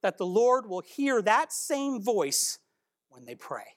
that 0.04 0.18
the 0.18 0.26
Lord 0.26 0.68
will 0.68 0.82
hear 0.82 1.22
that 1.22 1.52
same 1.52 2.02
voice 2.02 2.60
when 3.10 3.26
they 3.26 3.36
pray. 3.36 3.76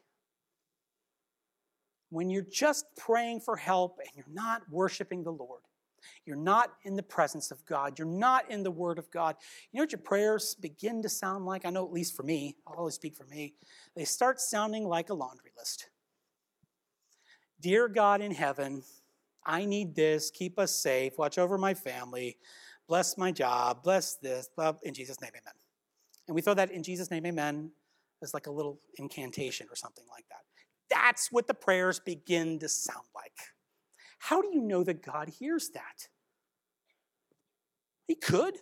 When 2.10 2.28
you're 2.28 2.42
just 2.42 2.84
praying 2.96 3.40
for 3.40 3.56
help 3.56 3.98
and 3.98 4.08
you're 4.14 4.34
not 4.34 4.62
worshiping 4.70 5.24
the 5.24 5.32
Lord, 5.32 5.62
you're 6.26 6.36
not 6.36 6.72
in 6.84 6.94
the 6.94 7.02
presence 7.02 7.50
of 7.50 7.64
God, 7.64 7.98
you're 7.98 8.06
not 8.06 8.50
in 8.50 8.62
the 8.62 8.70
Word 8.70 8.98
of 8.98 9.10
God, 9.10 9.36
you 9.70 9.78
know 9.78 9.84
what 9.84 9.92
your 9.92 10.00
prayers 10.00 10.54
begin 10.54 11.00
to 11.02 11.08
sound 11.08 11.46
like? 11.46 11.64
I 11.64 11.70
know, 11.70 11.86
at 11.86 11.92
least 11.92 12.14
for 12.14 12.22
me, 12.22 12.56
I'll 12.66 12.74
always 12.74 12.94
speak 12.94 13.16
for 13.16 13.24
me. 13.24 13.54
They 13.96 14.04
start 14.04 14.40
sounding 14.40 14.86
like 14.86 15.10
a 15.10 15.14
laundry 15.14 15.52
list. 15.56 15.88
Dear 17.62 17.86
God 17.86 18.20
in 18.20 18.32
heaven, 18.32 18.82
I 19.46 19.64
need 19.64 19.94
this. 19.94 20.32
Keep 20.32 20.58
us 20.58 20.74
safe. 20.74 21.16
Watch 21.16 21.38
over 21.38 21.56
my 21.56 21.74
family. 21.74 22.36
Bless 22.88 23.16
my 23.16 23.30
job. 23.30 23.84
Bless 23.84 24.16
this. 24.16 24.48
In 24.82 24.92
Jesus' 24.92 25.20
name, 25.20 25.30
amen. 25.30 25.54
And 26.26 26.34
we 26.34 26.42
throw 26.42 26.54
that 26.54 26.72
in 26.72 26.82
Jesus' 26.82 27.10
name, 27.10 27.24
amen, 27.24 27.70
as 28.20 28.34
like 28.34 28.48
a 28.48 28.50
little 28.50 28.80
incantation 28.96 29.68
or 29.70 29.76
something 29.76 30.04
like 30.10 30.24
that. 30.28 30.40
That's 30.90 31.30
what 31.30 31.46
the 31.46 31.54
prayers 31.54 32.00
begin 32.00 32.58
to 32.58 32.68
sound 32.68 33.06
like. 33.14 33.32
How 34.18 34.42
do 34.42 34.48
you 34.52 34.60
know 34.60 34.82
that 34.82 35.02
God 35.02 35.28
hears 35.28 35.70
that? 35.70 36.08
He 38.08 38.16
could. 38.16 38.56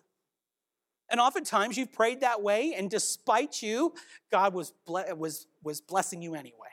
And 1.10 1.20
oftentimes 1.20 1.76
you've 1.76 1.92
prayed 1.92 2.20
that 2.20 2.42
way, 2.42 2.74
and 2.76 2.88
despite 2.88 3.62
you, 3.62 3.94
God 4.30 4.54
was, 4.54 4.74
was, 4.86 5.46
was 5.62 5.80
blessing 5.80 6.22
you 6.22 6.34
anyway. 6.34 6.68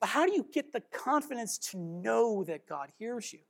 But 0.00 0.10
how 0.10 0.26
do 0.26 0.32
you 0.32 0.46
get 0.52 0.72
the 0.72 0.82
confidence 0.92 1.58
to 1.70 1.78
know 1.78 2.44
that 2.44 2.66
God 2.66 2.90
hears 2.98 3.32
you? 3.32 3.40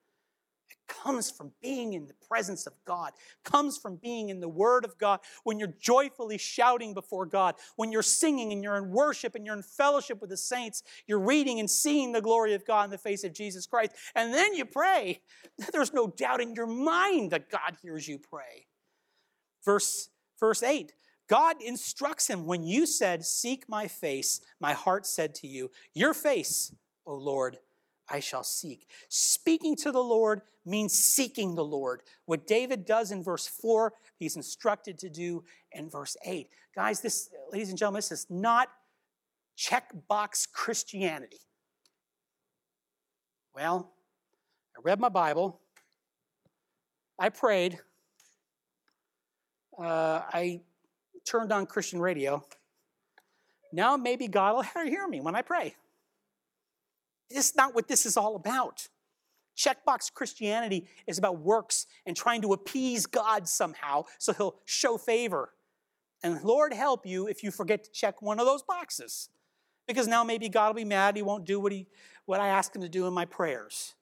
It 0.69 0.77
comes 0.89 1.31
from 1.31 1.53
being 1.61 1.95
in 1.95 2.07
the 2.07 2.15
presence 2.29 2.67
of 2.67 2.73
God, 2.85 3.13
it 3.17 3.51
comes 3.51 3.79
from 3.79 3.97
being 3.97 4.29
in 4.29 4.41
the 4.41 4.49
Word 4.49 4.85
of 4.85 4.97
God, 4.99 5.21
when 5.45 5.59
you're 5.59 5.75
joyfully 5.81 6.39
shouting 6.39 6.95
before 6.95 7.27
God, 7.27 7.57
when 7.77 7.91
you're 7.91 8.03
singing 8.03 8.53
and 8.53 8.63
you're 8.63 8.77
in 8.77 8.91
worship 8.91 9.35
and 9.35 9.45
you're 9.45 9.57
in 9.57 9.63
fellowship 9.63 10.21
with 10.21 10.31
the 10.31 10.37
saints, 10.37 10.83
you're 11.07 11.19
reading 11.19 11.61
and 11.61 11.71
seeing 11.71 12.13
the 12.13 12.23
glory 12.23 12.55
of 12.55 12.67
God 12.67 12.85
in 12.85 12.91
the 12.91 12.99
face 12.99 13.25
of 13.25 13.33
Jesus 13.33 13.67
Christ, 13.67 13.93
and 14.15 14.33
then 14.33 14.55
you 14.55 14.65
pray. 14.65 15.21
There's 15.73 15.93
no 15.93 16.09
doubt 16.09 16.41
in 16.41 16.55
your 16.55 16.67
mind 16.67 17.33
that 17.33 17.51
God 17.51 17.77
hears 17.83 18.07
you 18.07 18.19
pray. 18.19 18.67
Verse, 19.65 20.11
verse 20.39 20.63
8 20.63 20.93
God 21.29 21.57
instructs 21.61 22.29
him 22.29 22.47
when 22.47 22.63
you 22.63 22.87
said, 22.87 23.25
Seek 23.25 23.69
my 23.69 23.89
face, 23.89 24.41
my 24.61 24.73
heart 24.73 25.07
said 25.07 25.35
to 25.37 25.47
you, 25.47 25.71
Your 25.95 26.15
face, 26.15 26.73
O 27.05 27.15
Lord, 27.15 27.59
I 28.09 28.21
shall 28.21 28.45
seek. 28.45 28.89
Speaking 29.09 29.75
to 29.77 29.91
the 29.91 30.03
Lord 30.03 30.43
means 30.65 30.93
seeking 30.93 31.55
the 31.55 31.65
Lord. 31.65 32.03
What 32.27 32.47
David 32.47 32.85
does 32.85 33.11
in 33.11 33.23
verse 33.23 33.47
4, 33.47 33.93
he's 34.19 34.37
instructed 34.37 34.99
to 35.01 35.09
do 35.09 35.45
in 35.73 35.91
verse 35.91 36.17
8. 36.25 36.49
Guys, 36.75 37.01
this, 37.01 37.31
ladies 37.53 37.71
and 37.71 37.79
gentlemen, 37.79 37.99
this 37.99 38.13
is 38.13 38.27
not 38.31 38.69
checkbox 39.59 40.51
Christianity. 40.53 41.41
Well, 43.55 43.93
I 44.77 44.81
read 44.85 45.01
my 45.01 45.09
Bible, 45.09 45.61
I 47.19 47.31
prayed, 47.31 47.79
uh, 49.79 50.21
I 50.31 50.61
turned 51.27 51.53
on 51.53 51.67
Christian 51.67 52.01
radio. 52.01 52.45
Now 53.73 53.97
maybe 53.97 54.29
God 54.29 54.55
will 54.55 54.85
hear 54.85 55.07
me 55.07 55.21
when 55.21 55.35
I 55.35 55.43
pray. 55.43 55.75
It's 57.29 57.57
not 57.57 57.75
what 57.75 57.89
this 57.89 58.07
is 58.07 58.17
all 58.17 58.37
about. 58.37 58.89
Checkbox 59.57 60.13
Christianity 60.13 60.87
is 61.07 61.19
about 61.19 61.41
works 61.41 61.87
and 62.05 62.17
trying 62.17 62.43
to 62.43 62.53
appease 62.53 63.07
God 63.07 63.49
somehow 63.49 64.05
so 64.19 64.33
he'll 64.33 64.57
show 64.65 64.97
favor. 64.99 65.53
And 66.23 66.43
Lord 66.43 66.73
help 66.73 67.07
you 67.07 67.27
if 67.27 67.43
you 67.43 67.51
forget 67.51 67.85
to 67.85 67.91
check 67.91 68.23
one 68.23 68.39
of 68.39 68.47
those 68.47 68.63
boxes. 68.63 69.29
Because 69.89 70.07
now 70.07 70.25
maybe 70.25 70.49
God 70.49 70.69
will 70.69 70.75
be 70.75 70.85
mad, 70.85 71.17
he 71.17 71.23
won't 71.23 71.45
do 71.45 71.61
what, 71.61 71.73
he, 71.73 71.87
what 72.27 72.41
I 72.41 72.49
ask 72.49 72.75
him 72.75 72.83
to 72.83 72.89
do 72.89 73.07
in 73.07 73.15
my 73.15 73.25
prayers. 73.25 73.95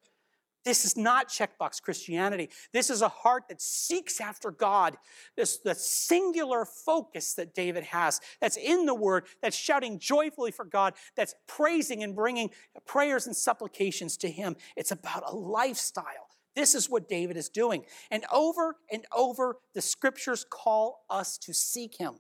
This 0.65 0.85
is 0.85 0.97
not 0.97 1.29
checkbox 1.29 1.83
Christianity. 1.83 2.49
This 2.73 2.89
is 2.89 3.03
a 3.03 3.09
heart 3.09 3.45
that 3.49 3.61
seeks 3.61 4.21
after 4.21 4.51
God. 4.51 4.97
This 5.37 5.59
the 5.59 5.75
singular 5.75 6.65
focus 6.65 7.35
that 7.35 7.55
David 7.55 7.85
has, 7.85 8.21
that's 8.41 8.57
in 8.57 8.87
the 8.87 8.95
Word, 8.95 9.27
that's 9.43 9.57
shouting 9.57 9.99
joyfully 9.99 10.51
for 10.51 10.65
God, 10.65 10.95
that's 11.17 11.35
praising 11.47 12.03
and 12.03 12.17
bringing 12.17 12.51
prayers 12.87 13.27
and 13.27 13.37
supplications 13.37 14.17
to 14.19 14.31
Him. 14.31 14.57
It's 14.77 14.91
about 14.91 15.25
a 15.27 15.35
lifestyle 15.35 16.29
This 16.57 16.75
is 16.75 16.89
what 16.89 17.09
David 17.09 17.37
is 17.37 17.49
doing. 17.49 17.85
And 18.11 18.25
over 18.33 18.77
and 18.91 19.05
over, 19.15 19.59
the 19.75 19.83
scriptures 19.83 20.47
call 20.49 21.05
us 21.11 21.37
to 21.39 21.53
seek 21.53 21.97
him. 21.97 22.15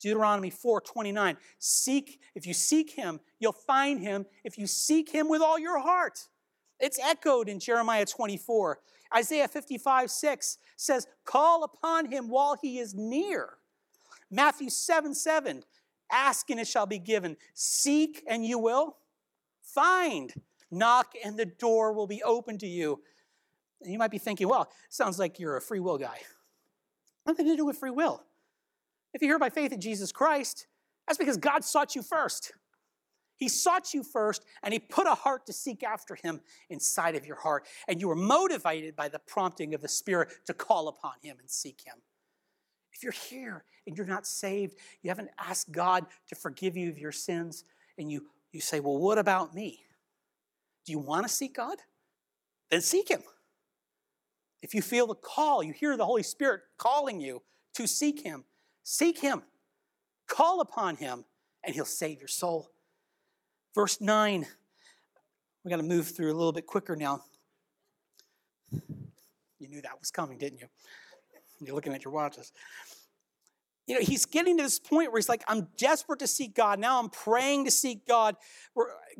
Deuteronomy 0.00 0.50
4 0.50 0.80
29. 0.80 1.36
Seek, 1.58 2.20
if 2.34 2.46
you 2.46 2.54
seek 2.54 2.92
him, 2.92 3.20
you'll 3.38 3.52
find 3.52 4.00
him 4.00 4.26
if 4.44 4.58
you 4.58 4.66
seek 4.66 5.10
him 5.10 5.28
with 5.28 5.42
all 5.42 5.58
your 5.58 5.78
heart. 5.78 6.28
It's 6.80 6.98
echoed 6.98 7.48
in 7.48 7.60
Jeremiah 7.60 8.06
24. 8.06 8.78
Isaiah 9.16 9.48
55 9.48 10.10
6 10.10 10.58
says, 10.76 11.06
Call 11.24 11.64
upon 11.64 12.10
him 12.10 12.28
while 12.28 12.56
he 12.60 12.78
is 12.78 12.94
near. 12.94 13.50
Matthew 14.30 14.70
7 14.70 15.14
7, 15.14 15.64
ask 16.10 16.48
and 16.50 16.60
it 16.60 16.66
shall 16.66 16.86
be 16.86 16.98
given. 16.98 17.36
Seek 17.54 18.22
and 18.26 18.44
you 18.44 18.58
will 18.58 18.96
find. 19.62 20.32
Knock 20.70 21.14
and 21.24 21.36
the 21.36 21.46
door 21.46 21.92
will 21.92 22.06
be 22.06 22.22
open 22.22 22.56
to 22.58 22.66
you. 22.66 23.00
And 23.82 23.92
you 23.92 23.98
might 23.98 24.10
be 24.10 24.18
thinking, 24.18 24.48
well, 24.48 24.70
sounds 24.88 25.18
like 25.18 25.40
you're 25.40 25.56
a 25.56 25.60
free 25.60 25.80
will 25.80 25.98
guy. 25.98 26.18
Nothing 27.26 27.46
to 27.46 27.56
do 27.56 27.64
with 27.64 27.76
free 27.76 27.90
will. 27.90 28.22
If 29.12 29.20
you're 29.20 29.32
here 29.32 29.38
by 29.38 29.50
faith 29.50 29.72
in 29.72 29.80
Jesus 29.80 30.12
Christ, 30.12 30.66
that's 31.06 31.18
because 31.18 31.36
God 31.36 31.64
sought 31.64 31.96
you 31.96 32.02
first. 32.02 32.52
He 33.40 33.48
sought 33.48 33.94
you 33.94 34.04
first, 34.04 34.44
and 34.62 34.72
He 34.72 34.78
put 34.78 35.06
a 35.06 35.14
heart 35.14 35.46
to 35.46 35.52
seek 35.54 35.82
after 35.82 36.14
Him 36.14 36.42
inside 36.68 37.16
of 37.16 37.26
your 37.26 37.36
heart. 37.36 37.66
And 37.88 37.98
you 37.98 38.06
were 38.06 38.14
motivated 38.14 38.94
by 38.94 39.08
the 39.08 39.18
prompting 39.18 39.74
of 39.74 39.80
the 39.80 39.88
Spirit 39.88 40.28
to 40.46 40.52
call 40.52 40.88
upon 40.88 41.14
Him 41.22 41.38
and 41.40 41.50
seek 41.50 41.80
Him. 41.84 41.94
If 42.92 43.02
you're 43.02 43.12
here 43.12 43.64
and 43.86 43.96
you're 43.96 44.06
not 44.06 44.26
saved, 44.26 44.74
you 45.02 45.08
haven't 45.08 45.30
asked 45.38 45.72
God 45.72 46.04
to 46.28 46.34
forgive 46.34 46.76
you 46.76 46.90
of 46.90 46.98
your 46.98 47.12
sins, 47.12 47.64
and 47.96 48.12
you, 48.12 48.26
you 48.52 48.60
say, 48.60 48.78
Well, 48.78 48.98
what 48.98 49.16
about 49.16 49.54
me? 49.54 49.80
Do 50.84 50.92
you 50.92 50.98
want 50.98 51.26
to 51.26 51.32
seek 51.32 51.56
God? 51.56 51.78
Then 52.70 52.82
seek 52.82 53.10
Him. 53.10 53.22
If 54.60 54.74
you 54.74 54.82
feel 54.82 55.06
the 55.06 55.14
call, 55.14 55.62
you 55.62 55.72
hear 55.72 55.96
the 55.96 56.04
Holy 56.04 56.22
Spirit 56.22 56.60
calling 56.76 57.22
you 57.22 57.40
to 57.72 57.88
seek 57.88 58.20
Him, 58.22 58.44
seek 58.82 59.20
Him. 59.20 59.44
Call 60.26 60.60
upon 60.60 60.96
Him, 60.96 61.24
and 61.64 61.74
He'll 61.74 61.86
save 61.86 62.18
your 62.18 62.28
soul. 62.28 62.70
Verse 63.74 64.00
9, 64.00 64.46
we 65.64 65.70
got 65.70 65.76
to 65.76 65.82
move 65.82 66.08
through 66.08 66.32
a 66.32 66.34
little 66.34 66.52
bit 66.52 66.66
quicker 66.66 66.96
now. 66.96 67.22
You 68.72 69.68
knew 69.68 69.82
that 69.82 69.98
was 69.98 70.10
coming, 70.10 70.38
didn't 70.38 70.60
you? 70.60 70.68
You're 71.60 71.74
looking 71.74 71.92
at 71.92 72.04
your 72.04 72.12
watches 72.12 72.52
you 73.90 73.96
know, 73.96 74.02
he's 74.02 74.24
getting 74.24 74.56
to 74.56 74.62
this 74.62 74.78
point 74.78 75.10
where 75.10 75.18
he's 75.18 75.28
like, 75.28 75.42
I'm 75.48 75.66
desperate 75.76 76.20
to 76.20 76.28
seek 76.28 76.54
God. 76.54 76.78
Now 76.78 77.00
I'm 77.00 77.08
praying 77.08 77.64
to 77.64 77.72
seek 77.72 78.06
God. 78.06 78.36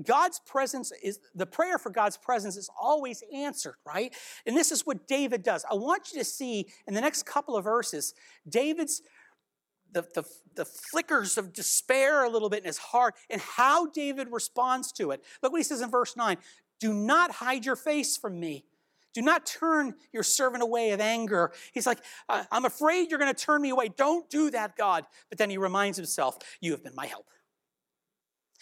God's 0.00 0.40
presence 0.46 0.92
is, 1.02 1.18
the 1.34 1.44
prayer 1.44 1.76
for 1.76 1.90
God's 1.90 2.16
presence 2.16 2.56
is 2.56 2.70
always 2.80 3.24
answered, 3.34 3.74
right? 3.84 4.14
And 4.46 4.56
this 4.56 4.70
is 4.70 4.86
what 4.86 5.08
David 5.08 5.42
does. 5.42 5.64
I 5.68 5.74
want 5.74 6.12
you 6.12 6.20
to 6.20 6.24
see 6.24 6.68
in 6.86 6.94
the 6.94 7.00
next 7.00 7.26
couple 7.26 7.56
of 7.56 7.64
verses, 7.64 8.14
David's, 8.48 9.02
the, 9.92 10.02
the, 10.14 10.24
the 10.54 10.64
flickers 10.64 11.38
of 11.38 11.52
despair 11.52 12.24
a 12.24 12.28
little 12.28 12.48
bit 12.48 12.60
in 12.60 12.66
his 12.66 12.78
heart 12.78 13.14
and 13.28 13.40
how 13.40 13.86
David 13.86 14.28
responds 14.30 14.92
to 14.92 15.10
it. 15.10 15.22
Look 15.42 15.52
what 15.52 15.58
he 15.58 15.64
says 15.64 15.80
in 15.80 15.90
verse 15.90 16.16
9 16.16 16.36
Do 16.78 16.92
not 16.92 17.30
hide 17.30 17.64
your 17.64 17.76
face 17.76 18.16
from 18.16 18.38
me. 18.38 18.64
Do 19.12 19.22
not 19.22 19.44
turn 19.44 19.94
your 20.12 20.22
servant 20.22 20.62
away 20.62 20.92
of 20.92 21.00
anger. 21.00 21.52
He's 21.72 21.86
like, 21.86 21.98
I'm 22.28 22.64
afraid 22.64 23.10
you're 23.10 23.18
going 23.18 23.34
to 23.34 23.44
turn 23.44 23.60
me 23.60 23.70
away. 23.70 23.88
Don't 23.88 24.30
do 24.30 24.50
that, 24.52 24.76
God. 24.76 25.04
But 25.28 25.38
then 25.38 25.50
he 25.50 25.58
reminds 25.58 25.96
himself, 25.96 26.38
You 26.60 26.70
have 26.72 26.84
been 26.84 26.94
my 26.94 27.06
help. 27.06 27.26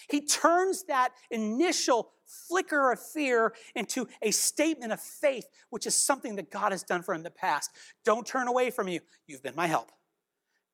He 0.08 0.22
turns 0.22 0.84
that 0.84 1.10
initial 1.30 2.12
flicker 2.24 2.92
of 2.92 3.00
fear 3.00 3.52
into 3.74 4.06
a 4.22 4.30
statement 4.30 4.92
of 4.92 5.00
faith, 5.00 5.46
which 5.70 5.86
is 5.86 5.94
something 5.94 6.36
that 6.36 6.50
God 6.50 6.72
has 6.72 6.82
done 6.82 7.02
for 7.02 7.12
him 7.12 7.20
in 7.20 7.24
the 7.24 7.30
past. 7.30 7.70
Don't 8.04 8.26
turn 8.26 8.48
away 8.48 8.70
from 8.70 8.88
you. 8.88 9.00
You've 9.26 9.42
been 9.42 9.56
my 9.56 9.66
help. 9.66 9.90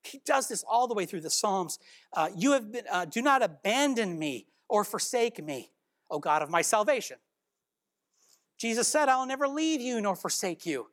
He 0.05 0.21
does 0.25 0.49
this 0.49 0.65
all 0.69 0.87
the 0.87 0.95
way 0.95 1.07
through 1.07 1.23
the 1.23 1.31
Psalms. 1.31 1.79
Uh, 2.13 2.29
you 2.37 2.53
have 2.53 2.71
been, 2.71 2.85
uh, 2.91 3.05
do 3.05 3.23
not 3.23 3.43
abandon 3.43 4.19
me 4.19 4.47
or 4.69 4.85
forsake 4.85 5.43
me, 5.43 5.71
O 6.11 6.19
God 6.19 6.43
of 6.43 6.51
my 6.51 6.63
salvation. 6.63 7.17
Jesus 8.59 8.89
said, 8.89 9.09
I'll 9.09 9.27
never 9.27 9.49
leave 9.49 9.81
you 9.81 10.01
nor 10.01 10.15
forsake 10.15 10.65
you. 10.65 10.89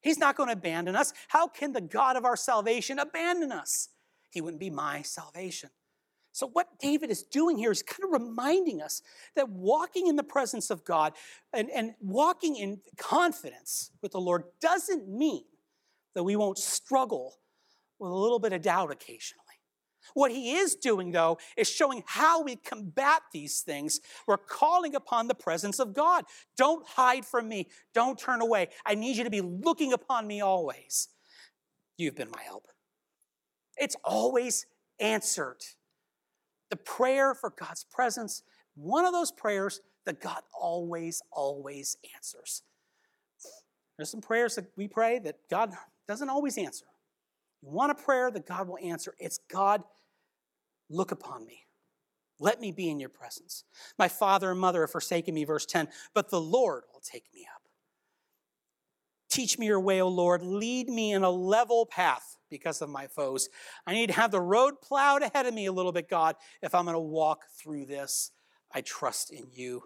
He's 0.00 0.18
not 0.18 0.36
going 0.36 0.48
to 0.48 0.54
abandon 0.54 0.96
us. 0.96 1.12
How 1.28 1.46
can 1.46 1.72
the 1.72 1.80
God 1.80 2.16
of 2.16 2.24
our 2.24 2.36
salvation 2.36 2.98
abandon 2.98 3.52
us? 3.52 3.88
He 4.30 4.40
wouldn't 4.40 4.60
be 4.60 4.70
my 4.70 5.02
salvation. 5.02 5.70
So, 6.32 6.48
what 6.48 6.78
David 6.80 7.10
is 7.10 7.22
doing 7.22 7.58
here 7.58 7.70
is 7.70 7.82
kind 7.82 8.04
of 8.04 8.20
reminding 8.20 8.80
us 8.80 9.02
that 9.36 9.50
walking 9.50 10.06
in 10.06 10.16
the 10.16 10.22
presence 10.22 10.70
of 10.70 10.82
God 10.82 11.12
and, 11.52 11.70
and 11.70 11.94
walking 12.00 12.56
in 12.56 12.80
confidence 12.96 13.90
with 14.00 14.12
the 14.12 14.20
Lord 14.20 14.44
doesn't 14.60 15.08
mean 15.08 15.44
that 16.14 16.24
we 16.24 16.36
won't 16.36 16.56
struggle 16.56 17.36
with 18.02 18.10
a 18.10 18.14
little 18.14 18.40
bit 18.40 18.52
of 18.52 18.62
doubt 18.62 18.90
occasionally. 18.90 19.40
What 20.14 20.32
he 20.32 20.54
is 20.54 20.74
doing, 20.74 21.12
though, 21.12 21.38
is 21.56 21.70
showing 21.70 22.02
how 22.06 22.42
we 22.42 22.56
combat 22.56 23.22
these 23.32 23.60
things. 23.60 24.00
We're 24.26 24.36
calling 24.36 24.94
upon 24.94 25.28
the 25.28 25.34
presence 25.34 25.78
of 25.78 25.94
God. 25.94 26.24
Don't 26.56 26.86
hide 26.86 27.24
from 27.24 27.48
me. 27.48 27.68
Don't 27.94 28.18
turn 28.18 28.42
away. 28.42 28.68
I 28.84 28.94
need 28.94 29.16
you 29.16 29.24
to 29.24 29.30
be 29.30 29.40
looking 29.40 29.92
upon 29.92 30.26
me 30.26 30.40
always. 30.40 31.08
You've 31.96 32.16
been 32.16 32.30
my 32.34 32.42
help. 32.42 32.66
It's 33.76 33.96
always 34.04 34.66
answered. 35.00 35.60
The 36.70 36.76
prayer 36.76 37.34
for 37.34 37.50
God's 37.50 37.84
presence, 37.84 38.42
one 38.74 39.04
of 39.04 39.12
those 39.12 39.30
prayers 39.30 39.80
that 40.04 40.20
God 40.20 40.42
always, 40.58 41.22
always 41.30 41.96
answers. 42.16 42.62
There's 43.96 44.10
some 44.10 44.20
prayers 44.20 44.56
that 44.56 44.66
we 44.76 44.88
pray 44.88 45.20
that 45.20 45.36
God 45.48 45.72
doesn't 46.08 46.28
always 46.28 46.58
answer. 46.58 46.86
You 47.62 47.68
want 47.68 47.92
a 47.92 47.94
prayer 47.94 48.30
that 48.30 48.46
God 48.46 48.68
will 48.68 48.78
answer. 48.82 49.14
It's 49.18 49.38
God, 49.50 49.82
look 50.90 51.12
upon 51.12 51.46
me. 51.46 51.66
Let 52.40 52.60
me 52.60 52.72
be 52.72 52.90
in 52.90 52.98
your 52.98 53.08
presence. 53.08 53.64
My 53.98 54.08
father 54.08 54.50
and 54.50 54.58
mother 54.58 54.80
have 54.80 54.90
forsaken 54.90 55.34
me, 55.34 55.44
verse 55.44 55.64
10, 55.64 55.88
but 56.12 56.30
the 56.30 56.40
Lord 56.40 56.82
will 56.92 57.00
take 57.00 57.24
me 57.32 57.46
up. 57.54 57.62
Teach 59.30 59.58
me 59.58 59.66
your 59.66 59.80
way, 59.80 60.02
O 60.02 60.08
Lord. 60.08 60.42
Lead 60.42 60.88
me 60.88 61.12
in 61.12 61.22
a 61.22 61.30
level 61.30 61.86
path 61.86 62.36
because 62.50 62.82
of 62.82 62.90
my 62.90 63.06
foes. 63.06 63.48
I 63.86 63.94
need 63.94 64.08
to 64.08 64.12
have 64.12 64.30
the 64.30 64.40
road 64.40 64.74
plowed 64.82 65.22
ahead 65.22 65.46
of 65.46 65.54
me 65.54 65.66
a 65.66 65.72
little 65.72 65.92
bit, 65.92 66.10
God, 66.10 66.36
if 66.60 66.74
I'm 66.74 66.84
going 66.84 66.94
to 66.94 67.00
walk 67.00 67.44
through 67.56 67.86
this. 67.86 68.30
I 68.74 68.80
trust 68.82 69.32
in 69.32 69.46
you. 69.52 69.84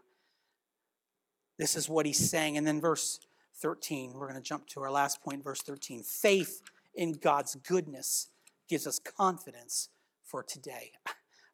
This 1.58 1.76
is 1.76 1.88
what 1.88 2.06
he's 2.06 2.30
saying. 2.30 2.56
And 2.56 2.66
then 2.66 2.80
verse 2.80 3.20
13, 3.56 4.14
we're 4.14 4.28
going 4.28 4.40
to 4.40 4.46
jump 4.46 4.66
to 4.68 4.80
our 4.80 4.90
last 4.90 5.22
point, 5.22 5.44
verse 5.44 5.62
13. 5.62 6.02
Faith 6.02 6.62
in 6.96 7.12
God's 7.12 7.54
goodness 7.54 8.28
gives 8.68 8.86
us 8.86 8.98
confidence 8.98 9.90
for 10.24 10.42
today. 10.42 10.92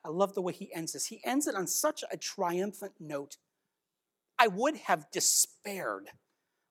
I 0.05 0.09
love 0.09 0.34
the 0.34 0.43
way 0.43 0.53
he 0.53 0.72
ends 0.74 0.93
this. 0.93 1.07
He 1.07 1.20
ends 1.24 1.47
it 1.47 1.55
on 1.55 1.66
such 1.66 2.03
a 2.11 2.16
triumphant 2.16 2.95
note. 2.99 3.36
I 4.38 4.49
would 4.49 4.76
have 4.76 5.11
despaired 5.12 6.09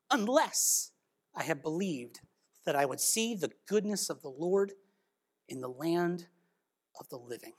unless 0.10 0.92
I 1.36 1.44
had 1.44 1.62
believed 1.62 2.20
that 2.66 2.76
I 2.76 2.86
would 2.86 3.00
see 3.00 3.36
the 3.36 3.52
goodness 3.68 4.10
of 4.10 4.22
the 4.22 4.30
Lord 4.30 4.74
in 5.48 5.62
the 5.62 5.70
land 5.70 6.28
of 7.00 7.08
the 7.10 7.18
living. 7.18 7.54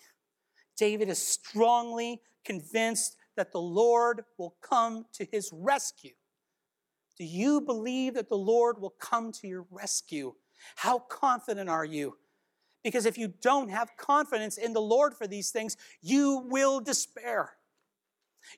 David 0.77 1.09
is 1.09 1.19
strongly 1.19 2.21
convinced 2.45 3.17
that 3.37 3.53
the 3.53 3.61
Lord 3.61 4.25
will 4.39 4.57
come 4.61 5.07
to 5.15 5.27
his 5.31 5.51
rescue. 5.53 6.13
Do 7.19 7.25
you 7.25 7.61
believe 7.61 8.15
that 8.15 8.29
the 8.29 8.37
Lord 8.37 8.81
will 8.81 8.95
come 8.99 9.33
to 9.33 9.47
your 9.47 9.67
rescue 9.71 10.35
how 10.77 10.99
confident 10.99 11.69
are 11.69 11.85
you? 11.85 12.17
Because 12.83 13.07
if 13.07 13.17
you 13.17 13.33
don't 13.41 13.71
have 13.71 13.97
confidence 13.97 14.59
in 14.59 14.73
the 14.73 14.81
Lord 14.81 15.15
for 15.15 15.27
these 15.27 15.51
things, 15.51 15.77
you 16.01 16.45
will 16.49 16.81
despair. 16.81 17.53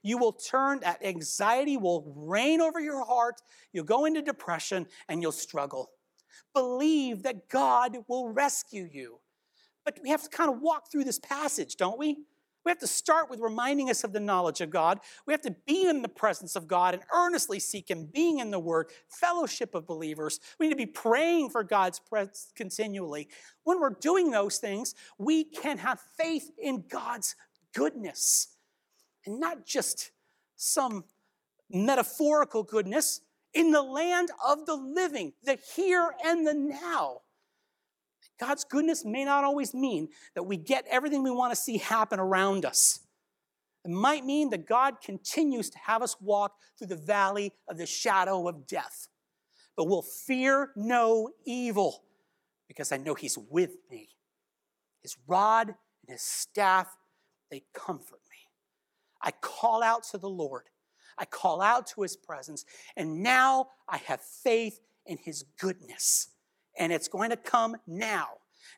You 0.02 0.16
will 0.16 0.32
turn, 0.32 0.80
that 0.80 1.04
anxiety 1.04 1.76
will 1.76 2.12
reign 2.16 2.60
over 2.60 2.80
your 2.80 3.04
heart. 3.04 3.42
You'll 3.72 3.84
go 3.84 4.06
into 4.06 4.22
depression 4.22 4.86
and 5.08 5.20
you'll 5.20 5.32
struggle. 5.32 5.90
Believe 6.54 7.22
that 7.22 7.48
God 7.48 7.98
will 8.08 8.30
rescue 8.30 8.88
you. 8.90 9.20
But 9.84 9.98
we 10.02 10.08
have 10.08 10.22
to 10.22 10.30
kind 10.30 10.50
of 10.50 10.60
walk 10.60 10.90
through 10.90 11.04
this 11.04 11.18
passage, 11.18 11.76
don't 11.76 11.98
we? 11.98 12.24
We 12.64 12.70
have 12.70 12.78
to 12.78 12.86
start 12.86 13.28
with 13.28 13.40
reminding 13.40 13.90
us 13.90 14.04
of 14.04 14.12
the 14.12 14.20
knowledge 14.20 14.60
of 14.60 14.70
God. 14.70 15.00
We 15.26 15.32
have 15.34 15.42
to 15.42 15.54
be 15.66 15.86
in 15.86 16.02
the 16.02 16.08
presence 16.08 16.56
of 16.56 16.66
God 16.66 16.94
and 16.94 17.02
earnestly 17.14 17.58
seek 17.58 17.90
Him, 17.90 18.08
being 18.12 18.38
in 18.38 18.50
the 18.50 18.58
Word, 18.58 18.90
fellowship 19.08 19.74
of 19.74 19.86
believers. 19.86 20.40
We 20.58 20.66
need 20.66 20.72
to 20.72 20.76
be 20.76 20.86
praying 20.86 21.50
for 21.50 21.62
God's 21.62 21.98
presence 21.98 22.52
continually. 22.54 23.28
When 23.64 23.80
we're 23.80 23.90
doing 23.90 24.30
those 24.30 24.58
things, 24.58 24.94
we 25.18 25.44
can 25.44 25.78
have 25.78 26.00
faith 26.18 26.50
in 26.58 26.84
God's 26.88 27.36
goodness 27.74 28.48
and 29.26 29.40
not 29.40 29.66
just 29.66 30.10
some 30.56 31.04
metaphorical 31.70 32.62
goodness 32.62 33.20
in 33.52 33.70
the 33.70 33.82
land 33.82 34.30
of 34.46 34.66
the 34.66 34.74
living, 34.74 35.32
the 35.42 35.58
here 35.74 36.14
and 36.24 36.46
the 36.46 36.54
now. 36.54 37.20
God's 38.40 38.64
goodness 38.64 39.04
may 39.04 39.24
not 39.24 39.44
always 39.44 39.74
mean 39.74 40.08
that 40.34 40.42
we 40.44 40.56
get 40.56 40.84
everything 40.90 41.22
we 41.22 41.30
want 41.30 41.52
to 41.52 41.56
see 41.56 41.78
happen 41.78 42.18
around 42.18 42.64
us. 42.64 43.00
It 43.84 43.90
might 43.90 44.24
mean 44.24 44.50
that 44.50 44.66
God 44.66 45.00
continues 45.00 45.70
to 45.70 45.78
have 45.78 46.02
us 46.02 46.16
walk 46.20 46.54
through 46.78 46.88
the 46.88 46.96
valley 46.96 47.52
of 47.68 47.76
the 47.78 47.86
shadow 47.86 48.48
of 48.48 48.66
death. 48.66 49.08
but 49.76 49.86
we'll 49.88 50.02
fear 50.02 50.70
no 50.76 51.30
evil 51.44 52.04
because 52.68 52.92
I 52.92 52.96
know 52.96 53.14
He's 53.14 53.38
with 53.50 53.76
me. 53.90 54.08
His 55.02 55.16
rod 55.26 55.68
and 55.68 56.08
His 56.08 56.22
staff, 56.22 56.96
they 57.50 57.62
comfort 57.74 58.20
me. 58.30 58.36
I 59.22 59.32
call 59.32 59.82
out 59.82 60.04
to 60.10 60.18
the 60.18 60.28
Lord. 60.28 60.64
I 61.18 61.24
call 61.24 61.60
out 61.60 61.86
to 61.88 62.02
His 62.02 62.16
presence, 62.16 62.64
and 62.96 63.22
now 63.22 63.68
I 63.88 63.98
have 63.98 64.20
faith 64.20 64.80
in 65.06 65.18
His 65.18 65.44
goodness. 65.58 66.28
And 66.78 66.92
it's 66.92 67.08
going 67.08 67.30
to 67.30 67.36
come 67.36 67.76
now. 67.86 68.28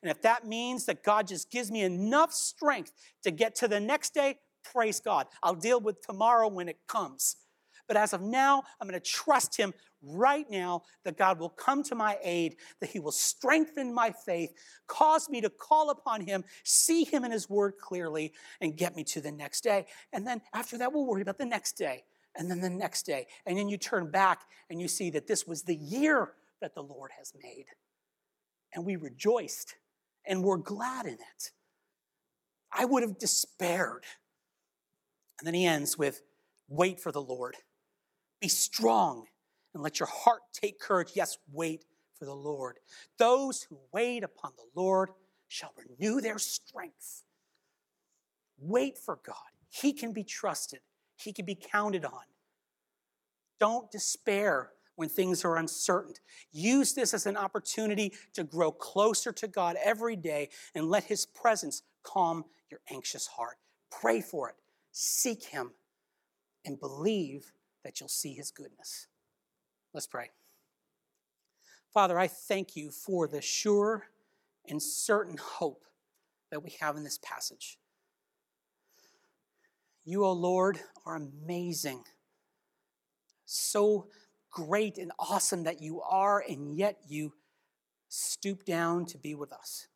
And 0.02 0.10
if 0.10 0.22
that 0.22 0.46
means 0.46 0.84
that 0.86 1.02
God 1.02 1.26
just 1.26 1.50
gives 1.50 1.70
me 1.70 1.82
enough 1.82 2.32
strength 2.32 2.92
to 3.22 3.30
get 3.30 3.54
to 3.56 3.68
the 3.68 3.80
next 3.80 4.14
day, 4.14 4.38
praise 4.72 5.00
God. 5.00 5.26
I'll 5.42 5.54
deal 5.54 5.80
with 5.80 6.00
tomorrow 6.02 6.48
when 6.48 6.68
it 6.68 6.78
comes. 6.86 7.36
But 7.88 7.96
as 7.96 8.12
of 8.12 8.20
now, 8.20 8.64
I'm 8.80 8.88
going 8.88 9.00
to 9.00 9.06
trust 9.06 9.56
Him 9.56 9.72
right 10.02 10.48
now 10.50 10.82
that 11.04 11.16
God 11.16 11.38
will 11.38 11.50
come 11.50 11.82
to 11.84 11.94
my 11.94 12.18
aid, 12.22 12.56
that 12.80 12.90
He 12.90 12.98
will 12.98 13.12
strengthen 13.12 13.94
my 13.94 14.10
faith, 14.10 14.52
cause 14.86 15.28
me 15.28 15.40
to 15.40 15.50
call 15.50 15.90
upon 15.90 16.20
Him, 16.20 16.44
see 16.64 17.04
Him 17.04 17.24
in 17.24 17.30
His 17.30 17.48
Word 17.48 17.74
clearly, 17.80 18.32
and 18.60 18.76
get 18.76 18.96
me 18.96 19.04
to 19.04 19.20
the 19.20 19.32
next 19.32 19.62
day. 19.62 19.86
And 20.12 20.26
then 20.26 20.42
after 20.52 20.76
that, 20.78 20.92
we'll 20.92 21.06
worry 21.06 21.22
about 21.22 21.38
the 21.38 21.46
next 21.46 21.72
day, 21.76 22.04
and 22.34 22.50
then 22.50 22.60
the 22.60 22.70
next 22.70 23.06
day. 23.06 23.26
And 23.46 23.56
then 23.56 23.68
you 23.68 23.76
turn 23.76 24.10
back 24.10 24.42
and 24.68 24.80
you 24.80 24.88
see 24.88 25.10
that 25.10 25.26
this 25.26 25.46
was 25.46 25.62
the 25.62 25.76
year 25.76 26.32
that 26.60 26.74
the 26.74 26.82
Lord 26.82 27.12
has 27.16 27.32
made. 27.42 27.66
And 28.76 28.84
we 28.84 28.94
rejoiced 28.94 29.74
and 30.26 30.44
were 30.44 30.58
glad 30.58 31.06
in 31.06 31.14
it. 31.14 31.50
I 32.70 32.84
would 32.84 33.02
have 33.02 33.18
despaired. 33.18 34.04
And 35.38 35.46
then 35.46 35.54
he 35.54 35.64
ends 35.64 35.96
with, 35.96 36.22
Wait 36.68 37.00
for 37.00 37.10
the 37.10 37.22
Lord. 37.22 37.56
Be 38.40 38.48
strong 38.48 39.26
and 39.72 39.82
let 39.82 39.98
your 39.98 40.08
heart 40.08 40.42
take 40.52 40.78
courage. 40.78 41.12
Yes, 41.14 41.38
wait 41.52 41.84
for 42.18 42.26
the 42.26 42.34
Lord. 42.34 42.78
Those 43.18 43.62
who 43.62 43.78
wait 43.92 44.22
upon 44.22 44.52
the 44.56 44.80
Lord 44.80 45.10
shall 45.48 45.72
renew 45.76 46.20
their 46.20 46.38
strength. 46.38 47.24
Wait 48.58 48.98
for 48.98 49.20
God. 49.24 49.36
He 49.70 49.92
can 49.92 50.12
be 50.12 50.24
trusted, 50.24 50.80
He 51.16 51.32
can 51.32 51.46
be 51.46 51.54
counted 51.54 52.04
on. 52.04 52.24
Don't 53.58 53.90
despair 53.90 54.72
when 54.96 55.08
things 55.08 55.44
are 55.44 55.56
uncertain. 55.56 56.14
Use 56.52 56.92
this 56.92 57.14
as 57.14 57.26
an 57.26 57.36
opportunity 57.36 58.12
to 58.34 58.44
grow 58.44 58.72
closer 58.72 59.32
to 59.32 59.46
God 59.46 59.76
every 59.82 60.16
day 60.16 60.50
and 60.74 60.90
let 60.90 61.04
His 61.04 61.24
presence 61.24 61.82
calm 62.02 62.44
your 62.70 62.80
anxious 62.90 63.26
heart. 63.26 63.56
Pray 63.90 64.20
for 64.20 64.48
it, 64.48 64.56
seek 64.92 65.44
Him, 65.44 65.70
and 66.66 66.80
believe 66.80 67.52
that 67.86 68.00
you'll 68.00 68.08
see 68.08 68.34
his 68.34 68.50
goodness. 68.50 69.06
Let's 69.94 70.08
pray. 70.08 70.30
Father, 71.94 72.18
I 72.18 72.26
thank 72.26 72.74
you 72.74 72.90
for 72.90 73.28
the 73.28 73.40
sure 73.40 74.08
and 74.68 74.82
certain 74.82 75.38
hope 75.38 75.84
that 76.50 76.64
we 76.64 76.74
have 76.80 76.96
in 76.96 77.04
this 77.04 77.18
passage. 77.22 77.78
You, 80.04 80.24
O 80.24 80.28
oh 80.28 80.32
Lord, 80.32 80.80
are 81.06 81.14
amazing. 81.14 82.02
So 83.44 84.08
great 84.56 84.96
and 84.96 85.12
awesome 85.18 85.64
that 85.64 85.82
you 85.82 86.00
are, 86.00 86.42
and 86.48 86.78
yet 86.78 86.96
you 87.06 87.34
stoop 88.08 88.64
down 88.64 89.04
to 89.04 89.18
be 89.18 89.34
with 89.34 89.52
us. 89.52 89.86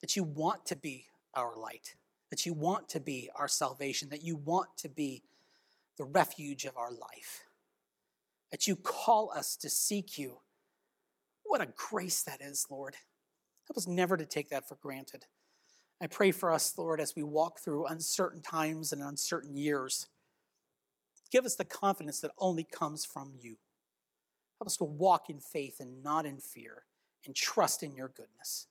That 0.00 0.16
you 0.16 0.24
want 0.24 0.66
to 0.66 0.76
be 0.76 1.06
our 1.32 1.56
light, 1.56 1.94
that 2.30 2.44
you 2.44 2.52
want 2.52 2.88
to 2.88 3.00
be 3.00 3.30
our 3.36 3.46
salvation, 3.46 4.08
that 4.08 4.24
you 4.24 4.34
want 4.34 4.76
to 4.78 4.88
be 4.88 5.22
the 5.98 6.04
refuge 6.04 6.64
of 6.64 6.76
our 6.76 6.90
life. 6.90 7.44
That 8.50 8.66
you 8.66 8.74
call 8.74 9.30
us 9.30 9.54
to 9.58 9.70
seek 9.70 10.18
you. 10.18 10.38
What 11.44 11.60
a 11.60 11.68
grace 11.76 12.24
that 12.24 12.40
is, 12.40 12.66
Lord. 12.68 12.96
Help 13.68 13.76
us 13.76 13.86
never 13.86 14.16
to 14.16 14.26
take 14.26 14.48
that 14.48 14.68
for 14.68 14.74
granted. 14.74 15.26
I 16.00 16.08
pray 16.08 16.32
for 16.32 16.50
us, 16.50 16.76
Lord, 16.76 17.00
as 17.00 17.14
we 17.14 17.22
walk 17.22 17.60
through 17.60 17.86
uncertain 17.86 18.42
times 18.42 18.92
and 18.92 19.00
uncertain 19.00 19.56
years. 19.56 20.08
Give 21.32 21.46
us 21.46 21.56
the 21.56 21.64
confidence 21.64 22.20
that 22.20 22.32
only 22.38 22.62
comes 22.62 23.06
from 23.06 23.32
you. 23.40 23.56
Help 24.60 24.68
us 24.68 24.76
to 24.76 24.84
walk 24.84 25.30
in 25.30 25.40
faith 25.40 25.80
and 25.80 26.04
not 26.04 26.26
in 26.26 26.38
fear 26.38 26.84
and 27.24 27.34
trust 27.34 27.82
in 27.82 27.96
your 27.96 28.08
goodness. 28.08 28.66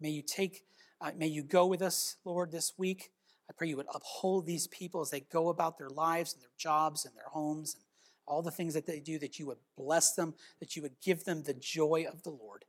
May 0.00 0.08
you 0.08 0.22
take, 0.22 0.64
uh, 1.00 1.10
may 1.16 1.26
you 1.26 1.42
go 1.42 1.66
with 1.66 1.82
us, 1.82 2.16
Lord, 2.24 2.50
this 2.50 2.72
week. 2.78 3.10
I 3.48 3.52
pray 3.52 3.68
you 3.68 3.76
would 3.76 3.86
uphold 3.94 4.46
these 4.46 4.68
people 4.68 5.02
as 5.02 5.10
they 5.10 5.20
go 5.20 5.50
about 5.50 5.76
their 5.76 5.90
lives 5.90 6.32
and 6.32 6.42
their 6.42 6.48
jobs 6.56 7.04
and 7.04 7.14
their 7.14 7.28
homes 7.28 7.74
and 7.74 7.84
all 8.26 8.42
the 8.42 8.50
things 8.50 8.74
that 8.74 8.86
they 8.86 9.00
do, 9.00 9.18
that 9.18 9.38
you 9.38 9.46
would 9.46 9.58
bless 9.76 10.14
them, 10.14 10.34
that 10.60 10.76
you 10.76 10.82
would 10.82 10.94
give 11.04 11.24
them 11.24 11.42
the 11.42 11.54
joy 11.54 12.06
of 12.10 12.22
the 12.22 12.30
Lord. 12.30 12.64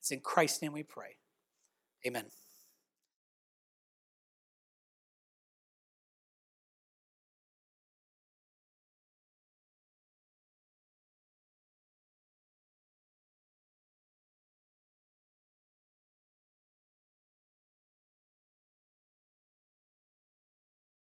It's 0.00 0.12
in 0.12 0.20
Christ's 0.20 0.62
name 0.62 0.72
we 0.72 0.82
pray. 0.84 1.16
Amen. 2.06 2.26